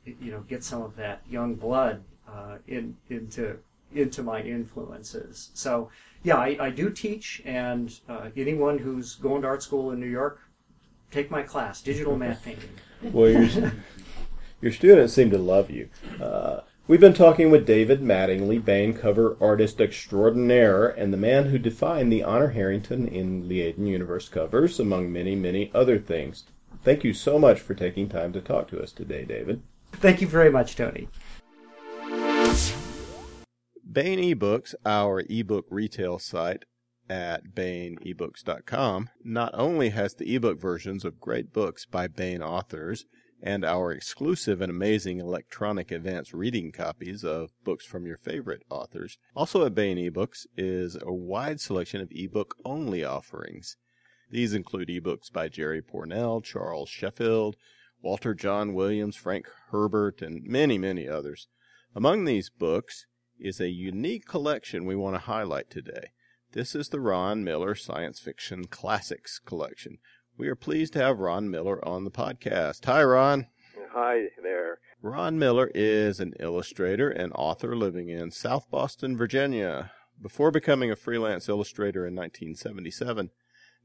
you 0.05 0.31
know 0.31 0.41
get 0.41 0.65
some 0.65 0.83
of 0.83 0.97
that 0.97 1.23
young 1.29 1.55
blood 1.55 2.03
uh, 2.29 2.57
in 2.67 2.97
into 3.09 3.59
into 3.95 4.23
my 4.23 4.41
influences. 4.43 5.51
So 5.55 5.91
yeah, 6.23 6.37
I, 6.37 6.57
I 6.61 6.71
do 6.71 6.91
teach, 6.91 7.43
and 7.45 7.99
uh, 8.09 8.29
anyone 8.37 8.79
who's 8.79 9.15
going 9.17 9.43
to 9.43 9.49
art 9.49 9.63
school 9.63 9.91
in 9.91 10.01
New 10.01 10.07
York, 10.07 10.41
take 11.11 11.31
my 11.31 11.43
class, 11.43 11.81
digital 11.83 12.17
matte 12.17 12.43
painting. 12.45 12.71
Well, 13.03 13.31
your 13.31 13.73
your 14.61 14.73
students 14.73 15.15
seem 15.15 15.31
to 15.31 15.39
love 15.39 15.71
you. 15.71 15.89
Uh, 16.21 16.61
we've 16.87 17.01
been 17.01 17.15
talking 17.15 17.51
with 17.51 17.67
David 17.67 18.03
Mattingly, 18.03 18.63
Baen 18.63 18.93
cover 18.93 19.37
artist 19.41 19.81
extraordinaire, 19.81 20.89
and 20.89 21.13
the 21.13 21.19
man 21.19 21.47
who 21.47 21.59
defined 21.59 22.13
the 22.13 22.23
Honor 22.23 22.51
Harrington 22.51 23.09
in 23.09 23.49
Liaden 23.49 23.87
Universe 23.87 24.29
covers, 24.29 24.79
among 24.79 25.13
many, 25.13 25.35
many 25.35 25.71
other 25.75 25.99
things. 25.99 26.45
Thank 26.83 27.05
you 27.05 27.13
so 27.13 27.39
much 27.39 27.61
for 27.61 27.75
taking 27.75 28.09
time 28.09 28.33
to 28.33 28.41
talk 28.41 28.69
to 28.69 28.83
us 28.83 28.93
today, 28.93 29.25
David. 29.25 29.63
Thank 29.93 30.21
you 30.21 30.27
very 30.27 30.51
much, 30.51 30.77
Toni. 30.77 31.09
Baen 33.85 34.19
eBooks, 34.21 34.75
our 34.87 35.25
ebook 35.29 35.67
retail 35.69 36.19
site 36.19 36.65
at 37.09 37.55
baenebooks.com, 37.55 39.11
not 39.25 39.51
only 39.53 39.89
has 39.89 40.15
the 40.15 40.33
ebook 40.35 40.61
versions 40.61 41.05
of 41.05 41.19
great 41.19 41.53
books 41.53 41.87
by 41.87 42.07
Baen 42.07 42.41
authors 42.41 43.05
and 43.43 43.65
our 43.65 43.91
exclusive 43.91 44.61
and 44.61 44.71
amazing 44.71 45.19
electronic 45.19 45.91
advanced 45.91 46.33
reading 46.33 46.71
copies 46.71 47.25
of 47.25 47.51
books 47.65 47.85
from 47.85 48.07
your 48.07 48.17
favorite 48.17 48.63
authors, 48.71 49.19
also 49.35 49.67
at 49.67 49.75
Baen 49.75 49.97
eBooks 49.97 50.47
is 50.57 50.97
a 51.03 51.13
wide 51.13 51.61
selection 51.61 52.01
of 52.01 52.13
ebook 52.13 52.55
only 52.65 53.03
offerings. 53.03 53.77
These 54.31 54.55
include 54.55 54.89
ebooks 54.89 55.33
by 55.33 55.49
Jerry 55.49 55.83
Pournelle, 55.83 56.45
Charles 56.45 56.89
Sheffield, 56.89 57.57
Walter 58.03 58.35
John 58.35 58.73
Williams, 58.73 59.17
Frank 59.17 59.47
Herbert, 59.71 60.23
and 60.23 60.43
many, 60.45 60.79
many 60.79 61.09
others. 61.09 61.49
Among 61.95 62.25
these 62.25 62.51
books 62.51 63.07
is 63.39 63.61
a 63.61 63.69
unique 63.69 64.27
collection 64.27 64.87
we 64.87 64.97
want 64.97 65.17
to 65.17 65.21
highlight 65.21 65.71
today. 65.71 66.13
This 66.53 66.75
is 66.75 66.89
the 66.89 67.01
Ron 67.01 67.45
Miller 67.45 67.75
Science 67.75 68.19
Fiction 68.19 68.67
Classics 68.67 69.39
Collection. 69.39 69.99
We 70.37 70.49
are 70.49 70.57
pleased 70.57 70.95
to 70.95 71.01
have 71.01 71.19
Ron 71.19 71.51
Miller 71.51 71.87
on 71.87 72.05
the 72.05 72.11
podcast. 72.11 72.87
Hi, 72.87 73.05
Ron. 73.05 73.47
Hi 73.93 74.29
there. 74.43 74.79
Ron 75.03 75.39
Miller 75.39 75.71
is 75.75 76.21
an 76.21 76.33
illustrator 76.41 77.11
and 77.11 77.33
author 77.35 77.77
living 77.77 78.09
in 78.09 78.31
South 78.31 78.71
Boston, 78.71 79.17
Virginia. 79.17 79.93
Before 80.21 80.51
becoming 80.51 80.91
a 80.91 80.97
freelance 80.97 81.49
illustrator 81.49 82.07
in 82.07 82.15
1977, 82.15 83.31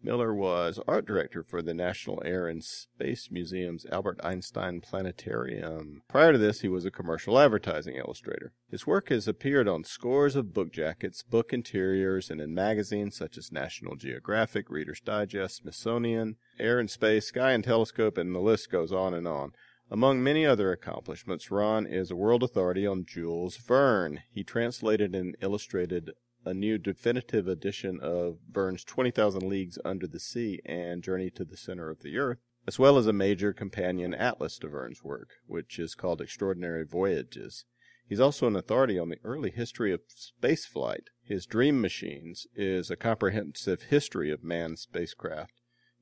Miller 0.05 0.35
was 0.35 0.79
art 0.87 1.07
director 1.07 1.41
for 1.41 1.63
the 1.63 1.73
National 1.73 2.21
Air 2.23 2.47
and 2.47 2.63
Space 2.63 3.29
Museum's 3.31 3.87
Albert 3.91 4.19
Einstein 4.23 4.79
Planetarium. 4.79 6.03
Prior 6.07 6.31
to 6.31 6.37
this, 6.37 6.61
he 6.61 6.67
was 6.67 6.85
a 6.85 6.91
commercial 6.91 7.39
advertising 7.39 7.95
illustrator. 7.95 8.53
His 8.69 8.85
work 8.85 9.09
has 9.09 9.27
appeared 9.27 9.67
on 9.67 9.83
scores 9.83 10.35
of 10.35 10.53
book 10.53 10.71
jackets, 10.71 11.23
book 11.23 11.51
interiors, 11.51 12.29
and 12.29 12.39
in 12.39 12.53
magazines 12.53 13.17
such 13.17 13.35
as 13.35 13.51
National 13.51 13.95
Geographic, 13.95 14.69
Reader's 14.69 15.01
Digest, 15.01 15.57
Smithsonian, 15.57 16.35
Air 16.59 16.77
and 16.77 16.91
Space, 16.91 17.29
Sky 17.29 17.53
and 17.53 17.63
Telescope, 17.63 18.19
and 18.19 18.35
the 18.35 18.39
list 18.39 18.69
goes 18.69 18.91
on 18.91 19.15
and 19.15 19.27
on. 19.27 19.53
Among 19.89 20.23
many 20.23 20.45
other 20.45 20.71
accomplishments, 20.71 21.49
Ron 21.49 21.87
is 21.87 22.11
a 22.11 22.15
world 22.15 22.43
authority 22.43 22.85
on 22.85 23.05
Jules 23.07 23.57
Verne. 23.57 24.21
He 24.31 24.43
translated 24.43 25.15
and 25.15 25.35
illustrated 25.41 26.11
a 26.45 26.53
new 26.53 26.77
definitive 26.77 27.47
edition 27.47 27.99
of 28.01 28.37
Verne's 28.49 28.83
20,000 28.83 29.43
Leagues 29.43 29.79
Under 29.83 30.07
the 30.07 30.19
Sea 30.19 30.61
and 30.65 31.03
Journey 31.03 31.29
to 31.31 31.43
the 31.43 31.57
Center 31.57 31.89
of 31.89 32.01
the 32.01 32.17
Earth, 32.17 32.37
as 32.67 32.77
well 32.77 32.97
as 32.97 33.07
a 33.07 33.13
major 33.13 33.53
companion 33.53 34.13
atlas 34.13 34.57
to 34.59 34.67
Verne's 34.67 35.03
work, 35.03 35.29
which 35.47 35.79
is 35.79 35.95
called 35.95 36.21
Extraordinary 36.21 36.85
Voyages. 36.85 37.65
He's 38.07 38.19
also 38.19 38.45
an 38.45 38.55
authority 38.55 38.99
on 38.99 39.09
the 39.09 39.19
early 39.23 39.49
history 39.49 39.91
of 39.91 40.01
spaceflight. 40.07 41.07
His 41.23 41.47
Dream 41.47 41.81
Machines 41.81 42.45
is 42.55 42.91
a 42.91 42.95
comprehensive 42.95 43.83
history 43.83 44.31
of 44.31 44.43
manned 44.43 44.77
spacecraft, 44.77 45.53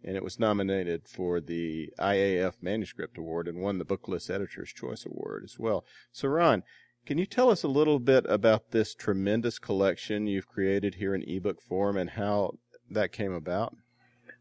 and 0.03 0.17
it 0.17 0.23
was 0.23 0.39
nominated 0.39 1.07
for 1.07 1.39
the 1.39 1.93
IAF 1.97 2.61
Manuscript 2.61 3.17
Award 3.17 3.47
and 3.47 3.61
won 3.61 3.77
the 3.77 3.85
Booklist 3.85 4.29
Editor's 4.29 4.73
Choice 4.73 5.05
Award 5.05 5.43
as 5.45 5.57
well. 5.57 5.85
So, 6.11 6.27
Ron, 6.27 6.63
can 7.05 7.17
you 7.17 7.25
tell 7.25 7.49
us 7.49 7.63
a 7.63 7.67
little 7.67 7.99
bit 7.99 8.25
about 8.29 8.71
this 8.71 8.95
tremendous 8.95 9.59
collection 9.59 10.27
you've 10.27 10.47
created 10.47 10.95
here 10.95 11.13
in 11.13 11.23
ebook 11.23 11.61
form 11.61 11.97
and 11.97 12.11
how 12.11 12.53
that 12.89 13.11
came 13.11 13.33
about? 13.33 13.75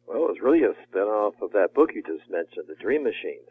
Well, 0.06 0.18
it 0.18 0.28
was 0.28 0.38
really 0.40 0.62
a 0.62 0.72
spin-off 0.88 1.34
of 1.42 1.52
that 1.52 1.74
book 1.74 1.90
you 1.94 2.02
just 2.02 2.30
mentioned, 2.30 2.66
The 2.68 2.74
Dream 2.74 3.02
Machines. 3.02 3.48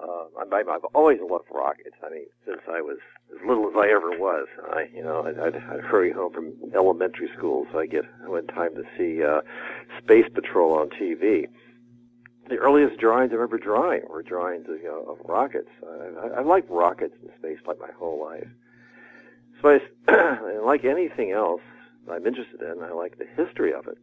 Uh, 0.00 0.24
I, 0.38 0.60
I've 0.60 0.84
always 0.94 1.18
loved 1.20 1.48
rockets. 1.52 1.96
I 2.02 2.10
mean, 2.10 2.26
since 2.46 2.60
I 2.68 2.80
was 2.80 2.98
as 3.34 3.46
little 3.46 3.68
as 3.68 3.74
I 3.76 3.88
ever 3.88 4.18
was, 4.18 4.46
I, 4.70 4.88
you 4.94 5.02
know, 5.02 5.26
I'd, 5.26 5.38
I'd, 5.38 5.56
I'd 5.56 5.80
hurry 5.80 6.12
home 6.12 6.32
from 6.32 6.54
elementary 6.74 7.28
school 7.36 7.66
so 7.72 7.80
I 7.80 7.86
get 7.86 8.04
in 8.26 8.46
time 8.46 8.74
to 8.76 8.84
see 8.96 9.22
uh, 9.22 9.40
Space 9.98 10.28
Patrol 10.32 10.78
on 10.78 10.88
TV 10.90 11.48
the 12.50 12.58
earliest 12.58 12.98
drawings 12.98 13.30
I 13.30 13.36
remember 13.36 13.58
drawing 13.58 14.02
were 14.10 14.22
drawings 14.22 14.66
of, 14.68 14.76
you 14.78 14.84
know, 14.84 15.04
of 15.04 15.18
rockets. 15.24 15.70
I, 15.86 16.40
I, 16.40 16.42
liked 16.42 16.68
rockets 16.68 17.14
and 17.22 17.30
spaceflight 17.40 17.78
my 17.78 17.92
whole 17.96 18.20
life. 18.22 18.48
So 19.62 19.78
I, 20.08 20.58
like 20.64 20.84
anything 20.84 21.30
else 21.30 21.62
I'm 22.10 22.26
interested 22.26 22.60
in, 22.60 22.82
I 22.82 22.90
like 22.90 23.18
the 23.18 23.26
history 23.36 23.72
of 23.72 23.86
it. 23.86 23.98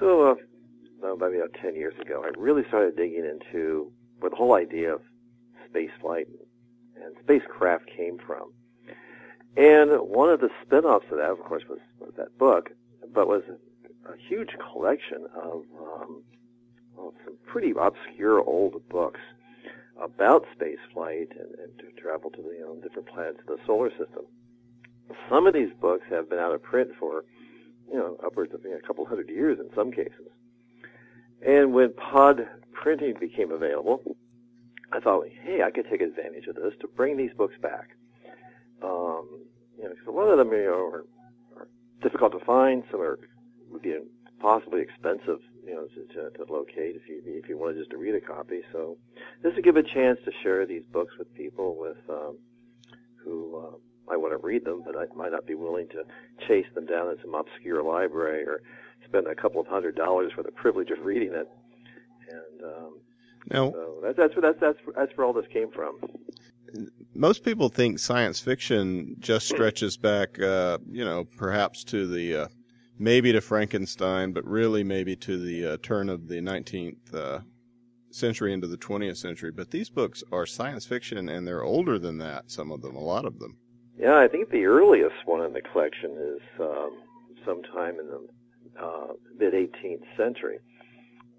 So 0.00 0.32
uh, 0.32 0.34
about 1.12 1.32
about 1.32 1.54
10 1.62 1.76
years 1.76 1.94
ago, 2.00 2.24
I 2.24 2.30
really 2.36 2.64
started 2.66 2.96
digging 2.96 3.24
into 3.24 3.92
where 4.18 4.30
the 4.30 4.36
whole 4.36 4.54
idea 4.54 4.94
of 4.94 5.02
spaceflight 5.72 6.26
and 6.96 7.14
spacecraft 7.22 7.86
came 7.96 8.18
from. 8.18 8.52
And 9.56 9.90
one 10.00 10.30
of 10.30 10.40
the 10.40 10.50
spin-offs 10.62 11.06
of 11.12 11.18
that, 11.18 11.30
of 11.30 11.38
course, 11.40 11.62
was, 11.68 11.78
was 12.00 12.12
that 12.16 12.36
book, 12.38 12.70
but 13.12 13.28
was 13.28 13.42
a, 13.48 14.12
a 14.12 14.16
huge 14.28 14.50
collection 14.72 15.26
of 15.34 15.62
um, 15.80 16.22
well, 16.98 17.14
some 17.24 17.34
pretty 17.46 17.72
obscure 17.78 18.40
old 18.40 18.86
books 18.88 19.20
about 20.00 20.44
space 20.54 20.78
flight 20.92 21.28
and, 21.30 21.54
and 21.58 21.78
to 21.78 22.00
travel 22.00 22.30
to 22.30 22.42
the 22.42 22.48
you 22.48 22.60
know, 22.60 22.76
different 22.82 23.08
planets 23.08 23.38
of 23.40 23.46
the 23.46 23.58
solar 23.66 23.90
system. 23.90 24.26
Some 25.30 25.46
of 25.46 25.54
these 25.54 25.70
books 25.80 26.04
have 26.10 26.28
been 26.28 26.38
out 26.38 26.52
of 26.52 26.62
print 26.62 26.90
for, 26.98 27.24
you 27.90 27.98
know, 27.98 28.16
upwards 28.24 28.52
of 28.52 28.62
you 28.64 28.70
know, 28.70 28.76
a 28.76 28.86
couple 28.86 29.04
hundred 29.06 29.28
years 29.28 29.58
in 29.58 29.70
some 29.74 29.90
cases. 29.90 30.28
And 31.46 31.72
when 31.72 31.92
pod 31.94 32.46
printing 32.72 33.14
became 33.18 33.52
available, 33.52 34.02
I 34.92 35.00
thought, 35.00 35.26
hey, 35.42 35.62
I 35.62 35.70
could 35.70 35.86
take 35.88 36.00
advantage 36.00 36.46
of 36.46 36.56
this 36.56 36.74
to 36.80 36.88
bring 36.88 37.16
these 37.16 37.32
books 37.36 37.54
back. 37.62 37.90
Um, 38.82 39.44
you 39.76 39.84
know, 39.84 39.94
so 40.04 40.10
a 40.10 40.14
lot 40.14 40.28
of 40.30 40.38
them 40.38 40.52
you 40.52 40.64
know, 40.64 40.72
are, 40.72 41.04
are 41.56 41.68
difficult 42.02 42.32
to 42.32 42.44
find. 42.44 42.82
Some 42.90 43.00
are 43.00 43.18
would 43.70 43.82
be 43.82 43.96
possibly 44.40 44.80
expensive 44.80 45.40
you 45.68 45.74
know, 45.74 45.86
to, 45.86 46.14
to, 46.14 46.30
to 46.38 46.52
locate 46.52 46.96
if 46.96 47.08
you 47.08 47.20
if 47.24 47.48
you 47.48 47.58
wanted 47.58 47.76
just 47.76 47.90
to 47.90 47.98
read 47.98 48.14
a 48.14 48.20
copy. 48.20 48.62
So 48.72 48.96
this 49.42 49.52
would 49.54 49.64
give 49.64 49.76
a 49.76 49.82
chance 49.82 50.18
to 50.24 50.32
share 50.42 50.64
these 50.66 50.82
books 50.90 51.12
with 51.18 51.32
people 51.34 51.76
with 51.78 51.98
um, 52.08 52.38
who 53.22 53.56
uh, 53.58 53.76
might 54.06 54.16
want 54.16 54.32
to 54.32 54.44
read 54.44 54.64
them, 54.64 54.82
but 54.84 54.96
I 54.96 55.04
might 55.14 55.32
not 55.32 55.46
be 55.46 55.54
willing 55.54 55.88
to 55.88 56.04
chase 56.46 56.66
them 56.74 56.86
down 56.86 57.10
in 57.10 57.16
some 57.22 57.34
obscure 57.34 57.82
library 57.82 58.44
or 58.44 58.62
spend 59.04 59.26
a 59.26 59.34
couple 59.34 59.60
of 59.60 59.66
hundred 59.66 59.94
dollars 59.94 60.32
for 60.34 60.42
the 60.42 60.52
privilege 60.52 60.90
of 60.90 61.04
reading 61.04 61.32
it. 61.32 61.48
And 62.30 62.64
um, 62.64 63.00
now, 63.50 63.70
so 63.72 64.00
that's 64.02 64.16
that's 64.16 64.34
where 64.34 64.42
that's 64.42 64.60
that's 64.60 64.78
that's 64.96 65.16
where 65.16 65.26
all 65.26 65.32
this 65.32 65.46
came 65.52 65.70
from. 65.70 65.98
Most 67.14 67.44
people 67.44 67.68
think 67.68 67.98
science 67.98 68.40
fiction 68.40 69.16
just 69.18 69.48
stretches 69.48 69.96
back, 69.96 70.38
uh, 70.38 70.78
you 70.90 71.04
know, 71.04 71.24
perhaps 71.36 71.82
to 71.84 72.06
the 72.06 72.42
uh, 72.42 72.48
maybe 72.98 73.32
to 73.32 73.40
Frankenstein, 73.40 74.32
but 74.32 74.44
really 74.44 74.84
maybe 74.84 75.16
to 75.16 75.38
the 75.38 75.66
uh, 75.66 75.76
turn 75.82 76.08
of 76.08 76.28
the 76.28 76.40
19th 76.40 77.14
uh, 77.14 77.40
century 78.10 78.52
into 78.52 78.66
the 78.66 78.76
20th 78.76 79.16
century. 79.16 79.50
But 79.50 79.70
these 79.70 79.88
books 79.88 80.22
are 80.32 80.46
science 80.46 80.84
fiction, 80.86 81.28
and 81.28 81.46
they're 81.46 81.62
older 81.62 81.98
than 81.98 82.18
that. 82.18 82.50
Some 82.50 82.70
of 82.72 82.82
them, 82.82 82.96
a 82.96 83.00
lot 83.00 83.24
of 83.24 83.38
them. 83.38 83.56
Yeah, 83.98 84.18
I 84.18 84.28
think 84.28 84.50
the 84.50 84.64
earliest 84.64 85.26
one 85.26 85.44
in 85.44 85.52
the 85.52 85.60
collection 85.60 86.12
is 86.12 86.60
um, 86.60 86.98
sometime 87.44 87.98
in 87.98 88.06
the 88.06 88.28
uh, 88.80 89.12
mid 89.36 89.54
18th 89.54 90.04
century. 90.16 90.60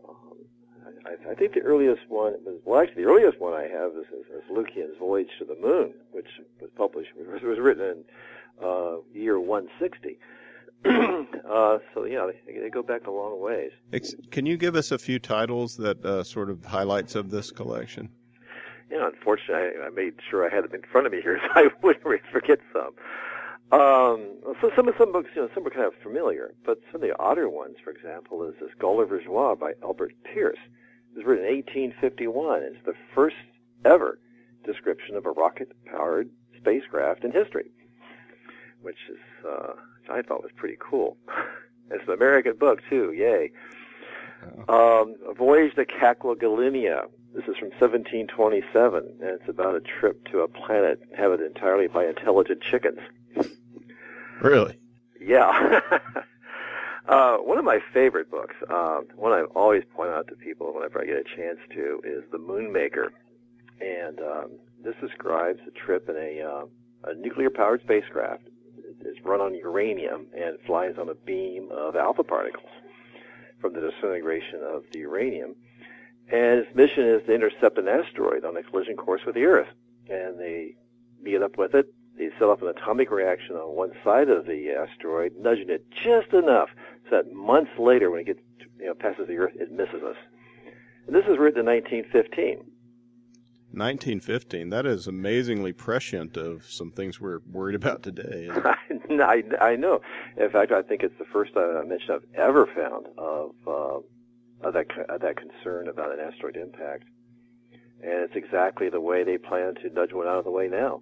Um, 0.08 0.38
I, 1.06 1.32
I, 1.32 1.36
think 1.36 1.54
the 1.54 1.62
earliest 1.62 2.02
one 2.10 2.34
was 2.44 2.60
well, 2.66 2.82
actually, 2.82 3.04
the 3.04 3.10
earliest 3.10 3.40
one 3.40 3.54
I 3.54 3.64
have 3.64 3.92
is, 3.92 4.08
is, 4.08 4.26
is 4.26 4.98
Voyage 5.00 5.30
to 5.40 5.46
the 5.46 5.56
Moon, 5.56 5.94
which 6.12 6.28
was 6.60 6.70
published 6.76 7.12
was, 7.16 7.42
was 7.42 7.60
written 7.60 7.84
in 7.86 8.04
uh, 8.62 8.98
year 9.14 9.40
160. 9.40 10.20
uh, 10.86 11.80
so 11.94 12.06
yeah, 12.06 12.30
they, 12.46 12.60
they, 12.60 12.70
go 12.70 12.82
back 12.82 13.08
a 13.08 13.12
long 13.12 13.42
ways. 13.42 13.72
Can 14.32 14.46
you 14.46 14.56
give 14.56 14.76
us 14.76 14.92
a 14.92 14.98
few 14.98 15.20
titles 15.20 15.76
that 15.78 16.04
uh, 16.06 16.24
sort 16.24 16.50
of 16.50 16.64
highlights 16.64 17.16
of 17.16 17.32
this 17.32 17.52
collection? 17.52 18.10
Yeah, 18.90 19.08
unfortunately, 19.08 19.82
I, 19.82 19.88
I, 19.88 19.90
made 19.90 20.14
sure 20.30 20.50
I 20.50 20.54
had 20.54 20.64
them 20.64 20.74
in 20.74 20.82
front 20.90 21.06
of 21.06 21.14
me 21.14 21.22
here, 21.22 21.40
so 21.44 21.50
I 21.54 21.68
wouldn't 21.82 22.26
forget 22.32 22.60
some. 22.74 22.94
Um, 23.72 24.40
so 24.62 24.72
some 24.76 24.88
of 24.88 24.96
some 24.98 25.12
books, 25.12 25.30
you 25.36 25.44
know, 25.44 25.50
some 25.54 25.66
are 25.68 25.70
kind 25.70 25.86
of 25.86 25.94
familiar, 26.02 26.54
but 26.66 26.80
some 26.92 27.04
of 27.04 27.08
the 27.08 27.18
odder 27.20 27.50
ones, 27.50 27.76
for 27.84 27.92
example, 27.92 28.44
is 28.44 28.56
this 28.60 28.72
Gulliver's 28.80 29.26
Joy 29.26 29.56
by 29.56 29.74
Elbert 29.84 30.14
Perce. 30.24 30.58
It 31.12 31.18
was 31.18 31.26
written 31.26 31.46
in 31.46 31.56
1851. 31.56 32.64
It's 32.64 32.86
the 32.86 32.96
first 33.14 33.36
ever 33.86 34.20
description 34.66 35.16
of 35.16 35.26
a 35.26 35.32
rocket-powered 35.32 36.30
spacecraft 36.58 37.24
in 37.24 37.32
history, 37.32 37.70
which 38.82 38.98
is 39.10 39.20
uh, 39.48 39.74
I 40.10 40.22
thought 40.22 40.44
was 40.44 40.52
pretty 40.56 40.78
cool. 40.80 41.18
it's 41.92 42.08
an 42.08 42.14
American 42.14 42.56
book 42.58 42.82
too. 42.90 43.14
Yay! 43.14 43.52
Oh. 44.68 45.02
Um, 45.02 45.16
a 45.28 45.34
Voyage 45.34 45.76
to 45.76 45.86
Cacklogallinia. 45.86 47.08
This 47.34 47.44
is 47.44 47.58
from 47.58 47.70
1727, 47.70 49.18
and 49.22 49.30
it's 49.30 49.48
about 49.48 49.76
a 49.76 49.82
trip 49.82 50.26
to 50.30 50.40
a 50.40 50.48
planet 50.48 51.00
inhabited 51.12 51.46
entirely 51.46 51.88
by 51.88 52.08
intelligent 52.08 52.62
chickens. 52.62 53.00
Really? 54.42 54.80
Yeah. 55.22 55.82
uh, 57.08 57.38
one 57.38 57.58
of 57.58 57.66
my 57.66 57.80
favorite 57.94 58.32
books, 58.32 58.56
um, 58.70 59.08
one 59.16 59.32
I 59.32 59.42
always 59.56 59.84
point 59.96 60.10
out 60.10 60.28
to 60.30 60.36
people 60.36 60.74
whenever 60.74 61.02
I 61.02 61.06
get 61.06 61.18
a 61.18 61.24
chance 61.24 61.60
to, 61.74 62.02
is 62.04 62.24
The 62.32 62.38
Moonmaker. 62.38 63.10
And 63.82 64.20
um, 64.20 64.60
this 64.84 64.96
describes 65.02 65.60
a 65.68 65.72
trip 65.72 66.10
in 66.10 66.16
a, 66.16 66.42
uh, 66.42 66.66
a 67.04 67.14
nuclear-powered 67.16 67.82
spacecraft 67.82 68.44
is 69.06 69.18
run 69.24 69.42
on 69.42 69.54
uranium 69.56 70.28
and 70.36 70.58
flies 70.66 70.96
on 71.00 71.10
a 71.10 71.16
beam 71.16 71.70
of 71.72 71.96
alpha 71.96 72.24
particles 72.24 72.70
from 73.60 73.74
the 73.74 73.82
disintegration 73.82 74.62
of 74.64 74.84
the 74.92 75.00
uranium. 75.00 75.56
And 76.32 76.60
its 76.60 76.76
mission 76.76 77.06
is 77.06 77.26
to 77.26 77.34
intercept 77.34 77.78
an 77.78 77.88
asteroid 77.88 78.46
on 78.46 78.56
a 78.56 78.64
collision 78.64 78.96
course 78.96 79.22
with 79.26 79.36
the 79.36 79.46
Earth. 79.46 79.68
And 80.10 80.40
they 80.40 80.76
meet 81.22 81.42
up 81.42 81.58
with 81.58 81.74
it. 81.74 81.94
They 82.18 82.30
set 82.38 82.44
off 82.44 82.62
an 82.62 82.68
atomic 82.68 83.12
reaction 83.12 83.56
on 83.56 83.76
one 83.76 83.94
side 84.04 84.30
of 84.30 84.46
the 84.46 84.72
asteroid, 84.72 85.34
nudging 85.38 85.70
it 85.70 85.86
just 85.90 86.34
enough 86.34 86.70
so 87.10 87.18
that 87.18 87.34
months 87.34 87.72
later, 87.80 88.12
when 88.12 88.22
it 88.22 88.26
gets 88.26 88.40
you 88.80 88.88
know, 88.88 88.94
passes 88.94 89.28
the 89.28 89.38
Earth, 89.38 89.54
it 89.56 89.72
misses 89.72 90.04
us. 90.04 90.18
And 91.08 91.16
this 91.16 91.26
was 91.26 91.38
written 91.38 91.62
in 91.62 91.66
1915. 91.66 92.72
1915. 93.72 94.70
That 94.70 94.86
is 94.86 95.08
amazingly 95.08 95.74
prescient 95.74 96.38
of 96.38 96.66
some 96.66 96.92
things 96.92 97.22
we're 97.22 97.40
worried 97.50 97.76
about 97.76 98.04
today. 98.04 98.50
I, 99.10 99.44
I 99.62 99.76
know. 99.76 100.02
In 100.38 100.50
fact, 100.50 100.72
I 100.72 100.82
think 100.82 101.04
it's 101.04 101.18
the 101.18 101.26
first 101.26 101.56
uh, 101.56 101.84
mention 101.86 102.12
I've 102.12 102.26
ever 102.36 102.66
found 102.66 103.08
of, 103.18 103.52
uh, 103.68 104.00
of 104.68 104.74
that 104.74 104.88
of 105.10 105.22
that 105.22 105.36
concern 105.38 105.88
about 105.88 106.12
an 106.12 106.20
asteroid 106.20 106.58
impact, 106.58 107.06
and 108.02 108.24
it's 108.24 108.36
exactly 108.36 108.90
the 108.90 109.02
way 109.02 109.24
they 109.24 109.38
plan 109.38 109.76
to 109.76 109.90
nudge 109.90 110.14
one 110.14 110.28
out 110.28 110.38
of 110.38 110.46
the 110.46 110.52
way 110.52 110.68
now. 110.68 111.02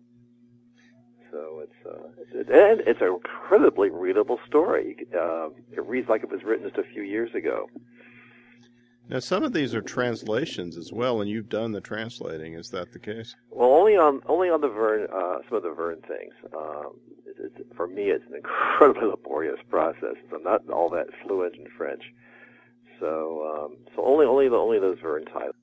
So 1.31 1.63
it's, 1.63 1.85
uh, 1.85 2.07
it's 2.33 2.49
and 2.49 2.81
it's 2.87 3.01
an 3.01 3.07
incredibly 3.07 3.89
readable 3.89 4.39
story. 4.47 4.95
Uh, 5.13 5.49
it 5.71 5.85
reads 5.85 6.07
like 6.07 6.23
it 6.23 6.29
was 6.29 6.43
written 6.43 6.65
just 6.65 6.77
a 6.77 6.83
few 6.83 7.01
years 7.01 7.33
ago. 7.35 7.69
Now, 9.09 9.19
some 9.19 9.43
of 9.43 9.53
these 9.53 9.73
are 9.73 9.81
translations 9.81 10.75
as 10.75 10.91
well, 10.91 11.21
and 11.21 11.29
you've 11.29 11.47
done 11.47 11.71
the 11.71 11.79
translating. 11.79 12.53
Is 12.53 12.69
that 12.71 12.91
the 12.91 12.99
case? 12.99 13.35
Well, 13.49 13.69
only 13.69 13.95
on 13.95 14.21
only 14.27 14.49
on 14.49 14.59
the 14.59 14.67
Verne, 14.67 15.07
uh, 15.13 15.37
some 15.47 15.57
of 15.57 15.63
the 15.63 15.71
Verne 15.71 16.01
things. 16.01 16.33
Um, 16.53 16.99
for 17.75 17.87
me, 17.87 18.09
it's 18.09 18.25
an 18.29 18.35
incredibly 18.43 19.07
laborious 19.07 19.59
process. 19.69 20.15
I'm 20.33 20.43
not 20.43 20.69
all 20.69 20.89
that 20.89 21.07
fluent 21.23 21.55
in 21.55 21.67
French, 21.77 22.03
so 22.99 23.65
um, 23.65 23.77
so 23.95 24.03
only 24.03 24.25
only 24.25 24.49
the 24.49 24.57
only 24.57 24.79
those 24.79 24.99
Verne 25.01 25.25
titles. 25.25 25.55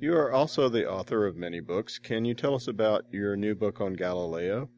You 0.00 0.16
are 0.16 0.32
also 0.32 0.68
the 0.68 0.88
author 0.88 1.26
of 1.26 1.36
many 1.36 1.60
books. 1.60 1.98
Can 1.98 2.24
you 2.24 2.34
tell 2.34 2.54
us 2.54 2.68
about 2.68 3.04
your 3.10 3.36
new 3.36 3.54
book 3.54 3.80
on 3.80 3.94
Galileo? 3.94 4.68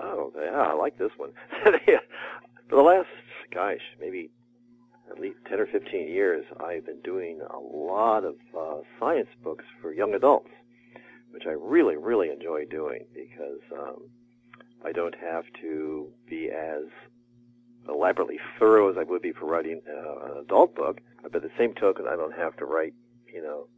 Oh, 0.00 0.32
yeah, 0.36 0.52
I 0.52 0.72
like 0.74 0.98
this 0.98 1.10
one. 1.16 1.32
For 1.64 2.76
the 2.76 2.82
last, 2.82 3.08
gosh, 3.52 3.80
maybe 4.00 4.30
at 5.10 5.20
least 5.20 5.36
10 5.48 5.60
or 5.60 5.66
15 5.66 6.08
years, 6.08 6.44
I've 6.60 6.86
been 6.86 7.00
doing 7.02 7.40
a 7.48 7.58
lot 7.58 8.24
of 8.24 8.36
uh, 8.56 8.78
science 8.98 9.28
books 9.42 9.64
for 9.80 9.92
young 9.92 10.14
adults, 10.14 10.50
which 11.30 11.44
I 11.46 11.52
really, 11.52 11.96
really 11.96 12.30
enjoy 12.30 12.64
doing 12.66 13.06
because 13.14 13.60
um, 13.72 14.08
I 14.84 14.92
don't 14.92 15.14
have 15.14 15.44
to 15.62 16.08
be 16.28 16.50
as 16.50 16.84
elaborately 17.88 18.38
thorough 18.58 18.90
as 18.90 18.96
I 18.98 19.04
would 19.04 19.22
be 19.22 19.32
for 19.32 19.46
writing 19.46 19.80
uh, 19.88 20.32
an 20.32 20.38
adult 20.44 20.74
book. 20.74 21.00
But 21.22 21.42
the 21.42 21.50
same 21.58 21.74
token, 21.74 22.06
I 22.08 22.16
don't 22.16 22.34
have 22.34 22.56
to 22.56 22.64
write, 22.64 22.94
you 23.32 23.42
know, 23.42 23.68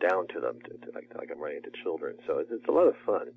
down 0.00 0.26
to 0.28 0.40
them 0.40 0.58
to, 0.64 0.70
to, 0.86 0.92
like, 0.94 1.10
like 1.16 1.30
I'm 1.30 1.40
writing 1.40 1.62
to 1.62 1.70
children. 1.82 2.16
So 2.26 2.38
it's, 2.38 2.50
it's 2.50 2.68
a 2.68 2.72
lot 2.72 2.86
of 2.86 2.94
fun. 3.04 3.28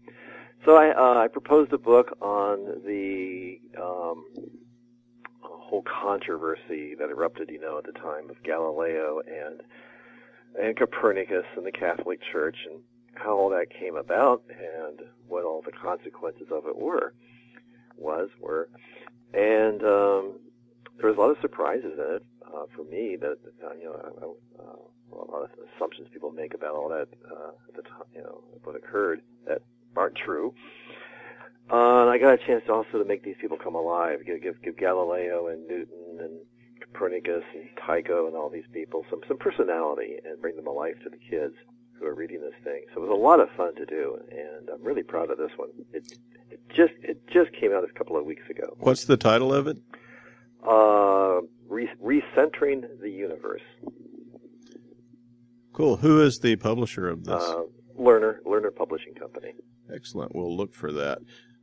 So 0.65 0.77
I, 0.77 0.91
uh, 0.91 1.19
I 1.19 1.27
proposed 1.27 1.73
a 1.73 1.77
book 1.77 2.17
on 2.21 2.81
the 2.85 3.59
um, 3.81 4.25
whole 5.64 5.84
controversy 5.84 6.95
that 6.99 7.09
erupted, 7.09 7.49
you 7.49 7.59
know, 7.59 7.78
at 7.78 7.86
the 7.86 7.93
time 7.93 8.30
of 8.30 8.41
Galileo 8.43 9.22
and 9.26 9.61
and 10.59 10.78
Copernicus 10.78 11.45
and 11.57 11.66
the 11.66 11.72
Catholic 11.72 12.20
Church 12.32 12.57
and 12.70 12.82
how 13.16 13.36
all 13.36 13.49
that 13.49 13.68
came 13.70 13.95
about 13.95 14.43
and 14.49 14.99
what 15.28 15.43
all 15.43 15.61
the 15.64 15.72
consequences 15.72 16.47
of 16.51 16.66
it 16.68 16.78
were 16.78 17.14
was 17.97 18.30
were 18.39 18.70
and 19.34 19.82
um, 19.84 20.39
there 20.97 21.09
was 21.09 21.18
a 21.18 21.20
lot 21.20 21.32
of 21.32 21.38
surprises 21.41 21.93
in 21.93 22.16
it 22.16 22.26
uh, 22.45 22.66
for 22.76 22.84
me 22.84 23.16
that 23.20 23.38
uh, 23.66 23.74
you 23.74 23.86
know 23.86 24.36
uh, 24.59 25.16
a 25.16 25.32
lot 25.32 25.43
of 25.43 25.49
assumptions 25.76 26.07
people 26.11 26.32
make 26.32 26.53
about 26.53 26.76
all 26.76 26.89
that 26.89 27.07
uh, 27.32 27.51
at 27.68 27.76
the 27.76 27.82
time 27.84 28.05
you 28.14 28.22
know 28.22 28.43
what 28.64 28.76
occurred 28.76 29.22
that 29.47 29.61
aren't 29.95 30.16
true. 30.16 30.53
Uh, 31.72 32.01
and 32.01 32.09
I 32.09 32.18
got 32.18 32.34
a 32.34 32.38
chance 32.38 32.64
also 32.70 32.99
to 32.99 33.05
make 33.05 33.24
these 33.24 33.38
people 33.39 33.57
come 33.57 33.76
alive, 33.76 34.26
give, 34.26 34.41
give, 34.41 34.61
give 34.61 34.78
Galileo 34.78 35.47
and 35.47 35.66
Newton 35.68 36.20
and 36.20 36.39
Copernicus 36.82 37.43
and 37.55 37.70
Tycho 37.86 38.28
and 38.28 38.36
all 38.36 38.49
these 38.49 38.68
people 38.74 39.05
some 39.09 39.22
some 39.28 39.38
personality 39.38 40.18
and 40.26 40.41
bring 40.41 40.55
them 40.55 40.68
alive 40.68 40.95
to 41.03 41.09
the 41.09 41.18
kids 41.18 41.55
who 41.93 42.05
are 42.05 42.14
reading 42.14 42.41
this 42.41 42.53
thing. 42.64 42.84
So 42.93 43.01
it 43.01 43.07
was 43.07 43.18
a 43.18 43.22
lot 43.22 43.39
of 43.39 43.49
fun 43.55 43.76
to 43.76 43.86
do, 43.86 44.18
and 44.30 44.70
I'm 44.70 44.84
really 44.84 45.03
proud 45.03 45.32
of 45.32 45.38
this 45.38 45.51
one. 45.55 45.70
It, 45.93 46.11
it 46.51 46.59
just 46.76 46.93
it 47.01 47.26
just 47.28 47.51
came 47.53 47.72
out 47.72 47.84
a 47.84 47.93
couple 47.97 48.18
of 48.18 48.26
weeks 48.26 48.43
ago. 48.49 48.76
What's 48.80 49.05
the 49.05 49.18
title 49.18 49.53
of 49.53 49.68
it? 49.68 49.78
Uh, 50.68 51.41
re- 51.68 51.89
recentering 52.03 52.86
the 53.01 53.09
universe. 53.09 53.61
Cool. 55.74 55.97
Who 55.97 56.22
is 56.22 56.39
the 56.39 56.55
publisher 56.57 57.09
of 57.09 57.24
this? 57.24 57.41
Uh, 57.41 57.64
Lerner 57.99 58.41
Lerner 58.45 58.76
Publishing 58.76 59.14
Company. 59.16 59.53
Excellent. 59.93 60.36
We'll 60.36 60.55
look 60.55 60.74
for 60.74 60.91
that. 60.91 61.20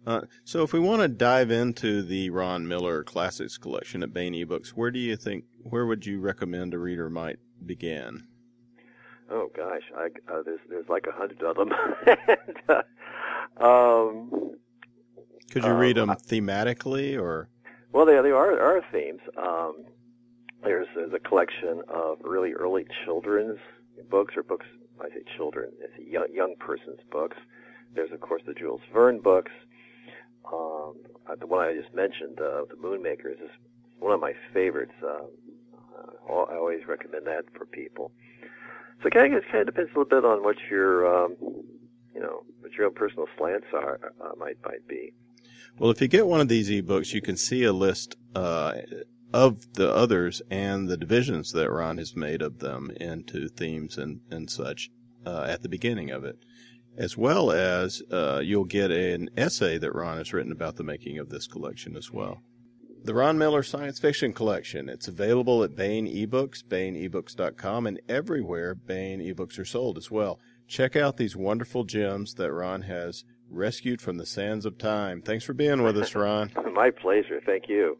Uh, 0.07 0.23
so, 0.45 0.63
if 0.63 0.73
we 0.73 0.81
want 0.81 1.03
to 1.03 1.09
dive 1.09 1.51
into 1.51 2.03
the 2.03 2.31
Ron 2.31 2.67
Miller 2.67 3.05
Classics 3.05 3.59
collection 3.59 4.03
at 4.03 4.15
Baen 4.15 4.33
eBooks, 4.33 4.71
where 4.71 4.91
do 4.91 4.99
you 4.99 5.15
think, 5.15 5.45
where 5.63 5.85
would 5.85 6.07
you 6.07 6.21
recommend 6.21 6.73
a 6.73 6.79
reader 6.79 7.11
might 7.11 7.39
begin? 7.65 8.27
Oh 9.31 9.51
gosh, 9.55 9.83
I, 9.97 10.07
uh, 10.33 10.43
there's 10.45 10.61
there's 10.69 10.89
like 10.89 11.07
a 11.07 11.13
hundred 11.13 11.43
of 11.43 11.57
them. 11.57 11.73
and, 12.07 12.57
uh, 13.61 13.65
um, 13.65 14.57
Could 15.51 15.65
you 15.65 15.73
read 15.73 15.97
them 15.97 16.09
thematically, 16.09 17.21
or? 17.21 17.49
Well, 17.93 18.07
they 18.07 18.21
they 18.23 18.31
are 18.31 18.59
are 18.59 18.83
themes. 18.91 19.21
Um, 19.37 19.85
there's 20.65 20.89
there's 20.97 21.13
a 21.13 21.21
collection 21.21 21.83
of 21.89 22.19
really 22.23 22.53
early 22.55 22.87
children's 23.05 23.59
books 24.11 24.37
or 24.37 24.43
books. 24.43 24.67
I 25.01 25.09
say 25.11 25.23
children, 25.37 25.71
it's 25.81 25.93
young 25.99 26.27
young 26.33 26.55
person's 26.59 27.01
books. 27.11 27.37
There's 27.95 28.11
of 28.13 28.21
course 28.21 28.43
the 28.47 28.55
Jules 28.55 28.81
Verne 28.93 29.21
books. 29.21 29.53
Um, 30.53 30.95
uh, 31.26 31.36
the 31.36 31.47
one 31.47 31.66
I 31.66 31.74
just 31.74 31.95
mentioned, 31.95 32.41
uh, 32.41 32.64
the 32.68 32.76
Moonmakers, 32.76 33.43
is 33.43 33.51
one 33.99 34.12
of 34.12 34.20
my 34.20 34.34
favorites. 34.53 34.95
Um, 35.03 35.26
uh, 36.28 36.32
I 36.32 36.57
always 36.57 36.86
recommend 36.86 37.26
that 37.26 37.45
for 37.57 37.66
people. 37.66 38.12
So 39.03 39.09
it 39.09 39.14
kind 39.14 39.34
of, 39.34 39.43
it 39.43 39.47
kind 39.51 39.61
of 39.61 39.66
depends 39.66 39.91
a 39.95 39.99
little 39.99 40.20
bit 40.20 40.24
on 40.24 40.43
what 40.43 40.57
your, 40.70 41.24
um, 41.24 41.36
you 42.14 42.20
know, 42.20 42.45
what 42.61 42.72
your 42.72 42.86
own 42.86 42.95
personal 42.95 43.26
slants 43.36 43.66
are 43.72 44.12
uh, 44.20 44.32
might 44.38 44.57
might 44.64 44.86
be. 44.86 45.12
Well, 45.78 45.91
if 45.91 46.01
you 46.01 46.09
get 46.09 46.26
one 46.26 46.41
of 46.41 46.49
these 46.49 46.68
ebooks, 46.68 47.14
you 47.14 47.22
can 47.22 47.36
see 47.36 47.64
a 47.64 47.72
list 47.72 48.16
uh, 48.34 48.74
of 49.32 49.72
the 49.74 49.93
others 49.95 50.43
and 50.51 50.88
the 50.88 50.97
divisions 50.97 51.53
that 51.53 51.70
Ron 51.70 51.99
has 51.99 52.16
made 52.16 52.43
of 52.43 52.59
them 52.59 52.91
into 53.01 53.49
themes 53.49 53.97
and 53.97 54.20
and 54.30 54.51
such 54.51 54.91
uh, 55.24 55.47
at 55.49 55.62
the 55.62 55.68
beginning 55.68 56.11
of 56.11 56.24
it, 56.24 56.38
as 56.97 57.16
well 57.16 57.51
as 57.51 58.03
uh, 58.11 58.41
you'll 58.43 58.64
get 58.64 58.91
an 58.91 59.30
essay 59.36 59.78
that 59.78 59.95
Ron 59.95 60.18
has 60.18 60.32
written 60.32 60.53
about 60.53 60.76
the 60.76 60.84
making 60.84 61.18
of 61.18 61.30
this 61.30 61.47
collection 61.47 61.97
as 61.97 62.11
well. 62.11 62.43
The 63.03 63.14
Ron 63.14 63.38
Miller 63.38 63.62
Science 63.62 63.99
Fiction 63.99 64.34
Collection. 64.34 64.91
It's 64.91 65.09
available 65.09 65.62
at 65.62 65.74
Baen 65.74 66.07
eBooks, 66.07 66.62
baenebooks.com, 66.62 67.86
and 67.86 68.01
everywhere 68.09 68.74
Baen 68.74 69.20
eBooks 69.20 69.59
are 69.59 69.64
sold 69.64 69.97
as 69.97 70.11
well. 70.11 70.38
Check 70.68 70.97
out 70.97 71.16
these 71.16 71.34
wonderful 71.34 71.84
gems 71.84 72.34
that 72.34 72.53
Ron 72.53 72.82
has 72.82 73.24
rescued 73.49 74.03
from 74.03 74.18
the 74.18 74.26
sands 74.26 74.66
of 74.66 74.78
time. 74.78 75.22
Thanks 75.22 75.45
for 75.45 75.55
being 75.55 75.82
with 75.82 75.97
us, 75.97 76.14
Ron. 76.14 76.53
My 76.74 76.91
pleasure. 76.91 77.41
Thank 77.45 77.68
you. 77.68 77.99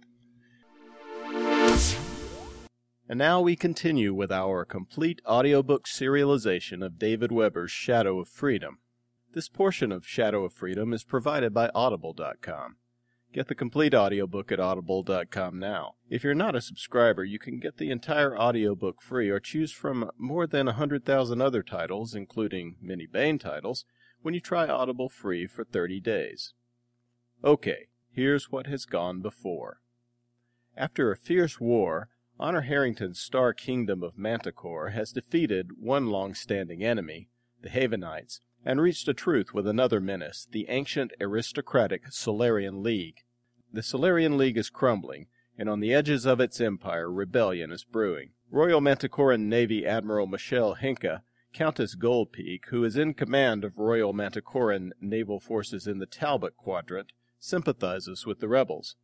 And 3.11 3.19
now 3.19 3.41
we 3.41 3.57
continue 3.57 4.15
with 4.15 4.31
our 4.31 4.65
complete 4.65 5.21
audiobook 5.27 5.87
serialization 5.89 6.87
of 6.87 6.97
David 6.97 7.33
Weber's 7.33 7.73
Shadow 7.73 8.21
of 8.21 8.29
Freedom. 8.29 8.79
This 9.35 9.49
portion 9.49 9.91
of 9.91 10.07
Shadow 10.07 10.45
of 10.45 10.53
Freedom 10.53 10.93
is 10.93 11.03
provided 11.03 11.53
by 11.53 11.73
Audible.com. 11.75 12.77
Get 13.33 13.49
the 13.49 13.57
complete 13.57 13.97
audiobook 13.97 14.53
at 14.53 14.61
audible.com 14.61 15.59
now. 15.59 15.95
If 16.09 16.23
you're 16.23 16.37
not 16.37 16.55
a 16.55 16.61
subscriber, 16.61 17.25
you 17.25 17.41
can 17.41 17.59
get 17.59 17.79
the 17.79 17.91
entire 17.91 18.39
audiobook 18.39 19.03
free 19.03 19.29
or 19.29 19.41
choose 19.41 19.73
from 19.73 20.13
more 20.17 20.47
than 20.47 20.67
100,000 20.67 21.43
other 21.43 21.65
titles, 21.65 22.15
including 22.15 22.77
many 22.81 23.09
Baen 23.09 23.41
titles, 23.41 23.87
when 24.23 24.35
you 24.35 24.41
try 24.41 24.69
Audible 24.69 25.09
free 25.09 25.49
for 25.49 25.65
30 25.65 25.99
days. 25.99 26.55
Okay, 27.43 27.89
here's 28.13 28.53
what 28.53 28.69
has 28.69 28.85
gone 28.85 29.21
before. 29.21 29.81
After 30.77 31.11
a 31.11 31.17
fierce 31.17 31.59
war, 31.59 32.10
Honor 32.41 32.63
Harrington's 32.63 33.21
star 33.21 33.53
kingdom 33.53 34.03
of 34.03 34.17
Manticore 34.17 34.89
has 34.91 35.13
defeated 35.13 35.73
one 35.79 36.07
long-standing 36.07 36.83
enemy, 36.83 37.29
the 37.61 37.69
Havenites, 37.69 38.41
and 38.65 38.81
reached 38.81 39.07
a 39.09 39.13
truce 39.13 39.53
with 39.53 39.67
another 39.67 40.01
menace, 40.01 40.49
the 40.51 40.65
ancient 40.71 41.13
aristocratic 41.21 42.11
Solarian 42.11 42.83
League. 42.83 43.25
The 43.71 43.83
Solarian 43.83 44.39
League 44.39 44.57
is 44.57 44.71
crumbling, 44.71 45.27
and 45.59 45.69
on 45.69 45.81
the 45.81 45.93
edges 45.93 46.25
of 46.25 46.41
its 46.41 46.63
empire, 46.63 47.13
rebellion 47.13 47.71
is 47.71 47.85
brewing. 47.85 48.31
Royal 48.51 48.81
Manticoran 48.81 49.51
Navy 49.51 49.87
Admiral 49.87 50.27
Michelle 50.27 50.77
Henke, 50.77 51.21
Countess 51.53 51.95
Goldpeak, 51.95 52.69
who 52.69 52.85
is 52.85 52.97
in 52.97 53.13
command 53.13 53.67
of 53.67 53.77
Royal 53.77 54.15
Manticoran 54.15 54.95
naval 54.99 55.41
forces 55.41 55.87
in 55.87 55.99
the 55.99 56.07
Talbot 56.07 56.57
Quadrant, 56.57 57.13
sympathizes 57.39 58.25
with 58.25 58.41
the 58.41 58.49
rebels. 58.49 58.97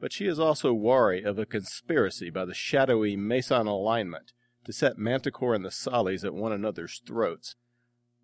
But 0.00 0.12
she 0.12 0.26
is 0.26 0.38
also 0.38 0.72
wary 0.72 1.22
of 1.22 1.38
a 1.38 1.46
conspiracy 1.46 2.30
by 2.30 2.44
the 2.44 2.54
shadowy 2.54 3.16
Mesan 3.16 3.66
alignment 3.66 4.32
to 4.64 4.72
set 4.72 4.98
Manticore 4.98 5.54
and 5.54 5.64
the 5.64 5.70
Sollies 5.70 6.24
at 6.24 6.34
one 6.34 6.52
another's 6.52 7.00
throats. 7.06 7.56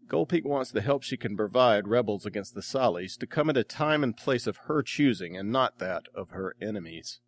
Goldpeak 0.09 0.45
wants 0.45 0.73
the 0.73 0.81
help 0.81 1.05
she 1.05 1.17
can 1.17 1.37
provide 1.37 1.87
rebels 1.87 2.27
against 2.27 2.55
the 2.55 2.63
Sollies 2.63 3.17
to 3.19 3.27
come 3.27 3.49
at 3.49 3.57
a 3.57 3.63
time 3.63 4.03
and 4.03 4.17
place 4.17 4.47
of 4.47 4.57
her 4.67 4.83
choosing 4.83 5.37
and 5.37 5.53
not 5.53 5.79
that 5.79 6.05
of 6.15 6.31
her 6.31 6.57
enemies. 6.61 7.21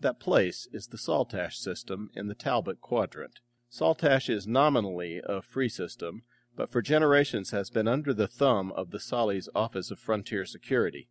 That 0.00 0.20
place 0.20 0.68
is 0.72 0.86
the 0.86 0.98
Saltash 0.98 1.58
system 1.58 2.10
in 2.14 2.28
the 2.28 2.34
Talbot 2.34 2.80
Quadrant. 2.80 3.40
Saltash 3.68 4.30
is 4.30 4.46
nominally 4.46 5.20
a 5.26 5.42
free 5.42 5.68
system, 5.68 6.22
but 6.56 6.70
for 6.70 6.80
generations 6.80 7.50
has 7.50 7.70
been 7.70 7.88
under 7.88 8.14
the 8.14 8.28
thumb 8.28 8.70
of 8.72 8.90
the 8.90 9.00
Solly's 9.00 9.48
Office 9.54 9.90
of 9.90 9.98
Frontier 9.98 10.44
Security. 10.44 11.08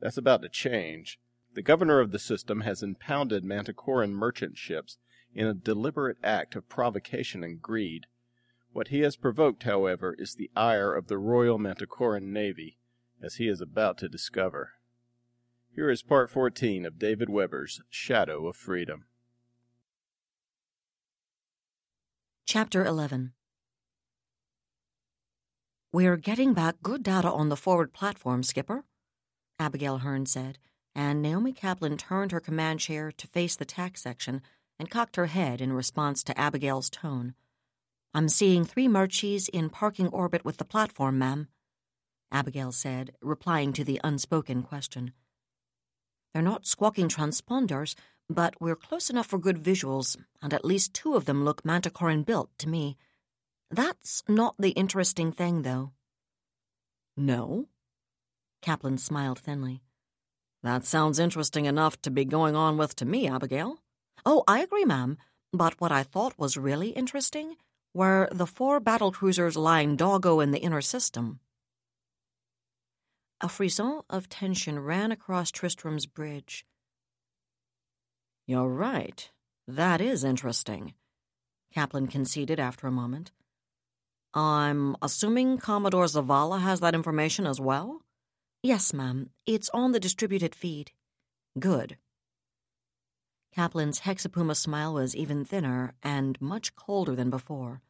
That's 0.00 0.16
about 0.16 0.42
to 0.42 0.48
change. 0.48 1.18
The 1.56 1.62
governor 1.62 2.00
of 2.00 2.10
the 2.10 2.18
system 2.18 2.60
has 2.60 2.82
impounded 2.82 3.42
Manticoran 3.42 4.12
merchant 4.12 4.58
ships 4.58 4.98
in 5.34 5.46
a 5.46 5.54
deliberate 5.54 6.18
act 6.22 6.54
of 6.54 6.68
provocation 6.68 7.42
and 7.42 7.62
greed. 7.62 8.04
What 8.72 8.88
he 8.88 9.00
has 9.00 9.16
provoked, 9.16 9.62
however, 9.62 10.14
is 10.18 10.34
the 10.34 10.50
ire 10.54 10.92
of 10.92 11.08
the 11.08 11.16
Royal 11.16 11.56
Manticoran 11.58 12.30
Navy, 12.30 12.76
as 13.22 13.36
he 13.36 13.48
is 13.48 13.62
about 13.62 13.96
to 13.98 14.08
discover. 14.08 14.72
Here 15.74 15.88
is 15.88 16.02
part 16.02 16.28
14 16.30 16.84
of 16.84 16.98
David 16.98 17.30
Weber's 17.30 17.80
Shadow 17.88 18.46
of 18.48 18.54
Freedom. 18.54 19.06
Chapter 22.44 22.84
11 22.84 23.32
We're 25.90 26.18
getting 26.18 26.52
back 26.52 26.82
good 26.82 27.02
data 27.02 27.30
on 27.30 27.48
the 27.48 27.56
forward 27.56 27.94
platform, 27.94 28.42
Skipper, 28.42 28.84
Abigail 29.58 29.98
Hearn 29.98 30.26
said, 30.26 30.58
and 30.96 31.20
Naomi 31.20 31.52
Kaplan 31.52 31.98
turned 31.98 32.32
her 32.32 32.40
command 32.40 32.80
chair 32.80 33.12
to 33.12 33.26
face 33.26 33.54
the 33.54 33.66
tack 33.66 33.98
section 33.98 34.40
and 34.78 34.90
cocked 34.90 35.16
her 35.16 35.26
head 35.26 35.60
in 35.60 35.74
response 35.74 36.24
to 36.24 36.40
Abigail's 36.40 36.88
tone. 36.88 37.34
I'm 38.14 38.30
seeing 38.30 38.64
three 38.64 38.88
merchies 38.88 39.50
in 39.50 39.68
parking 39.68 40.08
orbit 40.08 40.42
with 40.42 40.56
the 40.56 40.64
platform, 40.64 41.18
ma'am, 41.18 41.48
Abigail 42.32 42.72
said, 42.72 43.12
replying 43.20 43.74
to 43.74 43.84
the 43.84 44.00
unspoken 44.02 44.62
question. 44.62 45.12
They're 46.32 46.42
not 46.42 46.66
squawking 46.66 47.08
transponders, 47.08 47.94
but 48.28 48.54
we're 48.58 48.74
close 48.74 49.10
enough 49.10 49.26
for 49.26 49.38
good 49.38 49.62
visuals, 49.62 50.16
and 50.42 50.52
at 50.52 50.64
least 50.64 50.94
two 50.94 51.14
of 51.14 51.26
them 51.26 51.44
look 51.44 51.62
Manticoran 51.62 52.24
built 52.24 52.50
to 52.58 52.68
me. 52.68 52.96
That's 53.70 54.22
not 54.28 54.54
the 54.58 54.70
interesting 54.70 55.30
thing, 55.30 55.62
though. 55.62 55.92
No? 57.18 57.66
Kaplan 58.62 58.98
smiled 58.98 59.38
thinly. 59.38 59.82
That 60.66 60.84
sounds 60.84 61.20
interesting 61.20 61.66
enough 61.66 62.02
to 62.02 62.10
be 62.10 62.24
going 62.24 62.56
on 62.56 62.76
with 62.76 62.96
to 62.96 63.04
me, 63.04 63.28
Abigail. 63.28 63.78
Oh, 64.24 64.42
I 64.48 64.58
agree, 64.62 64.84
ma'am, 64.84 65.16
but 65.52 65.80
what 65.80 65.92
I 65.92 66.02
thought 66.02 66.40
was 66.40 66.56
really 66.56 66.88
interesting 66.88 67.54
were 67.94 68.28
the 68.32 68.48
four 68.48 68.80
battle 68.80 69.12
cruisers 69.12 69.56
lying 69.56 69.94
doggo 69.94 70.40
in 70.40 70.50
the 70.50 70.58
inner 70.58 70.80
system. 70.80 71.38
A 73.40 73.48
frisson 73.48 74.00
of 74.10 74.28
tension 74.28 74.80
ran 74.80 75.12
across 75.12 75.52
Tristram's 75.52 76.06
bridge. 76.06 76.66
You're 78.48 78.66
right. 78.66 79.30
That 79.68 80.00
is 80.00 80.24
interesting, 80.24 80.94
Kaplan 81.72 82.08
conceded 82.08 82.58
after 82.58 82.88
a 82.88 82.98
moment. 83.02 83.30
I'm 84.34 84.96
assuming 85.00 85.58
Commodore 85.58 86.06
Zavala 86.06 86.60
has 86.60 86.80
that 86.80 86.96
information 86.96 87.46
as 87.46 87.60
well? 87.60 88.02
Yes, 88.66 88.92
ma'am. 88.92 89.30
It's 89.46 89.70
on 89.72 89.92
the 89.92 90.00
distributed 90.00 90.52
feed. 90.52 90.90
Good. 91.56 91.98
Kaplan's 93.54 94.00
hexapuma 94.00 94.56
smile 94.56 94.94
was 94.94 95.14
even 95.14 95.44
thinner 95.44 95.94
and 96.02 96.36
much 96.40 96.74
colder 96.74 97.14
than 97.14 97.30
before. 97.30 97.80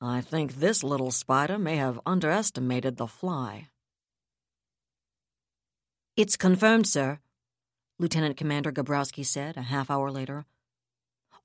I 0.00 0.22
think 0.22 0.54
this 0.54 0.82
little 0.82 1.10
spider 1.10 1.58
may 1.58 1.76
have 1.76 2.00
underestimated 2.06 2.96
the 2.96 3.06
fly. 3.06 3.68
It's 6.16 6.38
confirmed, 6.38 6.86
sir, 6.86 7.18
Lieutenant 7.98 8.38
Commander 8.38 8.72
Gabrowski 8.72 9.26
said 9.26 9.58
a 9.58 9.68
half 9.74 9.90
hour 9.90 10.10
later. 10.10 10.46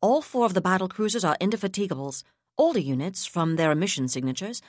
All 0.02 0.22
four 0.22 0.46
of 0.46 0.54
the 0.54 0.62
battle 0.62 0.88
cruisers 0.88 1.26
are 1.26 1.36
indefatigables, 1.42 2.24
older 2.58 2.80
units 2.80 3.26
from 3.26 3.58
their 3.58 3.70
emission 3.70 4.08
signatures, 4.08 4.62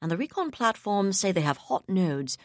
and 0.00 0.10
the 0.10 0.16
recon 0.16 0.50
platforms 0.50 1.20
say 1.20 1.30
they 1.30 1.42
have 1.42 1.68
hot 1.68 1.86
nodes. 1.86 2.38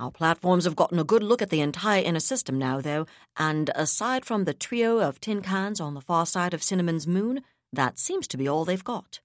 Our 0.00 0.10
platforms 0.10 0.64
have 0.64 0.76
gotten 0.76 0.98
a 0.98 1.04
good 1.04 1.22
look 1.22 1.42
at 1.42 1.50
the 1.50 1.60
entire 1.60 2.02
inner 2.02 2.20
system 2.20 2.58
now, 2.58 2.80
though, 2.80 3.04
and 3.36 3.70
aside 3.74 4.24
from 4.24 4.44
the 4.44 4.54
trio 4.54 5.00
of 5.00 5.20
tin 5.20 5.42
cans 5.42 5.78
on 5.78 5.92
the 5.92 6.00
far 6.00 6.24
side 6.24 6.54
of 6.54 6.62
Cinnamon's 6.62 7.06
moon, 7.06 7.42
that 7.70 7.98
seems 7.98 8.26
to 8.28 8.38
be 8.38 8.48
all 8.48 8.64
they've 8.64 8.82
got. 8.82 9.20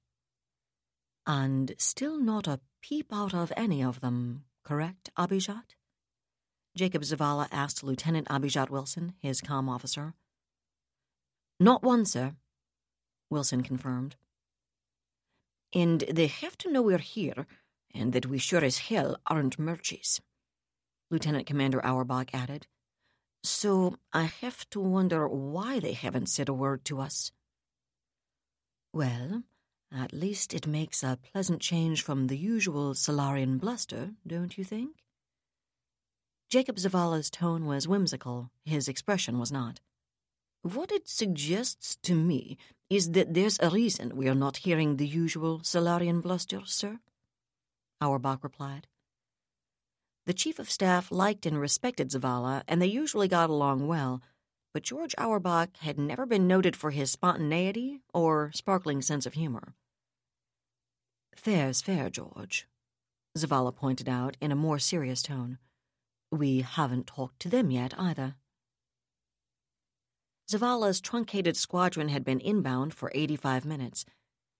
And 1.25 1.73
still 1.77 2.19
not 2.19 2.45
a 2.45 2.59
peep 2.81 3.13
out 3.13 3.33
of 3.33 3.53
any 3.55 3.81
of 3.81 4.01
them, 4.01 4.43
correct, 4.65 5.09
Abijat? 5.17 5.75
Jacob 6.75 7.03
Zavala 7.03 7.47
asked 7.53 7.81
Lieutenant 7.81 8.27
Abijat 8.27 8.69
Wilson, 8.69 9.13
his 9.21 9.39
com 9.39 9.69
officer. 9.69 10.13
Not 11.57 11.83
one, 11.83 12.05
sir, 12.05 12.33
Wilson 13.29 13.63
confirmed. 13.63 14.17
And 15.73 16.01
they 16.11 16.27
have 16.27 16.57
to 16.57 16.69
know 16.69 16.81
we're 16.81 16.97
here, 16.97 17.47
and 17.93 18.11
that 18.11 18.25
we 18.25 18.37
sure 18.37 18.63
as 18.63 18.89
hell 18.89 19.15
aren't 19.25 19.57
merchies, 19.57 20.19
Lieutenant 21.09 21.45
Commander 21.45 21.85
Auerbach 21.85 22.33
added. 22.33 22.67
So 23.43 23.97
I 24.11 24.23
have 24.23 24.67
to 24.71 24.79
wonder 24.79 25.27
why 25.27 25.79
they 25.79 25.93
haven't 25.93 26.29
said 26.29 26.49
a 26.49 26.53
word 26.53 26.83
to 26.85 26.99
us. 26.99 27.31
Well, 28.91 29.43
at 29.91 30.13
least 30.13 30.53
it 30.53 30.65
makes 30.65 31.03
a 31.03 31.19
pleasant 31.31 31.61
change 31.61 32.01
from 32.01 32.27
the 32.27 32.37
usual 32.37 32.95
Solarian 32.95 33.57
bluster, 33.57 34.11
don't 34.25 34.57
you 34.57 34.63
think? 34.63 35.03
Jacob 36.49 36.77
Zavala's 36.77 37.29
tone 37.29 37.65
was 37.65 37.87
whimsical, 37.87 38.49
his 38.63 38.87
expression 38.87 39.39
was 39.39 39.51
not. 39.51 39.81
What 40.61 40.91
it 40.91 41.07
suggests 41.07 41.97
to 42.03 42.15
me 42.15 42.57
is 42.89 43.11
that 43.11 43.33
there's 43.33 43.59
a 43.59 43.69
reason 43.69 44.15
we 44.15 44.27
are 44.27 44.35
not 44.35 44.57
hearing 44.57 44.97
the 44.97 45.07
usual 45.07 45.61
Solarian 45.63 46.21
bluster, 46.21 46.61
sir, 46.65 46.99
Auerbach 48.01 48.43
replied. 48.43 48.87
The 50.25 50.33
chief 50.33 50.57
of 50.57 50.71
staff 50.71 51.11
liked 51.11 51.45
and 51.45 51.59
respected 51.59 52.09
Zavala, 52.09 52.63
and 52.67 52.81
they 52.81 52.87
usually 52.87 53.27
got 53.27 53.49
along 53.49 53.87
well, 53.87 54.21
but 54.73 54.83
George 54.83 55.13
Auerbach 55.17 55.77
had 55.77 55.99
never 55.99 56.25
been 56.25 56.47
noted 56.47 56.75
for 56.75 56.91
his 56.91 57.11
spontaneity 57.11 58.01
or 58.13 58.51
sparkling 58.53 59.01
sense 59.01 59.25
of 59.25 59.35
humor. 59.35 59.75
Fair's 61.35 61.81
fair, 61.81 62.09
George, 62.09 62.67
Zavala 63.37 63.75
pointed 63.75 64.09
out 64.09 64.35
in 64.41 64.51
a 64.51 64.55
more 64.55 64.79
serious 64.79 65.21
tone. 65.21 65.59
We 66.31 66.61
haven't 66.61 67.07
talked 67.07 67.39
to 67.41 67.49
them 67.49 67.69
yet, 67.69 67.93
either. 67.97 68.35
Zavala's 70.49 71.01
truncated 71.01 71.55
squadron 71.55 72.09
had 72.09 72.23
been 72.23 72.39
inbound 72.39 72.93
for 72.93 73.11
85 73.13 73.65
minutes. 73.65 74.05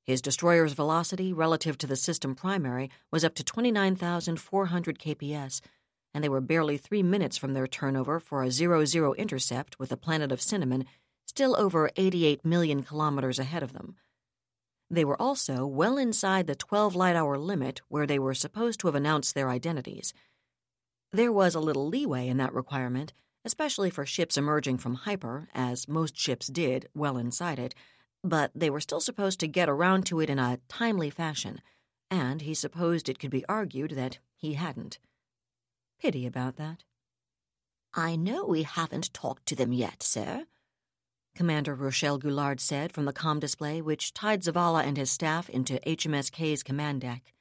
His 0.06 0.22
destroyer's 0.22 0.74
velocity 0.74 1.34
relative 1.34 1.78
to 1.80 1.88
the 1.88 1.96
system 1.96 2.36
primary 2.36 2.92
was 3.12 3.26
up 3.26 3.34
to 3.36 3.44
29,400 3.44 5.00
kps, 5.00 5.62
and 6.14 6.24
they 6.24 6.30
were 6.30 6.42
barely 6.42 6.78
three 6.78 7.02
minutes 7.02 7.38
from 7.38 7.54
their 7.54 7.68
turnover 7.68 8.20
for 8.20 8.44
a 8.44 8.52
0 8.52 8.86
0 8.86 9.14
intercept 9.16 9.80
with 9.80 9.90
the 9.90 9.98
planet 9.98 10.32
of 10.32 10.42
Cinnamon 10.42 10.86
still 11.26 11.56
over 11.58 11.90
88 11.98 12.46
million 12.46 12.84
kilometers 12.84 13.40
ahead 13.40 13.64
of 13.64 13.74
them. 13.74 13.96
They 14.90 15.04
were 15.04 15.20
also 15.20 15.66
well 15.66 15.98
inside 15.98 16.46
the 16.46 16.56
12 16.56 16.96
light 16.96 17.16
hour 17.16 17.38
limit 17.38 17.82
where 17.88 18.06
they 18.06 18.20
were 18.20 18.36
supposed 18.36 18.80
to 18.82 18.88
have 18.88 18.96
announced 18.96 19.34
their 19.34 19.50
identities. 19.50 20.14
There 21.12 21.32
was 21.32 21.56
a 21.56 21.60
little 21.60 21.88
leeway 21.88 22.28
in 22.28 22.38
that 22.38 22.54
requirement, 22.54 23.12
especially 23.44 23.90
for 23.90 24.06
ships 24.06 24.38
emerging 24.38 24.78
from 24.78 24.94
hyper, 24.94 25.50
as 25.56 25.88
most 25.88 26.16
ships 26.16 26.48
did 26.48 26.88
well 26.94 27.18
inside 27.18 27.58
it, 27.58 27.74
but 28.28 28.52
they 28.56 28.70
were 28.70 28.82
still 28.82 29.00
supposed 29.00 29.40
to 29.40 29.48
get 29.48 29.70
around 29.70 30.06
to 30.08 30.20
it 30.20 30.30
in 30.30 30.40
a 30.40 30.60
timely 30.68 31.10
fashion, 31.10 31.62
and 32.10 32.42
he 32.42 32.54
supposed 32.54 33.08
it 33.08 33.20
could 33.20 33.32
be 33.32 33.46
argued 33.48 33.92
that 33.92 34.20
he 34.36 34.54
hadn't. 34.54 35.00
Pity 36.00 36.26
about 36.26 36.58
that. 36.58 36.84
I 37.94 38.16
know 38.16 38.44
we 38.46 38.64
haven't 38.64 39.14
talked 39.14 39.46
to 39.48 39.56
them 39.56 39.72
yet, 39.72 40.04
sir, 40.04 40.46
Commander 41.36 41.76
Rochelle 41.76 42.18
Goulard 42.18 42.62
said 42.62 42.94
from 42.94 43.04
the 43.04 43.14
com 43.14 43.40
display 43.40 43.82
which 43.82 44.14
tied 44.14 44.42
Zavala 44.42 44.84
and 44.86 44.96
his 44.96 45.12
staff 45.12 45.50
into 45.50 45.82
HMSK's 45.86 46.64
command 46.64 47.02
deck. 47.02 47.34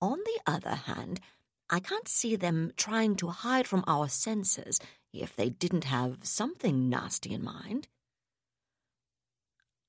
On 0.00 0.18
the 0.18 0.40
other 0.46 0.74
hand, 0.74 1.20
I 1.68 1.80
can't 1.80 2.08
see 2.08 2.34
them 2.34 2.72
trying 2.76 3.14
to 3.16 3.28
hide 3.28 3.66
from 3.66 3.84
our 3.86 4.08
senses 4.08 4.80
if 5.12 5.36
they 5.36 5.50
didn't 5.50 5.84
have 5.84 6.18
something 6.22 6.88
nasty 6.88 7.34
in 7.34 7.44
mind. 7.44 7.88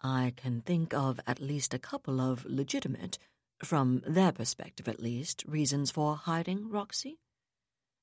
I 0.01 0.33
can 0.35 0.61
think 0.61 0.93
of 0.93 1.19
at 1.27 1.41
least 1.41 1.73
a 1.73 1.79
couple 1.79 2.21
of 2.21 2.45
legitimate, 2.45 3.17
from 3.63 4.01
their 4.07 4.31
perspective 4.31 4.87
at 4.87 5.01
least, 5.01 5.43
reasons 5.47 5.91
for 5.91 6.15
hiding, 6.15 6.69
Roxy, 6.69 7.19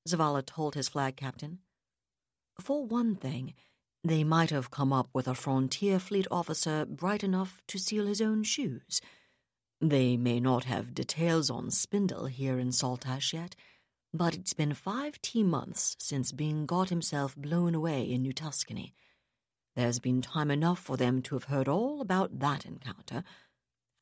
Zavala 0.07 0.45
told 0.45 0.75
his 0.75 0.89
flag 0.89 1.15
captain. 1.15 1.59
For 2.61 2.85
one 2.85 3.15
thing, 3.15 3.53
they 4.03 4.23
might 4.23 4.51
have 4.51 4.71
come 4.71 4.93
up 4.93 5.09
with 5.13 5.27
a 5.27 5.35
frontier 5.35 5.99
fleet 5.99 6.27
officer 6.31 6.85
bright 6.85 7.23
enough 7.23 7.61
to 7.67 7.79
seal 7.79 8.05
his 8.05 8.21
own 8.21 8.43
shoes 8.43 9.01
they 9.81 10.17
may 10.17 10.39
not 10.39 10.63
have 10.63 10.95
details 10.95 11.49
on 11.49 11.69
Spindle 11.69 12.25
here 12.25 12.57
in 12.57 12.71
Saltash 12.71 13.33
yet, 13.33 13.55
but 14.13 14.35
it's 14.35 14.53
been 14.53 14.73
five 14.73 15.21
T 15.21 15.43
months 15.43 15.95
since 15.99 16.31
Byng 16.31 16.65
got 16.65 16.89
himself 16.89 17.35
blown 17.35 17.75
away 17.75 18.03
in 18.03 18.23
New 18.23 18.33
Tuscany. 18.33 18.93
There's 19.77 19.99
been 19.99 20.23
time 20.23 20.49
enough 20.49 20.79
for 20.79 20.97
them 20.97 21.21
to 21.21 21.35
have 21.35 21.43
heard 21.43 21.67
all 21.67 22.01
about 22.01 22.39
that 22.39 22.65
encounter, 22.65 23.23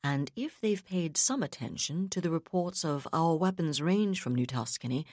and 0.02 0.30
if 0.34 0.58
they've 0.58 0.82
paid 0.82 1.18
some 1.18 1.42
attention 1.42 2.08
to 2.08 2.20
the 2.22 2.30
reports 2.30 2.82
of 2.82 3.06
our 3.12 3.36
weapons 3.36 3.82
range 3.82 4.22
from 4.22 4.34
New 4.34 4.46
Tuscany, 4.46 5.04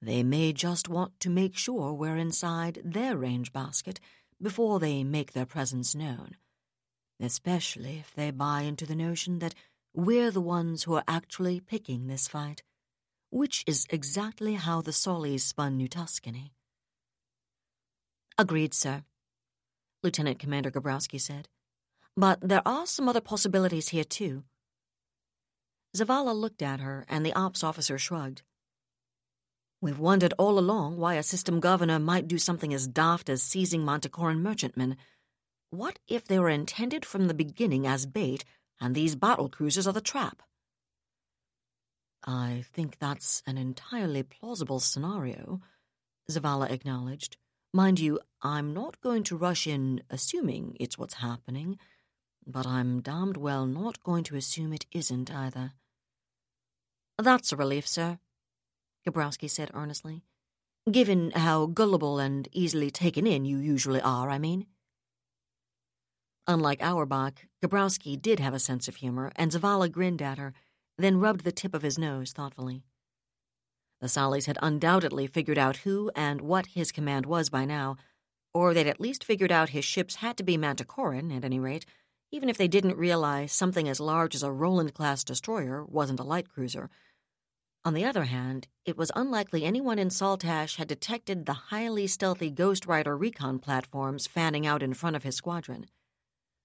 they 0.00 0.22
may 0.22 0.54
just 0.54 0.88
want 0.88 1.20
to 1.20 1.28
make 1.28 1.58
sure 1.58 1.92
we're 1.92 2.16
inside 2.16 2.80
their 2.82 3.18
range 3.18 3.52
basket 3.52 4.00
before 4.40 4.80
they 4.80 5.04
make 5.04 5.34
their 5.34 5.44
presence 5.44 5.94
known. 5.94 6.36
Especially 7.20 7.98
if 7.98 8.14
they 8.14 8.30
buy 8.30 8.62
into 8.62 8.86
the 8.86 8.96
notion 8.96 9.40
that 9.40 9.54
we're 9.92 10.30
the 10.30 10.40
ones 10.40 10.84
who 10.84 10.94
are 10.94 11.04
actually 11.06 11.60
picking 11.60 12.06
this 12.06 12.26
fight, 12.26 12.62
which 13.28 13.62
is 13.66 13.86
exactly 13.90 14.54
how 14.54 14.80
the 14.80 14.92
Sollies 14.92 15.42
spun 15.42 15.76
New 15.76 15.86
Tuscany. 15.86 16.54
Agreed, 18.38 18.72
sir, 18.72 19.02
Lieutenant 20.02 20.38
Commander 20.38 20.70
Gabrowski 20.70 21.20
said. 21.20 21.48
But 22.16 22.40
there 22.40 22.66
are 22.66 22.86
some 22.86 23.08
other 23.08 23.20
possibilities 23.20 23.88
here, 23.88 24.04
too. 24.04 24.44
Zavala 25.96 26.34
looked 26.34 26.62
at 26.62 26.80
her, 26.80 27.04
and 27.08 27.24
the 27.24 27.32
ops 27.34 27.64
officer 27.64 27.98
shrugged. 27.98 28.42
We've 29.80 29.98
wondered 29.98 30.34
all 30.38 30.58
along 30.58 30.96
why 30.96 31.14
a 31.14 31.22
system 31.22 31.60
governor 31.60 31.98
might 31.98 32.28
do 32.28 32.38
something 32.38 32.74
as 32.74 32.88
daft 32.88 33.28
as 33.28 33.42
seizing 33.42 33.84
Manticoran 33.84 34.42
merchantmen. 34.42 34.96
What 35.70 35.98
if 36.08 36.26
they 36.26 36.38
were 36.38 36.48
intended 36.48 37.04
from 37.04 37.28
the 37.28 37.34
beginning 37.34 37.86
as 37.86 38.06
bait 38.06 38.44
and 38.80 38.94
these 38.94 39.16
battle 39.16 39.48
cruisers 39.48 39.86
are 39.86 39.92
the 39.92 40.00
trap. 40.00 40.42
I 42.24 42.64
think 42.72 42.98
that's 42.98 43.42
an 43.46 43.58
entirely 43.58 44.22
plausible 44.22 44.80
scenario, 44.80 45.60
Zavala 46.30 46.70
acknowledged. 46.70 47.36
Mind 47.72 48.00
you, 48.00 48.18
I'm 48.40 48.72
not 48.72 49.00
going 49.02 49.24
to 49.24 49.36
rush 49.36 49.66
in 49.66 50.02
assuming 50.08 50.76
it's 50.80 50.96
what's 50.96 51.14
happening, 51.14 51.78
but 52.46 52.66
I'm 52.66 53.02
damned 53.02 53.36
well 53.36 53.66
not 53.66 54.02
going 54.02 54.24
to 54.24 54.36
assume 54.36 54.72
it 54.72 54.86
isn't 54.90 55.30
either. 55.30 55.72
That's 57.18 57.52
a 57.52 57.56
relief, 57.56 57.86
sir, 57.86 58.18
Gabrowski 59.06 59.50
said 59.50 59.70
earnestly. 59.74 60.22
Given 60.90 61.32
how 61.32 61.66
gullible 61.66 62.18
and 62.18 62.48
easily 62.52 62.90
taken 62.90 63.26
in 63.26 63.44
you 63.44 63.58
usually 63.58 64.00
are, 64.00 64.30
I 64.30 64.38
mean. 64.38 64.66
Unlike 66.46 66.82
Auerbach, 66.82 67.44
Gabrowski 67.62 68.20
did 68.20 68.40
have 68.40 68.54
a 68.54 68.58
sense 68.58 68.88
of 68.88 68.96
humor, 68.96 69.30
and 69.36 69.52
Zavala 69.52 69.92
grinned 69.92 70.22
at 70.22 70.38
her, 70.38 70.54
then 70.96 71.20
rubbed 71.20 71.44
the 71.44 71.52
tip 71.52 71.74
of 71.74 71.82
his 71.82 71.98
nose 71.98 72.32
thoughtfully. 72.32 72.84
The 74.00 74.08
Sollies 74.08 74.46
had 74.46 74.58
undoubtedly 74.62 75.26
figured 75.26 75.58
out 75.58 75.78
who 75.78 76.10
and 76.14 76.40
what 76.40 76.66
his 76.66 76.92
command 76.92 77.26
was 77.26 77.50
by 77.50 77.64
now, 77.64 77.96
or 78.54 78.72
they'd 78.72 78.86
at 78.86 79.00
least 79.00 79.24
figured 79.24 79.50
out 79.50 79.70
his 79.70 79.84
ships 79.84 80.16
had 80.16 80.36
to 80.36 80.44
be 80.44 80.56
Manticoran, 80.56 81.32
at 81.32 81.44
any 81.44 81.58
rate, 81.58 81.84
even 82.30 82.48
if 82.48 82.56
they 82.56 82.68
didn't 82.68 82.96
realize 82.96 83.52
something 83.52 83.88
as 83.88 84.00
large 84.00 84.34
as 84.34 84.42
a 84.42 84.52
Roland 84.52 84.94
class 84.94 85.24
destroyer 85.24 85.84
wasn't 85.84 86.20
a 86.20 86.24
light 86.24 86.48
cruiser. 86.48 86.90
On 87.84 87.94
the 87.94 88.04
other 88.04 88.24
hand, 88.24 88.68
it 88.84 88.96
was 88.96 89.10
unlikely 89.16 89.64
anyone 89.64 89.98
in 89.98 90.10
Saltash 90.10 90.76
had 90.76 90.88
detected 90.88 91.46
the 91.46 91.52
highly 91.54 92.06
stealthy 92.06 92.50
Ghost 92.50 92.86
Rider 92.86 93.16
recon 93.16 93.58
platforms 93.58 94.26
fanning 94.26 94.66
out 94.66 94.82
in 94.82 94.94
front 94.94 95.16
of 95.16 95.22
his 95.22 95.36
squadron, 95.36 95.86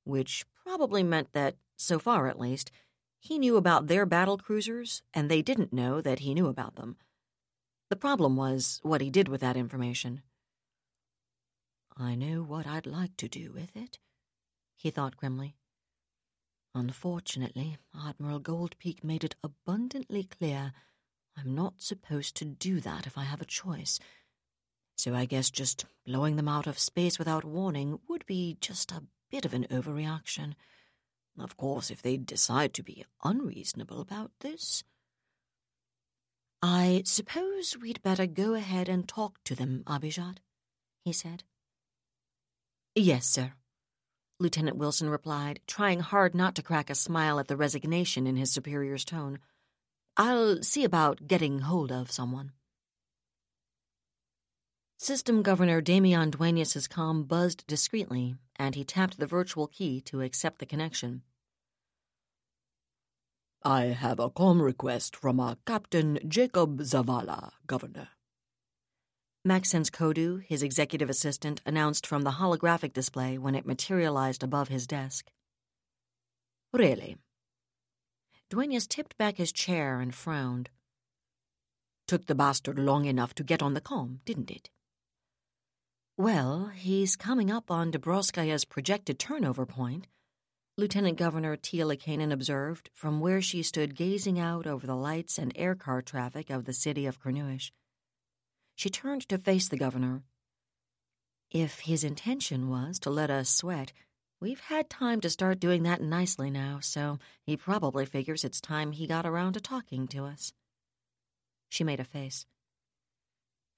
which 0.03 0.45
probably 0.63 1.01
meant 1.01 1.33
that, 1.33 1.55
so 1.77 1.97
far 1.97 2.27
at 2.27 2.39
least, 2.39 2.71
he 3.19 3.39
knew 3.39 3.55
about 3.55 3.87
their 3.87 4.05
battle 4.05 4.37
cruisers, 4.37 5.01
and 5.13 5.31
they 5.31 5.41
didn't 5.41 5.71
know 5.71 6.01
that 6.01 6.19
he 6.19 6.33
knew 6.33 6.47
about 6.47 6.75
them. 6.75 6.97
The 7.89 7.95
problem 7.95 8.35
was 8.35 8.79
what 8.83 9.01
he 9.01 9.09
did 9.09 9.27
with 9.27 9.41
that 9.41 9.57
information. 9.57 10.23
I 11.95 12.15
know 12.15 12.41
what 12.41 12.65
I'd 12.65 12.87
like 12.87 13.15
to 13.17 13.27
do 13.27 13.51
with 13.53 13.75
it, 13.75 13.99
he 14.75 14.89
thought 14.89 15.17
grimly. 15.17 15.55
Unfortunately, 16.75 17.77
Admiral 17.95 18.39
Goldpeak 18.39 19.03
made 19.03 19.23
it 19.23 19.35
abundantly 19.43 20.23
clear 20.23 20.73
I'm 21.37 21.53
not 21.53 21.81
supposed 21.81 22.35
to 22.37 22.45
do 22.45 22.79
that 22.81 23.05
if 23.05 23.17
I 23.17 23.23
have 23.23 23.41
a 23.41 23.45
choice. 23.45 23.99
So 24.97 25.13
I 25.13 25.25
guess 25.25 25.49
just 25.49 25.85
blowing 26.05 26.35
them 26.35 26.47
out 26.47 26.67
of 26.67 26.79
space 26.79 27.17
without 27.17 27.43
warning 27.43 27.99
would 28.07 28.25
be 28.25 28.57
just 28.61 28.91
a 28.91 29.03
bit 29.31 29.45
of 29.45 29.53
an 29.53 29.65
overreaction. 29.69 30.53
Of 31.39 31.57
course, 31.57 31.89
if 31.89 32.01
they 32.01 32.17
decide 32.17 32.73
to 32.75 32.83
be 32.83 33.05
unreasonable 33.23 34.01
about 34.01 34.31
this. 34.41 34.83
I 36.65 37.01
suppose 37.05 37.75
we'd 37.77 38.01
better 38.03 38.25
go 38.25 38.53
ahead 38.53 38.87
and 38.87 39.05
talk 39.05 39.43
to 39.43 39.53
them, 39.53 39.83
Abijad, 39.85 40.37
he 41.03 41.11
said. 41.11 41.43
Yes, 42.95 43.25
sir, 43.27 43.51
Lieutenant 44.39 44.77
Wilson 44.77 45.09
replied, 45.09 45.59
trying 45.67 45.99
hard 45.99 46.33
not 46.33 46.55
to 46.55 46.63
crack 46.63 46.89
a 46.89 46.95
smile 46.95 47.37
at 47.37 47.49
the 47.49 47.57
resignation 47.57 48.25
in 48.25 48.37
his 48.37 48.49
superior's 48.49 49.03
tone. 49.03 49.39
I'll 50.15 50.63
see 50.63 50.85
about 50.85 51.27
getting 51.27 51.59
hold 51.59 51.91
of 51.91 52.11
someone. 52.11 52.53
System 54.97 55.41
Governor 55.41 55.81
Damian 55.81 56.29
Duenas' 56.29 56.87
com 56.87 57.23
buzzed 57.23 57.67
discreetly, 57.67 58.35
and 58.55 58.75
he 58.75 58.85
tapped 58.85 59.19
the 59.19 59.27
virtual 59.27 59.67
key 59.67 59.99
to 59.99 60.21
accept 60.21 60.59
the 60.59 60.65
connection. 60.65 61.23
I 63.65 63.85
have 63.85 64.19
a 64.19 64.29
com 64.29 64.61
request 64.61 65.15
from 65.15 65.39
our 65.39 65.55
Captain 65.65 66.19
Jacob 66.27 66.81
Zavala, 66.81 67.51
Governor. 67.65 68.09
Maxence 69.45 69.89
Kodu, 69.89 70.43
his 70.43 70.61
executive 70.61 71.09
assistant, 71.09 71.61
announced 71.65 72.05
from 72.05 72.23
the 72.23 72.31
holographic 72.31 72.91
display 72.91 73.37
when 73.37 73.55
it 73.55 73.65
materialized 73.65 74.43
above 74.43 74.67
his 74.67 74.85
desk. 74.85 75.31
Really? 76.73 77.15
Duenas 78.49 78.85
tipped 78.85 79.17
back 79.17 79.37
his 79.37 79.53
chair 79.53 80.01
and 80.01 80.13
frowned. 80.13 80.69
Took 82.05 82.25
the 82.25 82.35
bastard 82.35 82.77
long 82.77 83.05
enough 83.05 83.33
to 83.35 83.43
get 83.43 83.63
on 83.63 83.75
the 83.75 83.81
com, 83.81 84.19
didn't 84.25 84.51
it? 84.51 84.69
Well, 86.17 86.71
he's 86.75 87.15
coming 87.15 87.49
up 87.49 87.71
on 87.71 87.93
Dobrovskaya's 87.93 88.65
projected 88.65 89.19
turnover 89.19 89.65
point, 89.65 90.07
Lieutenant 90.75 91.19
Governor 91.19 91.55
Tia 91.55 91.85
Lakanen 91.85 92.33
observed 92.33 92.89
from 92.95 93.19
where 93.19 93.43
she 93.43 93.61
stood 93.61 93.95
gazing 93.95 94.39
out 94.39 94.65
over 94.65 94.87
the 94.87 94.95
lights 94.95 95.37
and 95.37 95.55
aircar 95.55 96.01
traffic 96.01 96.49
of 96.49 96.65
the 96.65 96.73
city 96.73 97.05
of 97.05 97.21
Cornuish. 97.21 97.71
She 98.73 98.89
turned 98.89 99.29
to 99.29 99.37
face 99.37 99.69
the 99.69 99.77
governor. 99.77 100.23
If 101.51 101.81
his 101.81 102.03
intention 102.03 102.69
was 102.69 102.97
to 102.99 103.11
let 103.11 103.29
us 103.29 103.51
sweat, 103.51 103.93
we've 104.39 104.61
had 104.61 104.89
time 104.89 105.21
to 105.21 105.29
start 105.29 105.59
doing 105.59 105.83
that 105.83 106.01
nicely 106.01 106.49
now, 106.49 106.79
so 106.81 107.19
he 107.43 107.55
probably 107.55 108.07
figures 108.07 108.43
it's 108.43 108.59
time 108.59 108.93
he 108.93 109.05
got 109.05 109.27
around 109.27 109.53
to 109.53 109.61
talking 109.61 110.07
to 110.07 110.25
us. 110.25 110.53
She 111.69 111.83
made 111.83 111.99
a 111.99 112.03
face. 112.03 112.47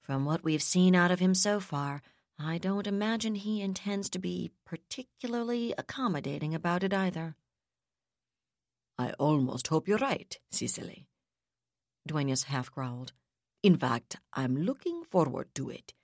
From 0.00 0.24
what 0.24 0.42
we've 0.42 0.62
seen 0.62 0.94
out 0.94 1.10
of 1.10 1.20
him 1.20 1.34
so 1.34 1.60
far, 1.60 2.00
I 2.38 2.58
don't 2.58 2.86
imagine 2.86 3.34
he 3.34 3.62
intends 3.62 4.10
to 4.10 4.18
be 4.18 4.50
particularly 4.66 5.74
accommodating 5.78 6.54
about 6.54 6.82
it 6.82 6.92
either. 6.92 7.34
I 8.98 9.12
almost 9.12 9.68
hope 9.68 9.88
you're 9.88 9.98
right, 9.98 10.38
Cicely. 10.50 11.08
Duenas 12.06 12.44
half 12.44 12.70
growled. 12.70 13.12
In 13.62 13.76
fact, 13.76 14.16
I'm 14.32 14.56
looking 14.56 15.02
forward 15.04 15.48
to 15.54 15.70
it. 15.70 15.94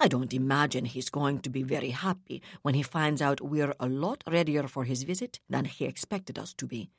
I 0.00 0.08
don't 0.08 0.32
imagine 0.32 0.84
he's 0.84 1.10
going 1.10 1.40
to 1.40 1.50
be 1.50 1.62
very 1.62 1.90
happy 1.90 2.42
when 2.62 2.74
he 2.74 2.82
finds 2.82 3.22
out 3.22 3.40
we're 3.40 3.74
a 3.80 3.88
lot 3.88 4.22
readier 4.28 4.68
for 4.68 4.84
his 4.84 5.02
visit 5.04 5.40
than 5.48 5.64
he 5.64 5.84
expected 5.84 6.38
us 6.38 6.54
to 6.54 6.66
be. 6.66 6.90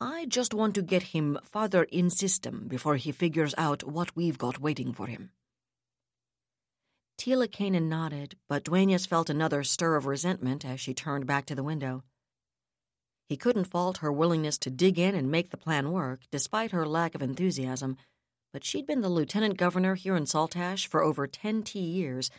I 0.00 0.26
just 0.26 0.54
want 0.54 0.74
to 0.74 0.82
get 0.82 1.02
him 1.02 1.38
farther 1.42 1.84
in 1.84 2.10
system 2.10 2.66
before 2.68 2.96
he 2.96 3.12
figures 3.12 3.54
out 3.58 3.82
what 3.82 4.14
we've 4.14 4.38
got 4.38 4.60
waiting 4.60 4.92
for 4.92 5.06
him. 5.06 5.30
Tia 7.18 7.36
Lakanen 7.36 7.88
nodded, 7.88 8.36
but 8.48 8.62
Duenas 8.62 9.04
felt 9.04 9.28
another 9.28 9.64
stir 9.64 9.96
of 9.96 10.06
resentment 10.06 10.64
as 10.64 10.78
she 10.80 10.94
turned 10.94 11.26
back 11.26 11.46
to 11.46 11.54
the 11.56 11.64
window. 11.64 12.04
He 13.28 13.36
couldn't 13.36 13.64
fault 13.64 13.98
her 13.98 14.12
willingness 14.12 14.56
to 14.58 14.70
dig 14.70 15.00
in 15.00 15.16
and 15.16 15.28
make 15.28 15.50
the 15.50 15.56
plan 15.56 15.90
work, 15.90 16.20
despite 16.30 16.70
her 16.70 16.86
lack 16.86 17.16
of 17.16 17.20
enthusiasm, 17.20 17.96
but 18.52 18.64
she'd 18.64 18.86
been 18.86 19.00
the 19.00 19.08
lieutenant 19.08 19.56
governor 19.56 19.96
here 19.96 20.16
in 20.16 20.26
Saltash 20.26 20.86
for 20.86 21.02
over 21.02 21.26
ten 21.26 21.64
T 21.64 21.80
years, 21.80 22.30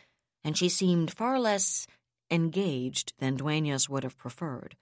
and 0.42 0.56
she 0.56 0.70
seemed 0.70 1.12
far 1.12 1.38
less 1.38 1.86
engaged 2.30 3.12
than 3.18 3.36
Duenas 3.36 3.88
would 3.88 4.02
have 4.02 4.16
preferred. 4.16 4.76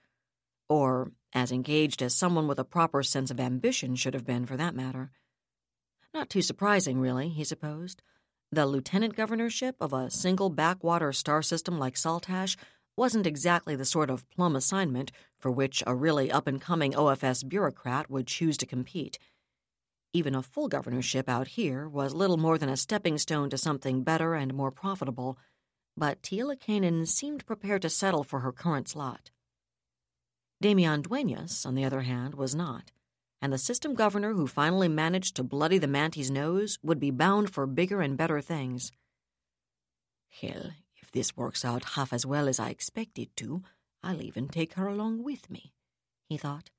Or 0.68 1.10
as 1.32 1.50
engaged 1.50 2.02
as 2.02 2.14
someone 2.14 2.46
with 2.46 2.60
a 2.60 2.64
proper 2.64 3.02
sense 3.02 3.32
of 3.32 3.40
ambition 3.40 3.96
should 3.96 4.14
have 4.14 4.24
been, 4.24 4.46
for 4.46 4.56
that 4.56 4.76
matter. 4.76 5.10
Not 6.14 6.30
too 6.30 6.42
surprising, 6.42 7.00
really, 7.00 7.28
he 7.30 7.42
supposed. 7.42 8.00
The 8.50 8.66
lieutenant 8.66 9.14
governorship 9.14 9.76
of 9.78 9.92
a 9.92 10.10
single 10.10 10.48
backwater 10.48 11.12
star 11.12 11.42
system 11.42 11.78
like 11.78 11.96
Saltash 11.96 12.56
wasn't 12.96 13.26
exactly 13.26 13.76
the 13.76 13.84
sort 13.84 14.08
of 14.08 14.28
plum 14.30 14.56
assignment 14.56 15.12
for 15.38 15.50
which 15.50 15.82
a 15.86 15.94
really 15.94 16.32
up 16.32 16.46
and 16.46 16.60
coming 16.60 16.94
OFS 16.94 17.46
bureaucrat 17.46 18.10
would 18.10 18.26
choose 18.26 18.56
to 18.56 18.66
compete. 18.66 19.18
Even 20.14 20.34
a 20.34 20.42
full 20.42 20.68
governorship 20.68 21.28
out 21.28 21.48
here 21.48 21.86
was 21.86 22.14
little 22.14 22.38
more 22.38 22.56
than 22.56 22.70
a 22.70 22.76
stepping 22.76 23.18
stone 23.18 23.50
to 23.50 23.58
something 23.58 24.02
better 24.02 24.34
and 24.34 24.54
more 24.54 24.70
profitable, 24.70 25.38
but 25.94 26.22
Tia 26.22 26.44
Lakanen 26.44 27.06
seemed 27.06 27.44
prepared 27.44 27.82
to 27.82 27.90
settle 27.90 28.24
for 28.24 28.40
her 28.40 28.50
current 28.50 28.88
slot. 28.88 29.30
Damian 30.60 31.02
Duenas, 31.02 31.66
on 31.66 31.74
the 31.74 31.84
other 31.84 32.00
hand, 32.00 32.34
was 32.34 32.54
not, 32.54 32.90
and 33.40 33.52
the 33.52 33.58
system 33.58 33.94
governor 33.94 34.32
who 34.32 34.46
finally 34.46 34.88
managed 34.88 35.36
to 35.36 35.44
bloody 35.44 35.78
the 35.78 35.86
Manty's 35.86 36.30
nose 36.30 36.78
would 36.82 36.98
be 36.98 37.10
bound 37.10 37.50
for 37.50 37.66
bigger 37.66 38.00
and 38.00 38.16
better 38.16 38.40
things. 38.40 38.92
Hell, 40.40 40.72
if 40.96 41.12
this 41.12 41.36
works 41.36 41.64
out 41.64 41.94
half 41.94 42.12
as 42.12 42.26
well 42.26 42.48
as 42.48 42.60
I 42.60 42.70
expect 42.70 43.18
it 43.18 43.34
to, 43.36 43.62
I'll 44.02 44.22
even 44.22 44.48
take 44.48 44.74
her 44.74 44.86
along 44.86 45.24
with 45.24 45.50
me, 45.50 45.72
he 46.28 46.36
thought. 46.36 46.70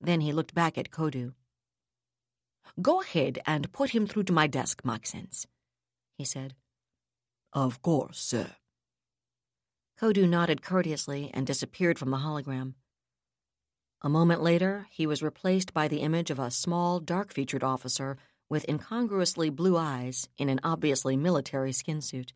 Then 0.00 0.20
he 0.20 0.32
looked 0.32 0.54
back 0.54 0.78
at 0.78 0.90
Kodu. 0.90 1.32
Go 2.80 3.00
ahead 3.00 3.38
and 3.46 3.72
put 3.72 3.90
him 3.90 4.06
through 4.06 4.24
to 4.24 4.32
my 4.32 4.46
desk, 4.46 4.82
Maxence, 4.84 5.46
he 6.16 6.24
said. 6.24 6.54
Of 7.52 7.82
course, 7.82 8.18
sir. 8.20 8.56
Kodu 10.00 10.28
nodded 10.28 10.62
courteously 10.62 11.30
and 11.32 11.46
disappeared 11.46 11.98
from 11.98 12.10
the 12.10 12.18
hologram. 12.18 12.74
A 14.04 14.10
moment 14.10 14.42
later, 14.42 14.86
he 14.90 15.06
was 15.06 15.22
replaced 15.22 15.72
by 15.72 15.88
the 15.88 16.02
image 16.02 16.30
of 16.30 16.38
a 16.38 16.50
small, 16.50 17.00
dark 17.00 17.32
featured 17.32 17.64
officer 17.64 18.18
with 18.50 18.68
incongruously 18.68 19.48
blue 19.48 19.78
eyes 19.78 20.28
in 20.36 20.50
an 20.50 20.60
obviously 20.62 21.16
military 21.16 21.72
skin 21.72 22.02
suit. 22.02 22.34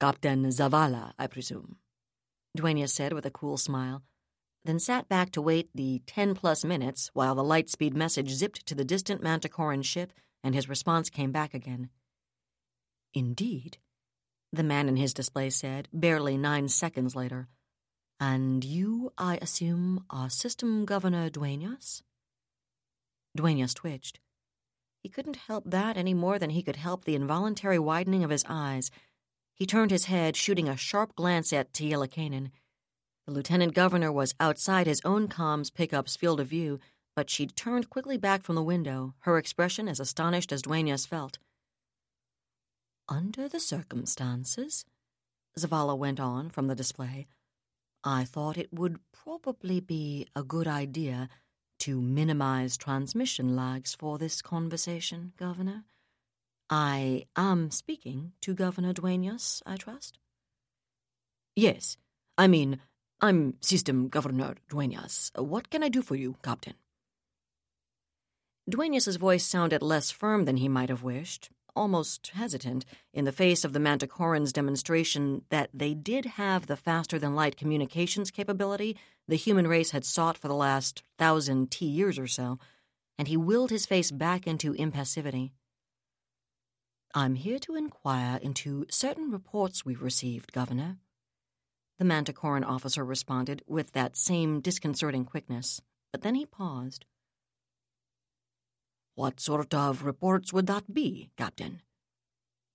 Captain 0.00 0.44
Zavala, 0.46 1.12
I 1.20 1.28
presume, 1.28 1.76
Duenas 2.56 2.92
said 2.92 3.12
with 3.12 3.24
a 3.24 3.30
cool 3.30 3.56
smile. 3.56 4.02
then 4.64 4.80
sat 4.80 5.08
back 5.08 5.30
to 5.30 5.40
wait 5.40 5.70
the 5.72 6.02
10 6.04 6.34
plus 6.34 6.64
minutes 6.64 7.08
while 7.14 7.36
the 7.36 7.44
lightspeed 7.44 7.94
message 7.94 8.30
zipped 8.30 8.66
to 8.66 8.74
the 8.74 8.84
distant 8.84 9.22
Manticoran 9.22 9.82
ship 9.82 10.12
and 10.42 10.52
his 10.52 10.68
response 10.68 11.08
came 11.08 11.30
back 11.30 11.54
again. 11.54 11.90
Indeed, 13.14 13.78
the 14.52 14.64
man 14.64 14.88
in 14.88 14.96
his 14.96 15.14
display 15.14 15.48
said, 15.48 15.88
barely 15.92 16.36
nine 16.36 16.66
seconds 16.66 17.14
later. 17.14 17.46
And 18.20 18.62
you, 18.62 19.14
I 19.16 19.38
assume, 19.40 20.04
are 20.10 20.28
System 20.28 20.84
Governor 20.84 21.30
Duenas? 21.30 22.02
Duenas 23.34 23.72
twitched. 23.72 24.20
He 25.02 25.08
couldn't 25.08 25.36
help 25.36 25.64
that 25.66 25.96
any 25.96 26.12
more 26.12 26.38
than 26.38 26.50
he 26.50 26.62
could 26.62 26.76
help 26.76 27.04
the 27.04 27.14
involuntary 27.14 27.78
widening 27.78 28.22
of 28.22 28.28
his 28.28 28.44
eyes. 28.46 28.90
He 29.54 29.64
turned 29.64 29.90
his 29.90 30.04
head, 30.04 30.36
shooting 30.36 30.68
a 30.68 30.76
sharp 30.76 31.14
glance 31.16 31.50
at 31.50 31.72
Tia 31.72 31.96
Lakanen. 31.96 32.50
The 33.26 33.32
lieutenant 33.32 33.72
governor 33.72 34.12
was 34.12 34.34
outside 34.38 34.86
his 34.86 35.00
own 35.02 35.26
comms 35.26 35.72
pickup's 35.72 36.16
field 36.16 36.40
of 36.40 36.48
view, 36.48 36.78
but 37.16 37.30
she'd 37.30 37.56
turned 37.56 37.88
quickly 37.88 38.18
back 38.18 38.42
from 38.42 38.54
the 38.54 38.62
window, 38.62 39.14
her 39.20 39.38
expression 39.38 39.88
as 39.88 39.98
astonished 39.98 40.52
as 40.52 40.62
Duenas 40.62 41.06
felt. 41.06 41.38
Under 43.08 43.48
the 43.48 43.60
circumstances, 43.60 44.84
Zavala 45.58 45.96
went 45.96 46.20
on 46.20 46.50
from 46.50 46.66
the 46.66 46.74
display, 46.74 47.26
I 48.02 48.24
thought 48.24 48.56
it 48.56 48.72
would 48.72 48.98
probably 49.12 49.80
be 49.80 50.26
a 50.34 50.42
good 50.42 50.66
idea 50.66 51.28
to 51.80 52.00
minimize 52.00 52.76
transmission 52.76 53.56
lags 53.56 53.94
for 53.94 54.18
this 54.18 54.42
conversation, 54.42 55.32
Governor. 55.36 55.84
I 56.68 57.26
am 57.36 57.70
speaking 57.70 58.32
to 58.42 58.54
Governor 58.54 58.92
Duenas, 58.92 59.62
I 59.66 59.76
trust? 59.76 60.18
Yes. 61.56 61.96
I 62.38 62.46
mean, 62.46 62.80
I'm 63.20 63.54
System 63.60 64.08
Governor 64.08 64.54
Duenas. 64.68 65.30
What 65.34 65.68
can 65.68 65.82
I 65.82 65.88
do 65.88 66.00
for 66.00 66.14
you, 66.14 66.36
Captain? 66.42 66.74
Duenas's 68.68 69.16
voice 69.16 69.44
sounded 69.44 69.82
less 69.82 70.10
firm 70.10 70.44
than 70.44 70.58
he 70.58 70.68
might 70.68 70.90
have 70.90 71.02
wished, 71.02 71.50
almost 71.74 72.28
hesitant, 72.34 72.84
in 73.12 73.24
the 73.24 73.32
face 73.32 73.64
of 73.64 73.72
the 73.72 73.80
Manticoran's 73.80 74.52
demonstration 74.52 75.42
that 75.50 75.70
they 75.72 75.94
did 75.94 76.24
have 76.24 76.66
the 76.66 76.76
faster 76.76 77.18
than 77.18 77.34
light 77.34 77.56
communications 77.56 78.30
capability 78.30 78.96
the 79.28 79.36
human 79.36 79.66
race 79.66 79.90
had 79.92 80.04
sought 80.04 80.36
for 80.36 80.48
the 80.48 80.54
last 80.54 81.02
thousand 81.18 81.70
T 81.70 81.86
years 81.86 82.18
or 82.18 82.26
so, 82.26 82.58
and 83.18 83.28
he 83.28 83.36
willed 83.36 83.70
his 83.70 83.86
face 83.86 84.10
back 84.10 84.46
into 84.46 84.74
impassivity. 84.74 85.52
I'm 87.14 87.34
here 87.34 87.58
to 87.60 87.76
inquire 87.76 88.38
into 88.40 88.86
certain 88.90 89.30
reports 89.30 89.84
we've 89.84 90.02
received, 90.02 90.52
Governor, 90.52 90.98
the 92.00 92.06
Manticoran 92.06 92.64
officer 92.64 93.04
responded 93.04 93.62
with 93.66 93.92
that 93.92 94.16
same 94.16 94.60
disconcerting 94.60 95.26
quickness, 95.26 95.82
but 96.12 96.22
then 96.22 96.34
he 96.34 96.46
paused. 96.46 97.04
What 99.14 99.40
sort 99.40 99.74
of 99.74 100.04
reports 100.04 100.52
would 100.52 100.66
that 100.66 100.92
be, 100.92 101.30
Captain? 101.36 101.82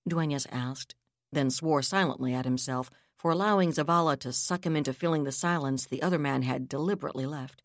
Duenas 0.08 0.48
asked, 0.52 0.96
then 1.32 1.50
swore 1.50 1.82
silently 1.82 2.34
at 2.34 2.46
himself 2.46 2.92
for 3.18 3.32
allowing 3.32 3.72
Zavala 3.72 4.20
to 4.20 4.32
suck 4.32 4.66
him 4.66 4.76
into 4.76 4.94
filling 4.94 5.24
the 5.24 5.32
silence 5.32 5.86
the 5.86 6.02
other 6.02 6.20
man 6.20 6.44
had 6.44 6.70
deliberately 6.70 7.26
left. 7.26 7.64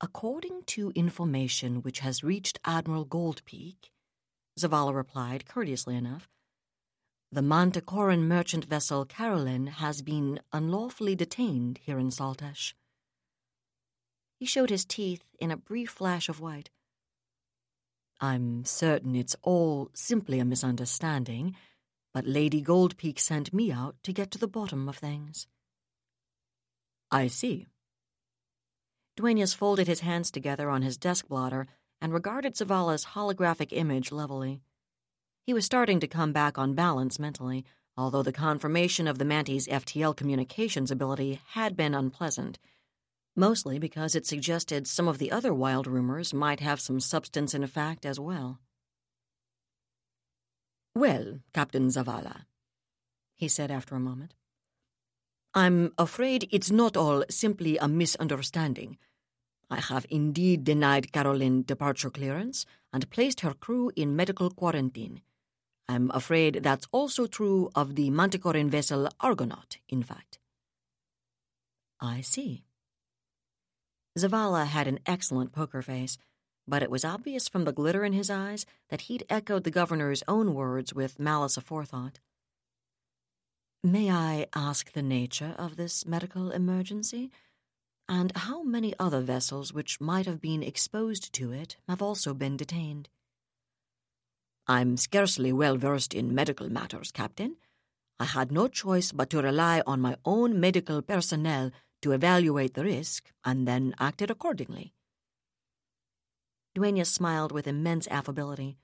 According 0.00 0.62
to 0.66 0.92
information 0.94 1.82
which 1.82 2.00
has 2.00 2.24
reached 2.24 2.58
Admiral 2.64 3.06
Goldpeak, 3.06 3.90
Zavala 4.58 4.94
replied 4.94 5.46
courteously 5.46 5.96
enough, 5.96 6.28
the 7.30 7.42
Manticoran 7.42 8.28
merchant 8.28 8.66
vessel 8.66 9.06
Carolyn 9.06 9.66
has 9.66 10.02
been 10.02 10.40
unlawfully 10.52 11.14
detained 11.14 11.78
here 11.82 11.98
in 11.98 12.10
Saltash. 12.10 12.74
He 14.42 14.46
showed 14.46 14.70
his 14.70 14.84
teeth 14.84 15.22
in 15.38 15.52
a 15.52 15.56
brief 15.56 15.88
flash 15.88 16.28
of 16.28 16.40
white. 16.40 16.68
I'm 18.20 18.64
certain 18.64 19.14
it's 19.14 19.36
all 19.42 19.88
simply 19.94 20.40
a 20.40 20.44
misunderstanding, 20.44 21.54
but 22.12 22.26
Lady 22.26 22.60
Goldpeak 22.60 23.20
sent 23.20 23.54
me 23.54 23.70
out 23.70 23.94
to 24.02 24.12
get 24.12 24.32
to 24.32 24.38
the 24.38 24.48
bottom 24.48 24.88
of 24.88 24.96
things. 24.96 25.46
I 27.08 27.28
see. 27.28 27.68
Duenas 29.14 29.54
folded 29.54 29.86
his 29.86 30.00
hands 30.00 30.32
together 30.32 30.68
on 30.68 30.82
his 30.82 30.96
desk 30.96 31.28
blotter 31.28 31.68
and 32.00 32.12
regarded 32.12 32.56
Zavala's 32.56 33.04
holographic 33.14 33.68
image 33.70 34.10
levelly. 34.10 34.60
He 35.46 35.54
was 35.54 35.64
starting 35.64 36.00
to 36.00 36.08
come 36.08 36.32
back 36.32 36.58
on 36.58 36.74
balance 36.74 37.20
mentally, 37.20 37.64
although 37.96 38.24
the 38.24 38.32
confirmation 38.32 39.06
of 39.06 39.18
the 39.18 39.24
Manties' 39.24 39.68
FTL 39.68 40.16
communications 40.16 40.90
ability 40.90 41.40
had 41.50 41.76
been 41.76 41.94
unpleasant, 41.94 42.58
mostly 43.34 43.78
because 43.78 44.14
it 44.14 44.26
suggested 44.26 44.86
some 44.86 45.08
of 45.08 45.18
the 45.18 45.30
other 45.30 45.54
wild 45.54 45.86
rumors 45.86 46.34
might 46.34 46.60
have 46.60 46.80
some 46.80 47.00
substance 47.00 47.54
in 47.54 47.66
fact 47.66 48.04
as 48.04 48.20
well. 48.20 48.60
Well, 50.94 51.38
Captain 51.54 51.88
Zavala, 51.88 52.44
he 53.34 53.48
said 53.48 53.70
after 53.70 53.94
a 53.94 54.00
moment, 54.00 54.34
I'm 55.54 55.92
afraid 55.98 56.48
it's 56.50 56.70
not 56.70 56.96
all 56.96 57.24
simply 57.30 57.76
a 57.78 57.88
misunderstanding. 57.88 58.98
I 59.70 59.80
have 59.80 60.06
indeed 60.10 60.64
denied 60.64 61.12
Caroline 61.12 61.62
departure 61.62 62.10
clearance 62.10 62.66
and 62.92 63.10
placed 63.10 63.40
her 63.40 63.54
crew 63.54 63.90
in 63.96 64.16
medical 64.16 64.50
quarantine. 64.50 65.22
I'm 65.88 66.10
afraid 66.12 66.60
that's 66.62 66.86
also 66.92 67.26
true 67.26 67.70
of 67.74 67.96
the 67.96 68.10
Manticoran 68.10 68.70
vessel 68.70 69.08
Argonaut, 69.20 69.78
in 69.88 70.02
fact. 70.02 70.38
I 72.00 72.20
see. 72.20 72.64
Zavala 74.18 74.66
had 74.66 74.86
an 74.86 75.00
excellent 75.06 75.52
poker 75.52 75.80
face, 75.80 76.18
but 76.68 76.82
it 76.82 76.90
was 76.90 77.04
obvious 77.04 77.48
from 77.48 77.64
the 77.64 77.72
glitter 77.72 78.04
in 78.04 78.12
his 78.12 78.30
eyes 78.30 78.66
that 78.90 79.02
he'd 79.02 79.24
echoed 79.30 79.64
the 79.64 79.70
governor's 79.70 80.22
own 80.28 80.54
words 80.54 80.92
with 80.92 81.18
malice 81.18 81.56
aforethought. 81.56 82.16
May 83.82 84.10
I 84.10 84.46
ask 84.54 84.92
the 84.92 85.02
nature 85.02 85.54
of 85.58 85.76
this 85.76 86.06
medical 86.06 86.50
emergency? 86.50 87.30
And 88.08 88.36
how 88.36 88.62
many 88.62 88.94
other 88.98 89.22
vessels 89.22 89.72
which 89.72 90.00
might 90.00 90.26
have 90.26 90.40
been 90.40 90.62
exposed 90.62 91.32
to 91.32 91.52
it 91.52 91.76
have 91.88 92.02
also 92.02 92.34
been 92.34 92.56
detained? 92.56 93.08
I'm 94.68 94.96
scarcely 94.96 95.52
well 95.52 95.76
versed 95.76 96.14
in 96.14 96.34
medical 96.34 96.68
matters, 96.68 97.10
Captain. 97.10 97.56
I 98.20 98.26
had 98.26 98.52
no 98.52 98.68
choice 98.68 99.10
but 99.10 99.30
to 99.30 99.42
rely 99.42 99.82
on 99.86 100.00
my 100.00 100.16
own 100.24 100.60
medical 100.60 101.02
personnel 101.02 101.72
to 102.02 102.12
evaluate 102.12 102.74
the 102.74 102.84
risk 102.84 103.32
and 103.44 103.66
then 103.66 103.94
acted 103.98 104.30
accordingly. 104.30 104.92
Duenas 106.74 107.08
smiled 107.08 107.52
with 107.52 107.66
immense 107.66 108.06
affability. 108.08 108.78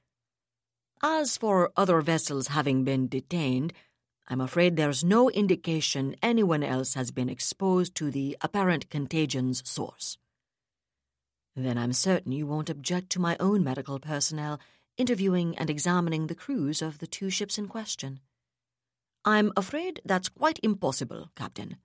As 1.03 1.37
for 1.37 1.71
other 1.77 2.01
vessels 2.01 2.49
having 2.49 2.85
been 2.85 3.09
detained, 3.09 3.73
I'm 4.29 4.41
afraid 4.41 4.77
there's 4.77 5.05
no 5.05 5.31
indication 5.31 6.16
anyone 6.23 6.62
else 6.62 6.95
has 6.95 7.11
been 7.11 7.29
exposed 7.29 7.95
to 7.97 8.11
the 8.11 8.37
apparent 8.41 8.91
contagion's 8.91 9.66
source. 9.69 10.19
Then 11.57 11.79
I'm 11.79 11.93
certain 11.93 12.33
you 12.33 12.47
won't 12.47 12.71
object 12.71 13.11
to 13.11 13.21
my 13.21 13.37
own 13.41 13.64
medical 13.64 13.99
personnel 13.99 14.61
interviewing 14.99 15.57
and 15.57 15.71
examining 15.71 16.27
the 16.27 16.35
crews 16.35 16.83
of 16.83 16.99
the 16.99 17.07
two 17.07 17.31
ships 17.31 17.57
in 17.57 17.69
question. 17.69 18.21
I'm 19.25 19.53
afraid 19.57 20.01
that's 20.05 20.29
quite 20.29 20.61
impossible, 20.62 21.31
Captain. 21.35 21.77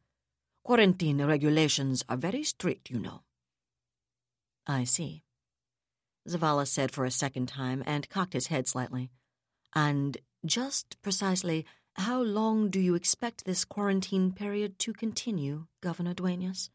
Quarantine 0.63 1.25
regulations 1.25 2.03
are 2.07 2.17
very 2.17 2.43
strict, 2.43 2.89
you 2.89 2.99
know. 2.99 3.21
I 4.65 4.85
see. 4.85 5.23
Zavala 6.27 6.65
said 6.65 6.91
for 6.91 7.03
a 7.03 7.11
second 7.11 7.47
time 7.47 7.83
and 7.85 8.09
cocked 8.09 8.33
his 8.33 8.47
head 8.47 8.67
slightly. 8.67 9.11
And 9.75 10.17
just 10.45 11.01
precisely 11.01 11.65
how 11.95 12.21
long 12.21 12.69
do 12.69 12.79
you 12.79 12.95
expect 12.95 13.45
this 13.45 13.65
quarantine 13.65 14.31
period 14.31 14.79
to 14.79 14.93
continue, 14.93 15.65
Governor 15.81 16.13
Duenas? 16.13 16.69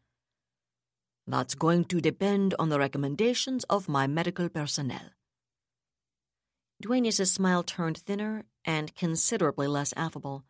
That's 1.27 1.55
going 1.55 1.85
to 1.85 1.99
depend 1.99 2.55
on 2.57 2.69
the 2.69 2.79
recommendations 2.79 3.63
of 3.65 3.89
my 3.89 4.07
medical 4.07 4.49
personnel. 4.49 5.11
Duenas's 6.81 7.31
smile 7.31 7.63
turned 7.63 7.97
thinner 7.97 8.45
and 8.63 8.95
considerably 8.95 9.67
less 9.67 9.93
affable. 9.97 10.45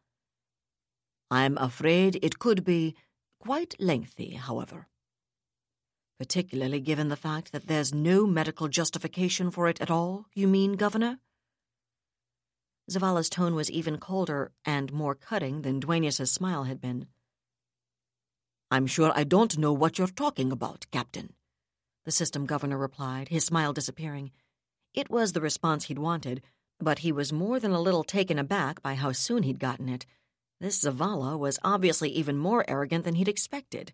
I'm 1.32 1.58
afraid 1.58 2.20
it 2.22 2.40
could 2.40 2.64
be 2.64 2.96
quite 3.40 3.76
lengthy, 3.80 4.32
however. 4.32 4.88
Particularly 6.18 6.80
given 6.80 7.08
the 7.08 7.16
fact 7.16 7.52
that 7.52 7.68
there's 7.68 7.94
no 7.94 8.28
medical 8.28 8.68
justification 8.68 9.52
for 9.52 9.68
it 9.68 9.80
at 9.80 9.90
all, 9.90 10.26
you 10.34 10.48
mean, 10.48 10.74
Governor? 10.74 11.20
Zavala's 12.90 13.30
tone 13.30 13.56
was 13.56 13.72
even 13.72 13.98
colder 13.98 14.52
and 14.66 14.92
more 14.92 15.16
cutting 15.16 15.62
than 15.62 15.80
Duenas's 15.80 16.32
smile 16.32 16.64
had 16.64 16.82
been. 16.82 17.08
I'm 18.72 18.88
sure 18.88 19.12
I 19.16 19.24
don't 19.24 19.58
know 19.58 19.74
what 19.74 19.98
you're 19.98 20.08
talking 20.08 20.52
about, 20.52 20.86
Captain, 20.92 21.34
the 22.06 22.12
system 22.12 22.46
governor 22.46 22.78
replied, 22.78 23.30
his 23.30 23.46
smile 23.46 23.74
disappearing. 23.74 24.32
It 24.94 25.10
was 25.10 25.34
the 25.34 25.42
response 25.42 25.86
he'd 25.86 26.00
wanted, 26.00 26.42
but 26.80 27.00
he 27.00 27.12
was 27.12 27.32
more 27.32 27.60
than 27.60 27.72
a 27.72 27.82
little 27.82 28.04
taken 28.04 28.40
aback 28.40 28.82
by 28.82 28.96
how 28.96 29.12
soon 29.12 29.44
he'd 29.44 29.60
gotten 29.60 29.90
it. 29.90 30.06
This 30.60 30.84
Zavala 30.84 31.40
was 31.40 31.60
obviously 31.64 32.10
even 32.10 32.38
more 32.38 32.66
arrogant 32.68 33.06
than 33.06 33.16
he'd 33.16 33.30
expected. 33.30 33.94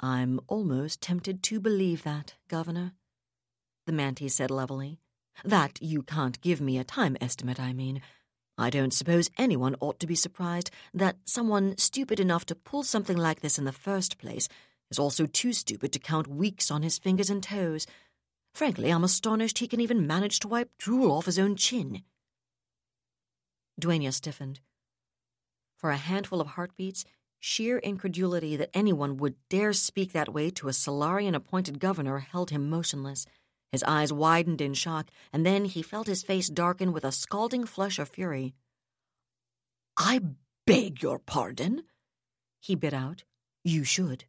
I'm 0.00 0.40
almost 0.48 1.02
tempted 1.02 1.42
to 1.44 1.60
believe 1.60 2.02
that, 2.04 2.34
Governor, 2.48 2.92
the 3.86 3.92
Mantis 3.92 4.34
said 4.34 4.50
levelly. 4.50 4.98
That 5.44 5.78
you 5.82 6.02
can't 6.02 6.40
give 6.40 6.60
me 6.60 6.78
a 6.78 6.84
time 6.84 7.16
estimate, 7.20 7.60
I 7.60 7.72
mean. 7.72 8.00
I 8.56 8.70
don't 8.70 8.94
suppose 8.94 9.30
anyone 9.36 9.76
ought 9.80 9.98
to 10.00 10.06
be 10.06 10.14
surprised 10.14 10.70
that 10.94 11.16
someone 11.24 11.76
stupid 11.76 12.20
enough 12.20 12.46
to 12.46 12.54
pull 12.54 12.84
something 12.84 13.16
like 13.16 13.40
this 13.40 13.58
in 13.58 13.64
the 13.64 13.72
first 13.72 14.16
place 14.18 14.48
is 14.90 14.98
also 14.98 15.26
too 15.26 15.52
stupid 15.52 15.92
to 15.92 15.98
count 15.98 16.28
weeks 16.28 16.70
on 16.70 16.82
his 16.82 16.98
fingers 16.98 17.30
and 17.30 17.42
toes. 17.42 17.86
Frankly, 18.54 18.90
I'm 18.90 19.04
astonished 19.04 19.58
he 19.58 19.66
can 19.68 19.80
even 19.80 20.06
manage 20.06 20.38
to 20.40 20.48
wipe 20.48 20.70
drool 20.78 21.10
off 21.10 21.26
his 21.26 21.38
own 21.38 21.56
chin. 21.56 22.02
Duenas 23.78 24.16
stiffened. 24.16 24.60
For 25.76 25.90
a 25.90 25.96
handful 25.96 26.40
of 26.40 26.48
heartbeats, 26.48 27.04
sheer 27.40 27.78
incredulity 27.78 28.56
that 28.56 28.70
anyone 28.72 29.16
would 29.18 29.34
dare 29.50 29.72
speak 29.72 30.12
that 30.12 30.32
way 30.32 30.50
to 30.50 30.68
a 30.68 30.72
Solarian 30.72 31.34
appointed 31.34 31.78
governor 31.78 32.18
held 32.20 32.50
him 32.50 32.70
motionless. 32.70 33.26
His 33.70 33.82
eyes 33.82 34.12
widened 34.12 34.60
in 34.60 34.74
shock, 34.74 35.10
and 35.32 35.44
then 35.44 35.64
he 35.64 35.82
felt 35.82 36.06
his 36.06 36.22
face 36.22 36.48
darken 36.48 36.92
with 36.92 37.04
a 37.04 37.12
scalding 37.12 37.66
flush 37.66 37.98
of 37.98 38.08
fury. 38.08 38.54
I 39.96 40.20
beg 40.66 41.02
your 41.02 41.18
pardon, 41.18 41.82
he 42.60 42.74
bit 42.74 42.94
out. 42.94 43.24
You 43.62 43.84
should, 43.84 44.24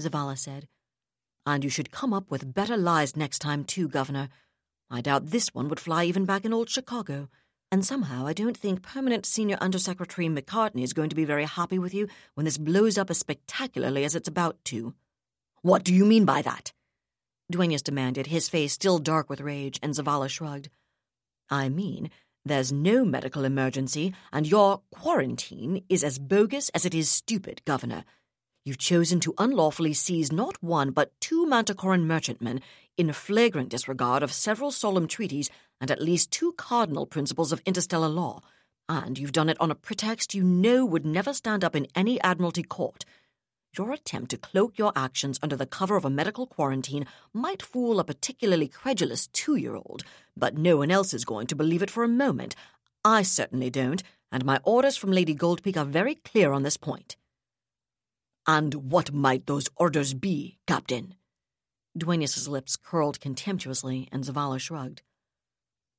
Zavala 0.00 0.38
said. 0.38 0.68
And 1.44 1.64
you 1.64 1.70
should 1.70 1.90
come 1.90 2.12
up 2.12 2.30
with 2.30 2.54
better 2.54 2.76
lies 2.76 3.16
next 3.16 3.40
time, 3.40 3.64
too, 3.64 3.88
Governor. 3.88 4.28
I 4.90 5.00
doubt 5.00 5.30
this 5.30 5.54
one 5.54 5.68
would 5.68 5.80
fly 5.80 6.04
even 6.04 6.24
back 6.24 6.44
in 6.44 6.52
old 6.52 6.70
Chicago. 6.70 7.28
And 7.72 7.86
somehow 7.86 8.26
I 8.26 8.34
don't 8.34 8.56
think 8.56 8.82
permanent 8.82 9.24
Senior 9.24 9.56
Undersecretary 9.58 10.28
McCartney 10.28 10.82
is 10.82 10.92
going 10.92 11.08
to 11.08 11.16
be 11.16 11.24
very 11.24 11.46
happy 11.46 11.78
with 11.78 11.94
you 11.94 12.06
when 12.34 12.44
this 12.44 12.58
blows 12.58 12.98
up 12.98 13.08
as 13.08 13.16
spectacularly 13.16 14.04
as 14.04 14.14
it's 14.14 14.28
about 14.28 14.62
to. 14.66 14.92
What 15.62 15.82
do 15.82 15.94
you 15.94 16.04
mean 16.04 16.26
by 16.26 16.42
that? 16.42 16.74
Duenas 17.50 17.80
demanded, 17.80 18.26
his 18.26 18.46
face 18.46 18.74
still 18.74 18.98
dark 18.98 19.30
with 19.30 19.40
rage, 19.40 19.80
and 19.82 19.94
Zavala 19.94 20.28
shrugged. 20.28 20.68
I 21.48 21.70
mean, 21.70 22.10
there's 22.44 22.72
no 22.72 23.06
medical 23.06 23.42
emergency, 23.42 24.12
and 24.34 24.46
your 24.46 24.82
quarantine 24.90 25.82
is 25.88 26.04
as 26.04 26.18
bogus 26.18 26.68
as 26.74 26.84
it 26.84 26.94
is 26.94 27.08
stupid, 27.08 27.62
Governor. 27.64 28.04
You've 28.64 28.78
chosen 28.78 29.18
to 29.20 29.34
unlawfully 29.38 29.92
seize 29.92 30.30
not 30.30 30.62
one 30.62 30.92
but 30.92 31.10
two 31.20 31.46
Manticoran 31.46 32.06
merchantmen 32.06 32.60
in 32.96 33.12
flagrant 33.12 33.70
disregard 33.70 34.22
of 34.22 34.32
several 34.32 34.70
solemn 34.70 35.08
treaties 35.08 35.50
and 35.80 35.90
at 35.90 36.00
least 36.00 36.30
two 36.30 36.52
cardinal 36.52 37.04
principles 37.04 37.50
of 37.50 37.60
interstellar 37.66 38.08
law, 38.08 38.40
and 38.88 39.18
you've 39.18 39.32
done 39.32 39.48
it 39.48 39.60
on 39.60 39.72
a 39.72 39.74
pretext 39.74 40.32
you 40.32 40.44
know 40.44 40.84
would 40.84 41.04
never 41.04 41.34
stand 41.34 41.64
up 41.64 41.74
in 41.74 41.88
any 41.96 42.20
Admiralty 42.20 42.62
court. 42.62 43.04
Your 43.76 43.92
attempt 43.92 44.30
to 44.30 44.36
cloak 44.36 44.78
your 44.78 44.92
actions 44.94 45.40
under 45.42 45.56
the 45.56 45.66
cover 45.66 45.96
of 45.96 46.04
a 46.04 46.10
medical 46.10 46.46
quarantine 46.46 47.06
might 47.32 47.62
fool 47.62 47.98
a 47.98 48.04
particularly 48.04 48.68
credulous 48.68 49.26
two 49.26 49.56
year 49.56 49.74
old, 49.74 50.04
but 50.36 50.56
no 50.56 50.76
one 50.76 50.92
else 50.92 51.12
is 51.12 51.24
going 51.24 51.48
to 51.48 51.56
believe 51.56 51.82
it 51.82 51.90
for 51.90 52.04
a 52.04 52.08
moment. 52.08 52.54
I 53.04 53.22
certainly 53.22 53.70
don't, 53.70 54.04
and 54.30 54.44
my 54.44 54.60
orders 54.62 54.96
from 54.96 55.10
Lady 55.10 55.34
Goldpeak 55.34 55.76
are 55.76 55.84
very 55.84 56.14
clear 56.14 56.52
on 56.52 56.62
this 56.62 56.76
point. 56.76 57.16
And 58.46 58.74
what 58.90 59.12
might 59.12 59.46
those 59.46 59.68
orders 59.76 60.14
be, 60.14 60.58
Captain? 60.66 61.14
Duenas' 61.96 62.48
lips 62.48 62.76
curled 62.76 63.20
contemptuously, 63.20 64.08
and 64.10 64.24
Zavala 64.24 64.58
shrugged. 64.58 65.02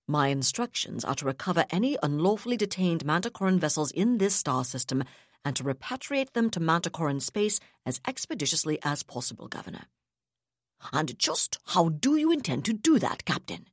My 0.08 0.28
instructions 0.28 1.06
are 1.06 1.16
to 1.16 1.26
recover 1.26 1.66
any 1.70 1.98
unlawfully 2.04 2.58
detained 2.58 3.06
Manticoran 3.06 3.60
vessels 3.60 3.92
in 3.92 4.18
this 4.18 4.36
star 4.36 4.66
system 4.66 5.04
and 5.46 5.56
to 5.56 5.64
repatriate 5.64 6.34
them 6.34 6.50
to 6.50 6.60
Manticoran 6.60 7.22
space 7.22 7.60
as 7.86 8.02
expeditiously 8.08 8.80
as 8.84 9.04
possible, 9.04 9.48
Governor. 9.48 9.86
And 10.92 11.18
just 11.18 11.60
how 11.68 11.90
do 11.90 12.18
you 12.18 12.32
intend 12.32 12.66
to 12.66 12.74
do 12.74 13.00
that, 13.00 13.24
Captain? 13.24 13.68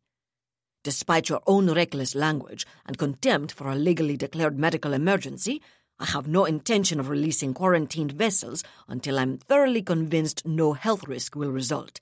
Despite 0.84 1.28
your 1.28 1.42
own 1.46 1.70
reckless 1.70 2.14
language 2.14 2.66
and 2.86 2.96
contempt 2.96 3.52
for 3.52 3.68
a 3.68 3.74
legally 3.74 4.16
declared 4.16 4.58
medical 4.58 4.92
emergency, 4.92 5.60
I 6.00 6.06
have 6.06 6.26
no 6.26 6.46
intention 6.46 6.98
of 6.98 7.10
releasing 7.10 7.52
quarantined 7.52 8.12
vessels 8.12 8.64
until 8.88 9.18
I'm 9.18 9.36
thoroughly 9.36 9.82
convinced 9.82 10.46
no 10.46 10.72
health 10.72 11.06
risk 11.06 11.36
will 11.36 11.52
result. 11.52 12.00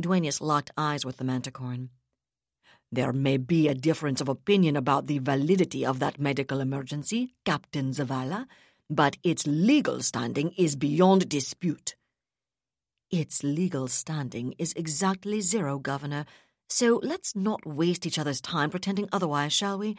Duenas 0.00 0.40
locked 0.40 0.70
eyes 0.76 1.04
with 1.04 1.18
the 1.18 1.24
Manticoran. 1.24 1.90
There 2.90 3.12
may 3.12 3.36
be 3.36 3.68
a 3.68 3.74
difference 3.74 4.22
of 4.22 4.30
opinion 4.30 4.76
about 4.76 5.08
the 5.08 5.18
validity 5.18 5.84
of 5.84 5.98
that 5.98 6.18
medical 6.18 6.60
emergency, 6.60 7.34
Captain 7.44 7.90
Zavala, 7.90 8.46
but 8.88 9.18
its 9.22 9.46
legal 9.46 10.00
standing 10.00 10.52
is 10.56 10.74
beyond 10.74 11.28
dispute. 11.28 11.96
Its 13.10 13.44
legal 13.44 13.88
standing 13.88 14.54
is 14.58 14.72
exactly 14.74 15.42
zero, 15.42 15.78
Governor, 15.78 16.24
so 16.70 16.98
let's 17.02 17.36
not 17.36 17.66
waste 17.66 18.06
each 18.06 18.18
other's 18.18 18.40
time 18.40 18.70
pretending 18.70 19.08
otherwise, 19.12 19.52
shall 19.52 19.78
we? 19.78 19.96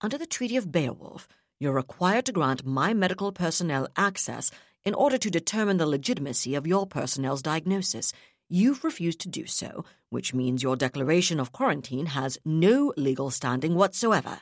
Under 0.00 0.16
the 0.16 0.26
Treaty 0.26 0.56
of 0.56 0.72
Beowulf, 0.72 1.28
you're 1.58 1.72
required 1.72 2.26
to 2.26 2.32
grant 2.32 2.66
my 2.66 2.92
medical 2.92 3.32
personnel 3.32 3.88
access 3.96 4.50
in 4.84 4.94
order 4.94 5.18
to 5.18 5.30
determine 5.30 5.78
the 5.78 5.86
legitimacy 5.86 6.54
of 6.54 6.66
your 6.66 6.86
personnel's 6.86 7.42
diagnosis. 7.42 8.12
You've 8.48 8.84
refused 8.84 9.20
to 9.20 9.28
do 9.28 9.46
so, 9.46 9.84
which 10.10 10.34
means 10.34 10.62
your 10.62 10.76
declaration 10.76 11.40
of 11.40 11.52
quarantine 11.52 12.06
has 12.06 12.38
no 12.44 12.92
legal 12.96 13.30
standing 13.30 13.74
whatsoever. 13.74 14.40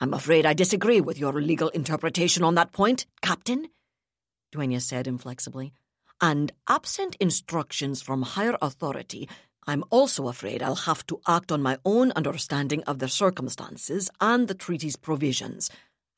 I'm 0.00 0.12
afraid 0.12 0.44
I 0.44 0.52
disagree 0.52 1.00
with 1.00 1.18
your 1.18 1.32
legal 1.40 1.68
interpretation 1.68 2.42
on 2.42 2.56
that 2.56 2.72
point, 2.72 3.06
Captain, 3.22 3.68
Duenas 4.50 4.84
said 4.84 5.06
inflexibly. 5.06 5.72
And 6.20 6.52
absent 6.68 7.16
instructions 7.16 8.02
from 8.02 8.22
higher 8.22 8.56
authority, 8.60 9.28
I'm 9.66 9.84
also 9.90 10.28
afraid 10.28 10.62
I'll 10.62 10.74
have 10.74 11.06
to 11.06 11.20
act 11.26 11.50
on 11.50 11.62
my 11.62 11.78
own 11.84 12.12
understanding 12.12 12.82
of 12.84 12.98
the 12.98 13.08
circumstances 13.08 14.10
and 14.20 14.48
the 14.48 14.54
treaty's 14.54 14.96
provisions. 14.96 15.70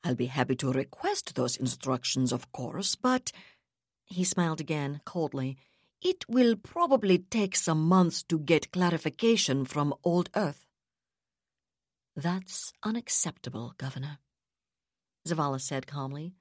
I'll 0.05 0.15
be 0.15 0.27
happy 0.27 0.55
to 0.57 0.71
request 0.71 1.33
those 1.33 1.57
instructions, 1.57 2.31
of 2.31 2.51
course, 2.51 2.95
but. 2.95 3.31
He 4.05 4.23
smiled 4.23 4.61
again, 4.61 5.01
coldly. 5.03 5.57
It 5.99 6.29
will 6.29 6.55
probably 6.55 7.17
take 7.17 7.55
some 7.55 7.87
months 7.87 8.21
to 8.25 8.37
get 8.37 8.71
clarification 8.71 9.65
from 9.65 9.95
Old 10.03 10.29
Earth. 10.35 10.67
That's 12.15 12.71
unacceptable, 12.83 13.73
Governor, 13.79 14.19
Zavala 15.27 15.59
said 15.59 15.87
calmly. 15.87 16.35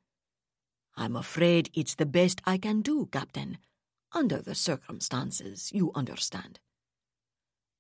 I'm 0.95 1.17
afraid 1.17 1.71
it's 1.73 1.95
the 1.95 2.07
best 2.07 2.43
I 2.45 2.59
can 2.59 2.83
do, 2.83 3.09
Captain. 3.11 3.57
Under 4.12 4.43
the 4.43 4.55
circumstances, 4.55 5.73
you 5.73 5.91
understand. 5.95 6.61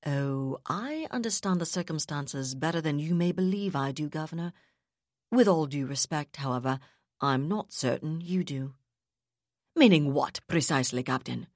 Oh, 0.06 0.60
I 0.66 1.06
understand 1.10 1.60
the 1.60 1.66
circumstances 1.66 2.54
better 2.54 2.80
than 2.80 2.98
you 2.98 3.14
may 3.14 3.32
believe 3.32 3.76
I 3.76 3.92
do, 3.92 4.08
Governor. 4.08 4.54
With 5.34 5.48
all 5.48 5.66
due 5.66 5.86
respect, 5.86 6.36
however, 6.36 6.78
I'm 7.20 7.48
not 7.48 7.72
certain 7.72 8.20
you 8.20 8.44
do. 8.44 8.74
Meaning 9.74 10.14
what, 10.14 10.38
precisely, 10.46 11.02
Captain? 11.02 11.48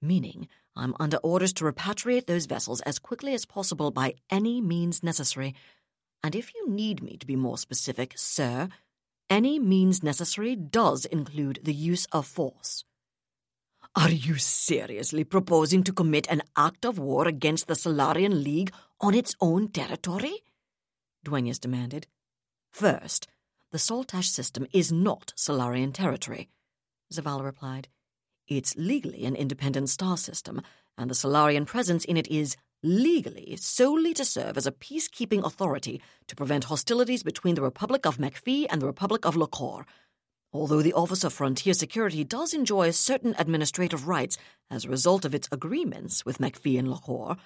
meaning 0.00 0.46
I'm 0.76 0.94
under 1.00 1.16
orders 1.16 1.52
to 1.54 1.64
repatriate 1.64 2.26
those 2.26 2.46
vessels 2.46 2.80
as 2.82 3.00
quickly 3.00 3.34
as 3.34 3.44
possible 3.44 3.90
by 3.90 4.14
any 4.30 4.60
means 4.60 5.02
necessary. 5.02 5.56
And 6.22 6.36
if 6.36 6.54
you 6.54 6.70
need 6.70 7.02
me 7.02 7.16
to 7.16 7.26
be 7.26 7.34
more 7.34 7.58
specific, 7.58 8.12
sir, 8.16 8.68
any 9.28 9.58
means 9.58 10.00
necessary 10.02 10.54
does 10.54 11.04
include 11.04 11.58
the 11.64 11.74
use 11.74 12.06
of 12.12 12.24
force. 12.24 12.84
Are 13.96 14.10
you 14.10 14.36
seriously 14.36 15.24
proposing 15.24 15.82
to 15.84 15.92
commit 15.92 16.28
an 16.30 16.42
act 16.56 16.84
of 16.84 17.00
war 17.00 17.26
against 17.26 17.66
the 17.66 17.74
Solarian 17.74 18.44
League 18.44 18.72
on 19.00 19.12
its 19.12 19.34
own 19.40 19.68
territory? 19.68 20.44
Duenas 21.24 21.58
demanded. 21.58 22.06
First, 22.72 23.26
the 23.70 23.78
Saltash 23.78 24.28
system 24.28 24.66
is 24.72 24.90
not 24.92 25.32
Solarian 25.36 25.92
territory, 25.92 26.48
Zavala 27.12 27.44
replied. 27.44 27.88
It's 28.46 28.76
legally 28.76 29.24
an 29.24 29.36
independent 29.36 29.90
star 29.90 30.16
system, 30.16 30.62
and 30.96 31.10
the 31.10 31.14
Solarian 31.14 31.66
presence 31.66 32.04
in 32.04 32.16
it 32.16 32.28
is 32.28 32.56
legally 32.82 33.56
solely 33.60 34.14
to 34.14 34.24
serve 34.24 34.56
as 34.56 34.66
a 34.66 34.72
peacekeeping 34.72 35.44
authority 35.44 36.00
to 36.28 36.36
prevent 36.36 36.64
hostilities 36.64 37.22
between 37.22 37.54
the 37.54 37.62
Republic 37.62 38.06
of 38.06 38.18
MacPhee 38.18 38.66
and 38.70 38.80
the 38.80 38.86
Republic 38.86 39.26
of 39.26 39.34
Locor. 39.36 39.84
Although 40.52 40.80
the 40.80 40.94
Office 40.94 41.24
of 41.24 41.32
Frontier 41.32 41.74
Security 41.74 42.24
does 42.24 42.54
enjoy 42.54 42.90
certain 42.92 43.34
administrative 43.38 44.08
rights 44.08 44.38
as 44.70 44.84
a 44.84 44.88
result 44.88 45.24
of 45.24 45.34
its 45.34 45.48
agreements 45.52 46.24
with 46.24 46.38
MacPhee 46.38 46.78
and 46.78 46.88
Locor, 46.88 47.36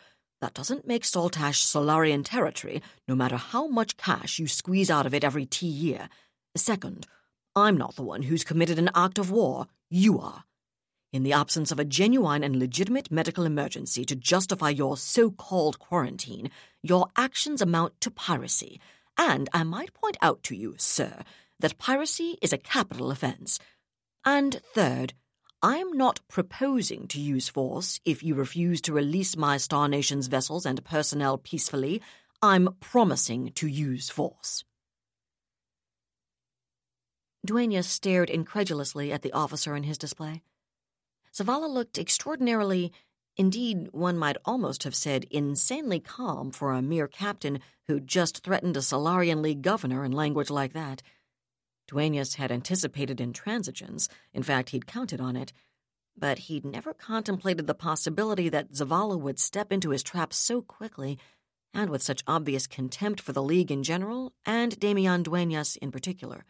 that 0.42 0.54
doesn't 0.54 0.88
make 0.88 1.04
Saltash 1.04 1.62
Solarian 1.62 2.24
territory, 2.24 2.82
no 3.06 3.14
matter 3.14 3.36
how 3.36 3.68
much 3.68 3.96
cash 3.96 4.40
you 4.40 4.48
squeeze 4.48 4.90
out 4.90 5.06
of 5.06 5.14
it 5.14 5.22
every 5.22 5.46
T 5.46 5.68
year. 5.68 6.08
Second, 6.56 7.06
I'm 7.54 7.78
not 7.78 7.94
the 7.94 8.02
one 8.02 8.22
who's 8.22 8.42
committed 8.42 8.76
an 8.76 8.90
act 8.92 9.20
of 9.20 9.30
war. 9.30 9.68
You 9.88 10.18
are. 10.18 10.42
In 11.12 11.22
the 11.22 11.32
absence 11.32 11.70
of 11.70 11.78
a 11.78 11.84
genuine 11.84 12.42
and 12.42 12.56
legitimate 12.56 13.08
medical 13.08 13.44
emergency 13.44 14.04
to 14.04 14.16
justify 14.16 14.70
your 14.70 14.96
so 14.96 15.30
called 15.30 15.78
quarantine, 15.78 16.50
your 16.82 17.06
actions 17.16 17.62
amount 17.62 18.00
to 18.00 18.10
piracy. 18.10 18.80
And 19.16 19.48
I 19.52 19.62
might 19.62 19.94
point 19.94 20.16
out 20.20 20.42
to 20.44 20.56
you, 20.56 20.74
sir, 20.76 21.22
that 21.60 21.78
piracy 21.78 22.36
is 22.42 22.52
a 22.52 22.58
capital 22.58 23.12
offense. 23.12 23.60
And 24.24 24.60
third, 24.74 25.14
I'm 25.64 25.92
not 25.92 26.18
proposing 26.28 27.06
to 27.08 27.20
use 27.20 27.48
force 27.48 28.00
if 28.04 28.24
you 28.24 28.34
refuse 28.34 28.80
to 28.82 28.92
release 28.92 29.36
my 29.36 29.58
Star 29.58 29.86
Nation's 29.86 30.26
vessels 30.26 30.66
and 30.66 30.84
personnel 30.84 31.38
peacefully. 31.38 32.02
I'm 32.42 32.74
promising 32.80 33.52
to 33.52 33.68
use 33.68 34.10
force. 34.10 34.64
Dueñas 37.46 37.84
stared 37.84 38.28
incredulously 38.28 39.12
at 39.12 39.22
the 39.22 39.32
officer 39.32 39.76
in 39.76 39.84
his 39.84 39.98
display. 39.98 40.42
Zavala 41.32 41.68
looked 41.68 41.96
extraordinarily, 41.96 42.92
indeed, 43.36 43.88
one 43.92 44.18
might 44.18 44.38
almost 44.44 44.82
have 44.82 44.96
said 44.96 45.26
insanely 45.30 46.00
calm 46.00 46.50
for 46.50 46.72
a 46.72 46.82
mere 46.82 47.06
captain 47.06 47.60
who'd 47.86 48.08
just 48.08 48.42
threatened 48.42 48.76
a 48.76 48.82
Solarian 48.82 49.42
League 49.42 49.62
governor 49.62 50.04
in 50.04 50.10
language 50.10 50.50
like 50.50 50.72
that. 50.72 51.02
Dueñas 51.92 52.36
had 52.36 52.50
anticipated 52.50 53.18
intransigence, 53.18 54.08
in 54.32 54.42
fact, 54.42 54.70
he'd 54.70 54.86
counted 54.86 55.20
on 55.20 55.36
it, 55.36 55.52
but 56.16 56.40
he'd 56.40 56.64
never 56.64 56.94
contemplated 56.94 57.66
the 57.66 57.74
possibility 57.74 58.48
that 58.48 58.72
Zavala 58.72 59.18
would 59.18 59.38
step 59.38 59.70
into 59.70 59.90
his 59.90 60.02
trap 60.02 60.32
so 60.32 60.62
quickly 60.62 61.18
and 61.74 61.90
with 61.90 62.02
such 62.02 62.24
obvious 62.26 62.66
contempt 62.66 63.20
for 63.20 63.32
the 63.32 63.42
League 63.42 63.70
in 63.70 63.82
general 63.82 64.32
and 64.44 64.78
Damian 64.78 65.22
Dueñas 65.24 65.76
in 65.78 65.90
particular. 65.90 66.44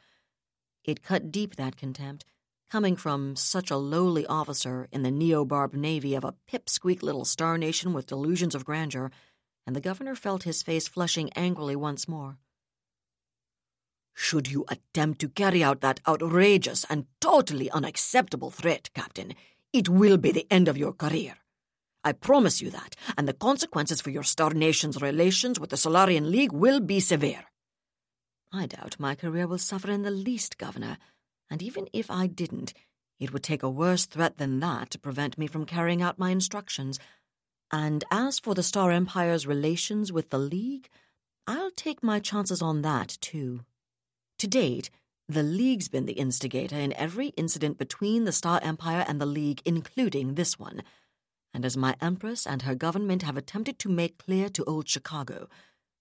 It 0.85 1.03
cut 1.03 1.31
deep, 1.31 1.57
that 1.57 1.77
contempt, 1.77 2.25
coming 2.71 2.97
from 2.97 3.37
such 3.37 3.71
a 3.71 3.77
lowly 3.77 4.27
officer 4.27 4.89
in 4.91 5.03
the 5.03 5.11
neo-barb 5.11 5.75
navy 5.75 6.15
of 6.15 6.25
a 6.25 6.35
pipsqueak 6.51 7.03
little 7.03 7.25
star 7.25 7.59
nation 7.59 7.93
with 7.93 8.07
delusions 8.07 8.55
of 8.55 8.65
grandeur, 8.65 9.11
and 9.67 9.77
the 9.77 9.81
governor 9.81 10.15
felt 10.15 10.43
his 10.43 10.63
face 10.63 10.89
flushing 10.89 11.33
angrily 11.35 11.77
once 11.77 12.09
more. 12.09 12.39
Should 14.15 14.51
you 14.51 14.65
attempt 14.69 15.21
to 15.21 15.29
carry 15.29 15.63
out 15.63 15.81
that 15.81 16.01
outrageous 16.07 16.85
and 16.89 17.07
totally 17.21 17.71
unacceptable 17.71 18.51
threat, 18.51 18.91
Captain, 18.95 19.35
it 19.73 19.89
will 19.89 20.19
be 20.19 20.33
the 20.33 20.47
end 20.51 20.69
of 20.69 20.77
your 20.77 20.93
career. 20.93 21.37
I 22.05 22.13
promise 22.13 22.61
you 22.61 22.71
that, 22.71 22.97
and 23.17 23.29
the 23.29 23.33
consequences 23.33 24.01
for 24.01 24.11
your 24.11 24.25
Star 24.25 24.51
Nation's 24.51 25.01
relations 25.01 25.61
with 25.61 25.71
the 25.71 25.77
Solarian 25.77 26.31
League 26.31 26.53
will 26.53 26.81
be 26.81 27.01
severe. 27.01 27.45
I 28.53 28.67
doubt 28.67 28.97
my 28.99 29.15
career 29.15 29.47
will 29.47 29.59
suffer 29.59 29.91
in 29.91 30.03
the 30.03 30.11
least, 30.11 30.59
Governor, 30.59 30.99
and 31.49 31.63
even 31.63 31.87
if 31.93 32.11
I 32.11 32.27
didn't, 32.27 32.75
it 33.19 33.33
would 33.33 33.45
take 33.45 33.63
a 33.63 33.71
worse 33.71 34.05
threat 34.05 34.39
than 34.39 34.59
that 34.61 34.91
to 34.91 34.99
prevent 34.99 35.39
me 35.39 35.47
from 35.47 35.65
carrying 35.65 36.03
out 36.03 36.19
my 36.19 36.31
instructions. 36.31 36.99
And 37.71 38.05
as 38.11 38.39
for 38.39 38.55
the 38.55 38.63
Star 38.63 38.91
Empire's 38.91 39.47
relations 39.47 40.13
with 40.13 40.31
the 40.31 40.39
League, 40.39 40.89
I'll 41.47 41.71
take 41.71 42.03
my 42.03 42.19
chances 42.19 42.61
on 42.61 42.83
that, 42.83 43.17
too. 43.21 43.61
To 44.43 44.49
date, 44.49 44.91
the 45.29 45.45
League's 45.45 45.87
been 45.87 46.07
the 46.07 46.15
instigator 46.15 46.75
in 46.75 46.93
every 46.95 47.29
incident 47.37 47.79
between 47.79 48.25
the 48.25 48.33
Star 48.33 48.59
Empire 48.61 49.05
and 49.07 49.21
the 49.21 49.25
League, 49.25 49.63
including 49.65 50.35
this 50.35 50.59
one. 50.59 50.83
And 51.55 51.65
as 51.65 51.77
my 51.77 51.95
Empress 52.01 52.45
and 52.45 52.63
her 52.63 52.75
government 52.75 53.23
have 53.23 53.37
attempted 53.37 53.79
to 53.79 53.89
make 53.89 54.19
clear 54.19 54.49
to 54.49 54.65
Old 54.65 54.89
Chicago, 54.89 55.49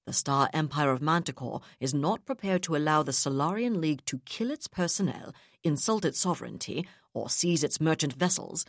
the 0.08 0.12
Star 0.12 0.50
Empire 0.54 0.90
of 0.90 1.04
Manticore 1.04 1.62
is 1.80 1.94
not 1.94 2.26
prepared 2.26 2.64
to 2.64 2.76
allow 2.76 3.04
the 3.04 3.14
Solarian 3.14 3.80
League 3.80 4.04
to 4.06 4.22
kill 4.26 4.50
its 4.50 4.66
personnel, 4.68 5.36
insult 5.64 6.04
its 6.04 6.20
sovereignty, 6.20 6.88
or 7.14 7.30
seize 7.30 7.64
its 7.64 7.80
merchant 7.80 8.14
vessels. 8.14 8.66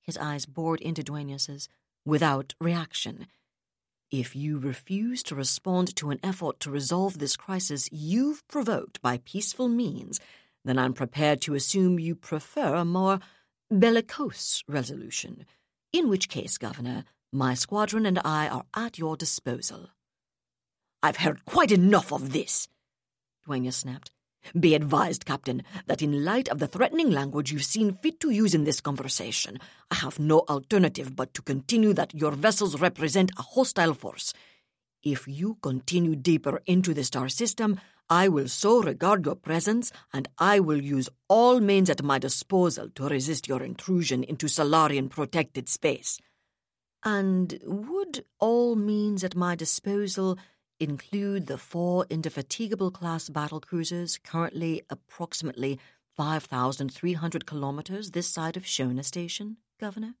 His 0.00 0.16
eyes 0.16 0.46
bored 0.46 0.80
into 0.80 1.02
Dueñas's, 1.02 1.68
without 2.04 2.54
reaction. 2.60 3.26
If 4.12 4.36
you 4.36 4.58
refuse 4.58 5.22
to 5.22 5.34
respond 5.34 5.96
to 5.96 6.10
an 6.10 6.20
effort 6.22 6.60
to 6.60 6.70
resolve 6.70 7.18
this 7.18 7.34
crisis 7.34 7.88
you've 7.90 8.46
provoked 8.46 9.00
by 9.00 9.20
peaceful 9.24 9.68
means, 9.68 10.20
then 10.66 10.78
I'm 10.78 10.92
prepared 10.92 11.40
to 11.42 11.54
assume 11.54 11.98
you 11.98 12.14
prefer 12.14 12.74
a 12.74 12.84
more 12.84 13.20
bellicose 13.70 14.64
resolution. 14.68 15.46
In 15.94 16.10
which 16.10 16.28
case, 16.28 16.58
Governor, 16.58 17.04
my 17.32 17.54
squadron 17.54 18.04
and 18.04 18.20
I 18.22 18.48
are 18.48 18.66
at 18.76 18.98
your 18.98 19.16
disposal. 19.16 19.88
I've 21.02 21.16
heard 21.16 21.46
quite 21.46 21.72
enough 21.72 22.12
of 22.12 22.34
this, 22.34 22.68
Dueñas 23.48 23.72
snapped. 23.72 24.10
Be 24.58 24.74
advised, 24.74 25.24
Captain, 25.24 25.62
that 25.86 26.02
in 26.02 26.24
light 26.24 26.48
of 26.48 26.58
the 26.58 26.66
threatening 26.66 27.10
language 27.10 27.52
you've 27.52 27.64
seen 27.64 27.94
fit 27.94 28.20
to 28.20 28.30
use 28.30 28.54
in 28.54 28.64
this 28.64 28.80
conversation, 28.80 29.58
I 29.90 29.96
have 29.96 30.18
no 30.18 30.40
alternative 30.48 31.14
but 31.16 31.32
to 31.34 31.42
continue 31.42 31.92
that 31.94 32.14
your 32.14 32.32
vessels 32.32 32.80
represent 32.80 33.30
a 33.38 33.42
hostile 33.42 33.94
force. 33.94 34.32
If 35.02 35.26
you 35.26 35.58
continue 35.62 36.14
deeper 36.14 36.62
into 36.66 36.94
the 36.94 37.04
star 37.04 37.28
system, 37.28 37.80
I 38.08 38.28
will 38.28 38.48
so 38.48 38.82
regard 38.82 39.24
your 39.24 39.36
presence, 39.36 39.90
and 40.12 40.28
I 40.38 40.60
will 40.60 40.82
use 40.82 41.08
all 41.28 41.60
means 41.60 41.88
at 41.88 42.02
my 42.02 42.18
disposal 42.18 42.88
to 42.94 43.08
resist 43.08 43.48
your 43.48 43.62
intrusion 43.62 44.22
into 44.22 44.48
Solarian 44.48 45.08
protected 45.08 45.68
space. 45.68 46.18
And 47.04 47.58
would 47.64 48.24
all 48.38 48.76
means 48.76 49.24
at 49.24 49.34
my 49.34 49.54
disposal 49.54 50.38
include 50.82 51.46
the 51.46 51.58
four 51.58 52.06
indefatigable 52.10 52.90
class 52.90 53.28
battle 53.28 53.60
cruisers 53.60 54.18
currently 54.18 54.82
approximately 54.90 55.78
5,300 56.16 57.46
kilometers 57.46 58.10
this 58.10 58.26
side 58.26 58.56
of 58.56 58.64
Shona 58.64 59.04
Station, 59.04 59.58
Governor? 59.78 60.14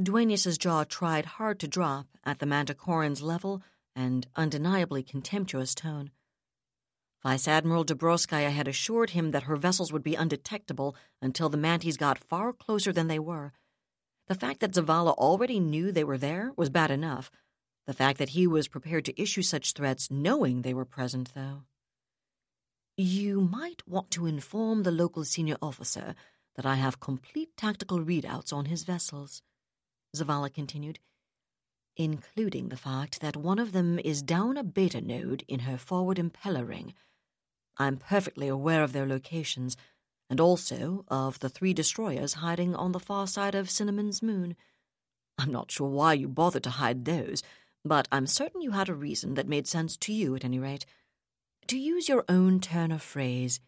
Dueñas's 0.00 0.58
jaw 0.58 0.84
tried 0.84 1.26
hard 1.26 1.60
to 1.60 1.68
drop 1.68 2.06
at 2.24 2.40
the 2.40 2.46
Manticoran's 2.46 3.22
level 3.22 3.62
and 3.94 4.26
undeniably 4.36 5.02
contemptuous 5.02 5.74
tone. 5.74 6.10
Vice 7.22 7.48
Admiral 7.48 7.84
Dobroskaya 7.84 8.50
had 8.50 8.68
assured 8.68 9.10
him 9.10 9.30
that 9.32 9.44
her 9.44 9.56
vessels 9.56 9.92
would 9.92 10.04
be 10.04 10.14
undetectable 10.14 10.94
until 11.20 11.48
the 11.48 11.58
Manties 11.58 11.96
got 11.96 12.18
far 12.18 12.52
closer 12.52 12.92
than 12.92 13.08
they 13.08 13.18
were. 13.18 13.52
The 14.28 14.36
fact 14.36 14.60
that 14.60 14.72
Zavala 14.72 15.14
already 15.14 15.58
knew 15.58 15.90
they 15.90 16.04
were 16.04 16.18
there 16.18 16.52
was 16.56 16.70
bad 16.70 16.90
enough, 16.90 17.30
the 17.88 17.94
fact 17.94 18.18
that 18.18 18.28
he 18.28 18.46
was 18.46 18.68
prepared 18.68 19.06
to 19.06 19.18
issue 19.20 19.40
such 19.40 19.72
threats 19.72 20.10
knowing 20.10 20.60
they 20.60 20.74
were 20.74 20.84
present, 20.84 21.32
though. 21.34 21.62
You 22.98 23.40
might 23.40 23.82
want 23.88 24.10
to 24.10 24.26
inform 24.26 24.82
the 24.82 24.90
local 24.90 25.24
senior 25.24 25.56
officer 25.62 26.14
that 26.56 26.66
I 26.66 26.74
have 26.74 27.00
complete 27.00 27.56
tactical 27.56 28.00
readouts 28.00 28.52
on 28.52 28.66
his 28.66 28.82
vessels, 28.82 29.40
Zavala 30.14 30.52
continued, 30.52 30.98
including 31.96 32.68
the 32.68 32.76
fact 32.76 33.22
that 33.22 33.38
one 33.38 33.58
of 33.58 33.72
them 33.72 33.98
is 33.98 34.20
down 34.20 34.58
a 34.58 34.62
beta 34.62 35.00
node 35.00 35.42
in 35.48 35.60
her 35.60 35.78
forward 35.78 36.18
impeller 36.18 36.68
ring. 36.68 36.92
I'm 37.78 37.96
perfectly 37.96 38.48
aware 38.48 38.82
of 38.82 38.92
their 38.92 39.06
locations, 39.06 39.78
and 40.28 40.40
also 40.40 41.06
of 41.08 41.38
the 41.38 41.48
three 41.48 41.72
destroyers 41.72 42.34
hiding 42.34 42.74
on 42.74 42.92
the 42.92 43.00
far 43.00 43.26
side 43.26 43.54
of 43.54 43.70
Cinnamon's 43.70 44.22
moon. 44.22 44.56
I'm 45.38 45.50
not 45.50 45.70
sure 45.70 45.88
why 45.88 46.12
you 46.12 46.28
bothered 46.28 46.64
to 46.64 46.70
hide 46.70 47.06
those, 47.06 47.42
but 47.84 48.08
I'm 48.10 48.26
certain 48.26 48.60
you 48.60 48.72
had 48.72 48.88
a 48.88 48.94
reason 48.94 49.34
that 49.34 49.48
made 49.48 49.66
sense 49.66 49.96
to 49.98 50.12
you 50.12 50.34
at 50.34 50.44
any 50.44 50.58
rate. 50.58 50.86
To 51.68 51.78
use 51.78 52.08
your 52.08 52.24
own 52.28 52.60
turn 52.60 52.92
of 52.92 53.02
phrase, 53.02 53.60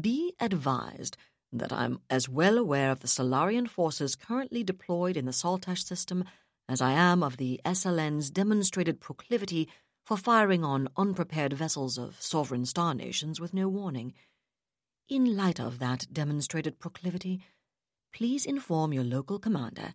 be 0.00 0.34
advised 0.40 1.16
that 1.52 1.72
I'm 1.72 2.00
as 2.10 2.28
well 2.28 2.58
aware 2.58 2.90
of 2.90 3.00
the 3.00 3.08
Solarian 3.08 3.66
forces 3.66 4.16
currently 4.16 4.64
deployed 4.64 5.16
in 5.16 5.24
the 5.24 5.32
Saltash 5.32 5.84
system 5.84 6.24
as 6.68 6.80
I 6.80 6.92
am 6.92 7.22
of 7.22 7.36
the 7.36 7.60
SLN's 7.64 8.30
demonstrated 8.30 9.00
proclivity 9.00 9.68
for 10.04 10.16
firing 10.16 10.64
on 10.64 10.88
unprepared 10.96 11.52
vessels 11.52 11.96
of 11.96 12.20
sovereign 12.20 12.66
star 12.66 12.94
nations 12.94 13.40
with 13.40 13.54
no 13.54 13.68
warning. 13.68 14.12
In 15.08 15.36
light 15.36 15.60
of 15.60 15.78
that 15.78 16.06
demonstrated 16.12 16.78
proclivity, 16.78 17.40
please 18.12 18.46
inform 18.46 18.92
your 18.92 19.04
local 19.04 19.38
commander 19.38 19.94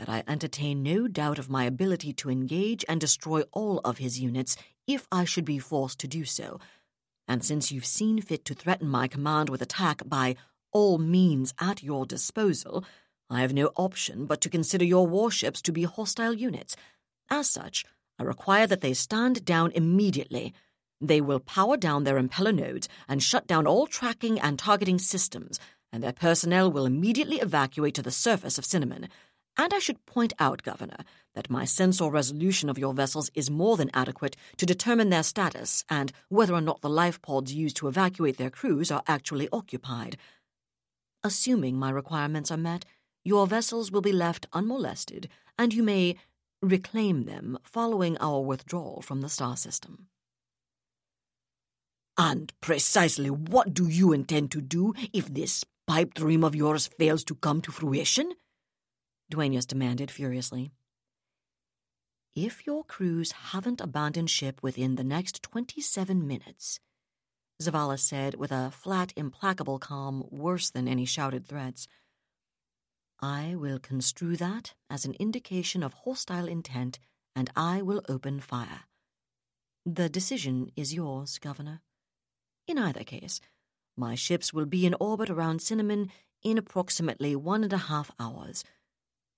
that 0.00 0.08
I 0.08 0.24
entertain 0.26 0.82
no 0.82 1.08
doubt 1.08 1.38
of 1.38 1.50
my 1.50 1.64
ability 1.64 2.14
to 2.14 2.30
engage 2.30 2.86
and 2.88 2.98
destroy 2.98 3.42
all 3.52 3.80
of 3.80 3.98
his 3.98 4.18
units 4.18 4.56
if 4.86 5.06
I 5.12 5.26
should 5.26 5.44
be 5.44 5.58
forced 5.58 5.98
to 6.00 6.08
do 6.08 6.24
so. 6.24 6.58
And 7.28 7.44
since 7.44 7.70
you've 7.70 7.84
seen 7.84 8.22
fit 8.22 8.46
to 8.46 8.54
threaten 8.54 8.88
my 8.88 9.08
command 9.08 9.50
with 9.50 9.60
attack 9.60 10.00
by 10.06 10.36
all 10.72 10.96
means 10.96 11.52
at 11.60 11.82
your 11.82 12.06
disposal, 12.06 12.82
I 13.28 13.42
have 13.42 13.52
no 13.52 13.72
option 13.76 14.24
but 14.24 14.40
to 14.40 14.48
consider 14.48 14.86
your 14.86 15.06
warships 15.06 15.60
to 15.62 15.70
be 15.70 15.82
hostile 15.82 16.32
units. 16.32 16.76
As 17.28 17.50
such, 17.50 17.84
I 18.18 18.22
require 18.22 18.66
that 18.68 18.80
they 18.80 18.94
stand 18.94 19.44
down 19.44 19.70
immediately. 19.72 20.54
They 21.02 21.20
will 21.20 21.40
power 21.40 21.76
down 21.76 22.04
their 22.04 22.18
impeller 22.18 22.54
nodes 22.54 22.88
and 23.06 23.22
shut 23.22 23.46
down 23.46 23.66
all 23.66 23.86
tracking 23.86 24.40
and 24.40 24.58
targeting 24.58 24.98
systems, 24.98 25.60
and 25.92 26.02
their 26.02 26.14
personnel 26.14 26.72
will 26.72 26.86
immediately 26.86 27.36
evacuate 27.36 27.94
to 27.96 28.02
the 28.02 28.10
surface 28.10 28.56
of 28.56 28.64
Cinnamon. 28.64 29.10
And 29.56 29.74
I 29.74 29.78
should 29.78 30.06
point 30.06 30.32
out, 30.38 30.62
Governor, 30.62 31.04
that 31.34 31.50
my 31.50 31.64
sensor 31.64 32.08
resolution 32.10 32.70
of 32.70 32.78
your 32.78 32.94
vessels 32.94 33.30
is 33.34 33.50
more 33.50 33.76
than 33.76 33.90
adequate 33.92 34.36
to 34.56 34.66
determine 34.66 35.10
their 35.10 35.22
status 35.22 35.84
and 35.88 36.12
whether 36.28 36.54
or 36.54 36.60
not 36.60 36.80
the 36.80 36.88
life 36.88 37.20
pods 37.20 37.52
used 37.52 37.76
to 37.76 37.88
evacuate 37.88 38.36
their 38.36 38.50
crews 38.50 38.90
are 38.90 39.02
actually 39.06 39.48
occupied. 39.52 40.16
Assuming 41.22 41.76
my 41.76 41.90
requirements 41.90 42.50
are 42.50 42.56
met, 42.56 42.84
your 43.22 43.46
vessels 43.46 43.92
will 43.92 44.00
be 44.00 44.12
left 44.12 44.46
unmolested, 44.52 45.28
and 45.58 45.74
you 45.74 45.82
may 45.82 46.16
reclaim 46.62 47.24
them 47.24 47.58
following 47.62 48.16
our 48.18 48.40
withdrawal 48.40 49.02
from 49.02 49.20
the 49.20 49.28
star 49.28 49.56
system. 49.56 50.06
And 52.16 52.52
precisely 52.60 53.30
what 53.30 53.72
do 53.74 53.86
you 53.88 54.12
intend 54.12 54.50
to 54.52 54.60
do 54.60 54.94
if 55.12 55.26
this 55.26 55.64
pipe 55.86 56.14
dream 56.14 56.44
of 56.44 56.54
yours 56.54 56.86
fails 56.86 57.24
to 57.24 57.34
come 57.34 57.60
to 57.62 57.72
fruition? 57.72 58.32
Duenas 59.30 59.64
demanded 59.64 60.10
furiously. 60.10 60.72
If 62.34 62.66
your 62.66 62.84
crews 62.84 63.32
haven't 63.32 63.80
abandoned 63.80 64.30
ship 64.30 64.62
within 64.62 64.96
the 64.96 65.04
next 65.04 65.42
27 65.42 66.26
minutes, 66.26 66.80
Zavala 67.62 67.98
said 67.98 68.34
with 68.34 68.52
a 68.52 68.70
flat, 68.70 69.12
implacable 69.16 69.78
calm 69.78 70.24
worse 70.30 70.70
than 70.70 70.88
any 70.88 71.04
shouted 71.04 71.46
threats, 71.46 71.86
I 73.20 73.54
will 73.54 73.78
construe 73.78 74.36
that 74.36 74.74
as 74.88 75.04
an 75.04 75.14
indication 75.20 75.82
of 75.82 75.92
hostile 75.92 76.48
intent 76.48 76.98
and 77.36 77.50
I 77.54 77.82
will 77.82 78.02
open 78.08 78.40
fire. 78.40 78.84
The 79.84 80.08
decision 80.08 80.70
is 80.76 80.94
yours, 80.94 81.38
Governor. 81.38 81.82
In 82.66 82.78
either 82.78 83.04
case, 83.04 83.40
my 83.96 84.14
ships 84.14 84.52
will 84.52 84.66
be 84.66 84.86
in 84.86 84.94
orbit 84.98 85.28
around 85.30 85.60
Cinnamon 85.60 86.10
in 86.42 86.56
approximately 86.56 87.36
one 87.36 87.62
and 87.62 87.72
a 87.72 87.78
half 87.78 88.10
hours. 88.18 88.64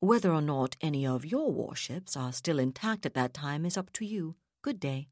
Whether 0.03 0.33
or 0.33 0.43
not 0.43 0.75
any 0.81 1.07
of 1.07 1.25
your 1.25 1.53
warships 1.53 2.17
are 2.17 2.33
still 2.33 2.59
intact 2.59 3.07
at 3.07 3.15
that 3.15 3.33
time 3.33 3.65
is 3.65 3.77
up 3.77 3.93
to 3.93 4.05
you. 4.05 4.35
Good 4.61 4.81
day. 4.81 5.07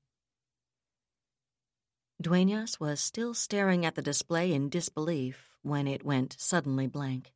Duenas 2.21 2.81
was 2.81 2.99
still 2.99 3.33
staring 3.33 3.87
at 3.87 3.95
the 3.95 4.03
display 4.03 4.53
in 4.53 4.69
disbelief 4.69 5.51
when 5.63 5.87
it 5.87 6.05
went 6.05 6.35
suddenly 6.41 6.89
blank. 6.89 7.33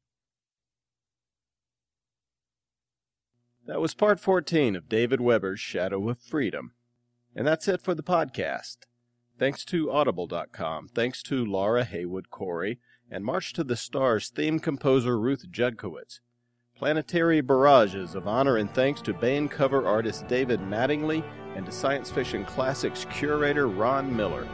That 3.68 3.80
was 3.80 3.94
part 3.94 4.18
14 4.18 4.74
of 4.74 4.88
David 4.88 5.20
Weber's 5.20 5.60
Shadow 5.60 6.08
of 6.08 6.18
Freedom. 6.18 6.72
And 7.36 7.46
that's 7.46 7.68
it 7.68 7.80
for 7.80 7.94
the 7.94 8.02
podcast. 8.02 8.78
Thanks 9.38 9.64
to 9.66 9.92
Audible.com, 9.92 10.88
thanks 10.88 11.22
to 11.22 11.44
Laura 11.44 11.84
Haywood 11.84 12.30
Corey, 12.30 12.80
and 13.08 13.24
March 13.24 13.52
to 13.52 13.62
the 13.62 13.76
Stars 13.76 14.28
theme 14.28 14.58
composer 14.58 15.16
Ruth 15.16 15.46
Judkowitz. 15.52 16.18
Planetary 16.76 17.40
barrages 17.40 18.16
of 18.16 18.26
honor 18.26 18.56
and 18.56 18.68
thanks 18.68 19.00
to 19.02 19.14
Baen 19.14 19.48
cover 19.48 19.86
artist 19.86 20.26
David 20.26 20.58
Mattingly 20.58 21.22
and 21.54 21.64
to 21.64 21.70
Science 21.70 22.10
Fiction 22.10 22.44
Classics 22.44 23.06
curator 23.12 23.68
Ron 23.68 24.14
Miller. 24.14 24.48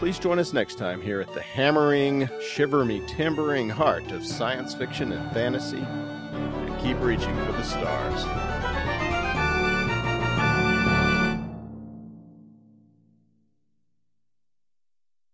Please 0.00 0.18
join 0.18 0.40
us 0.40 0.52
next 0.52 0.78
time 0.78 1.00
here 1.00 1.20
at 1.20 1.32
the 1.34 1.40
hammering, 1.40 2.28
shiver 2.42 2.84
me 2.84 3.06
timbering 3.06 3.68
heart 3.68 4.10
of 4.10 4.26
science 4.26 4.74
fiction 4.74 5.12
and 5.12 5.32
fantasy, 5.32 5.78
and 5.78 6.80
keep 6.80 7.00
reaching 7.00 7.36
for 7.46 7.52
the 7.52 7.62
stars. 7.62 8.57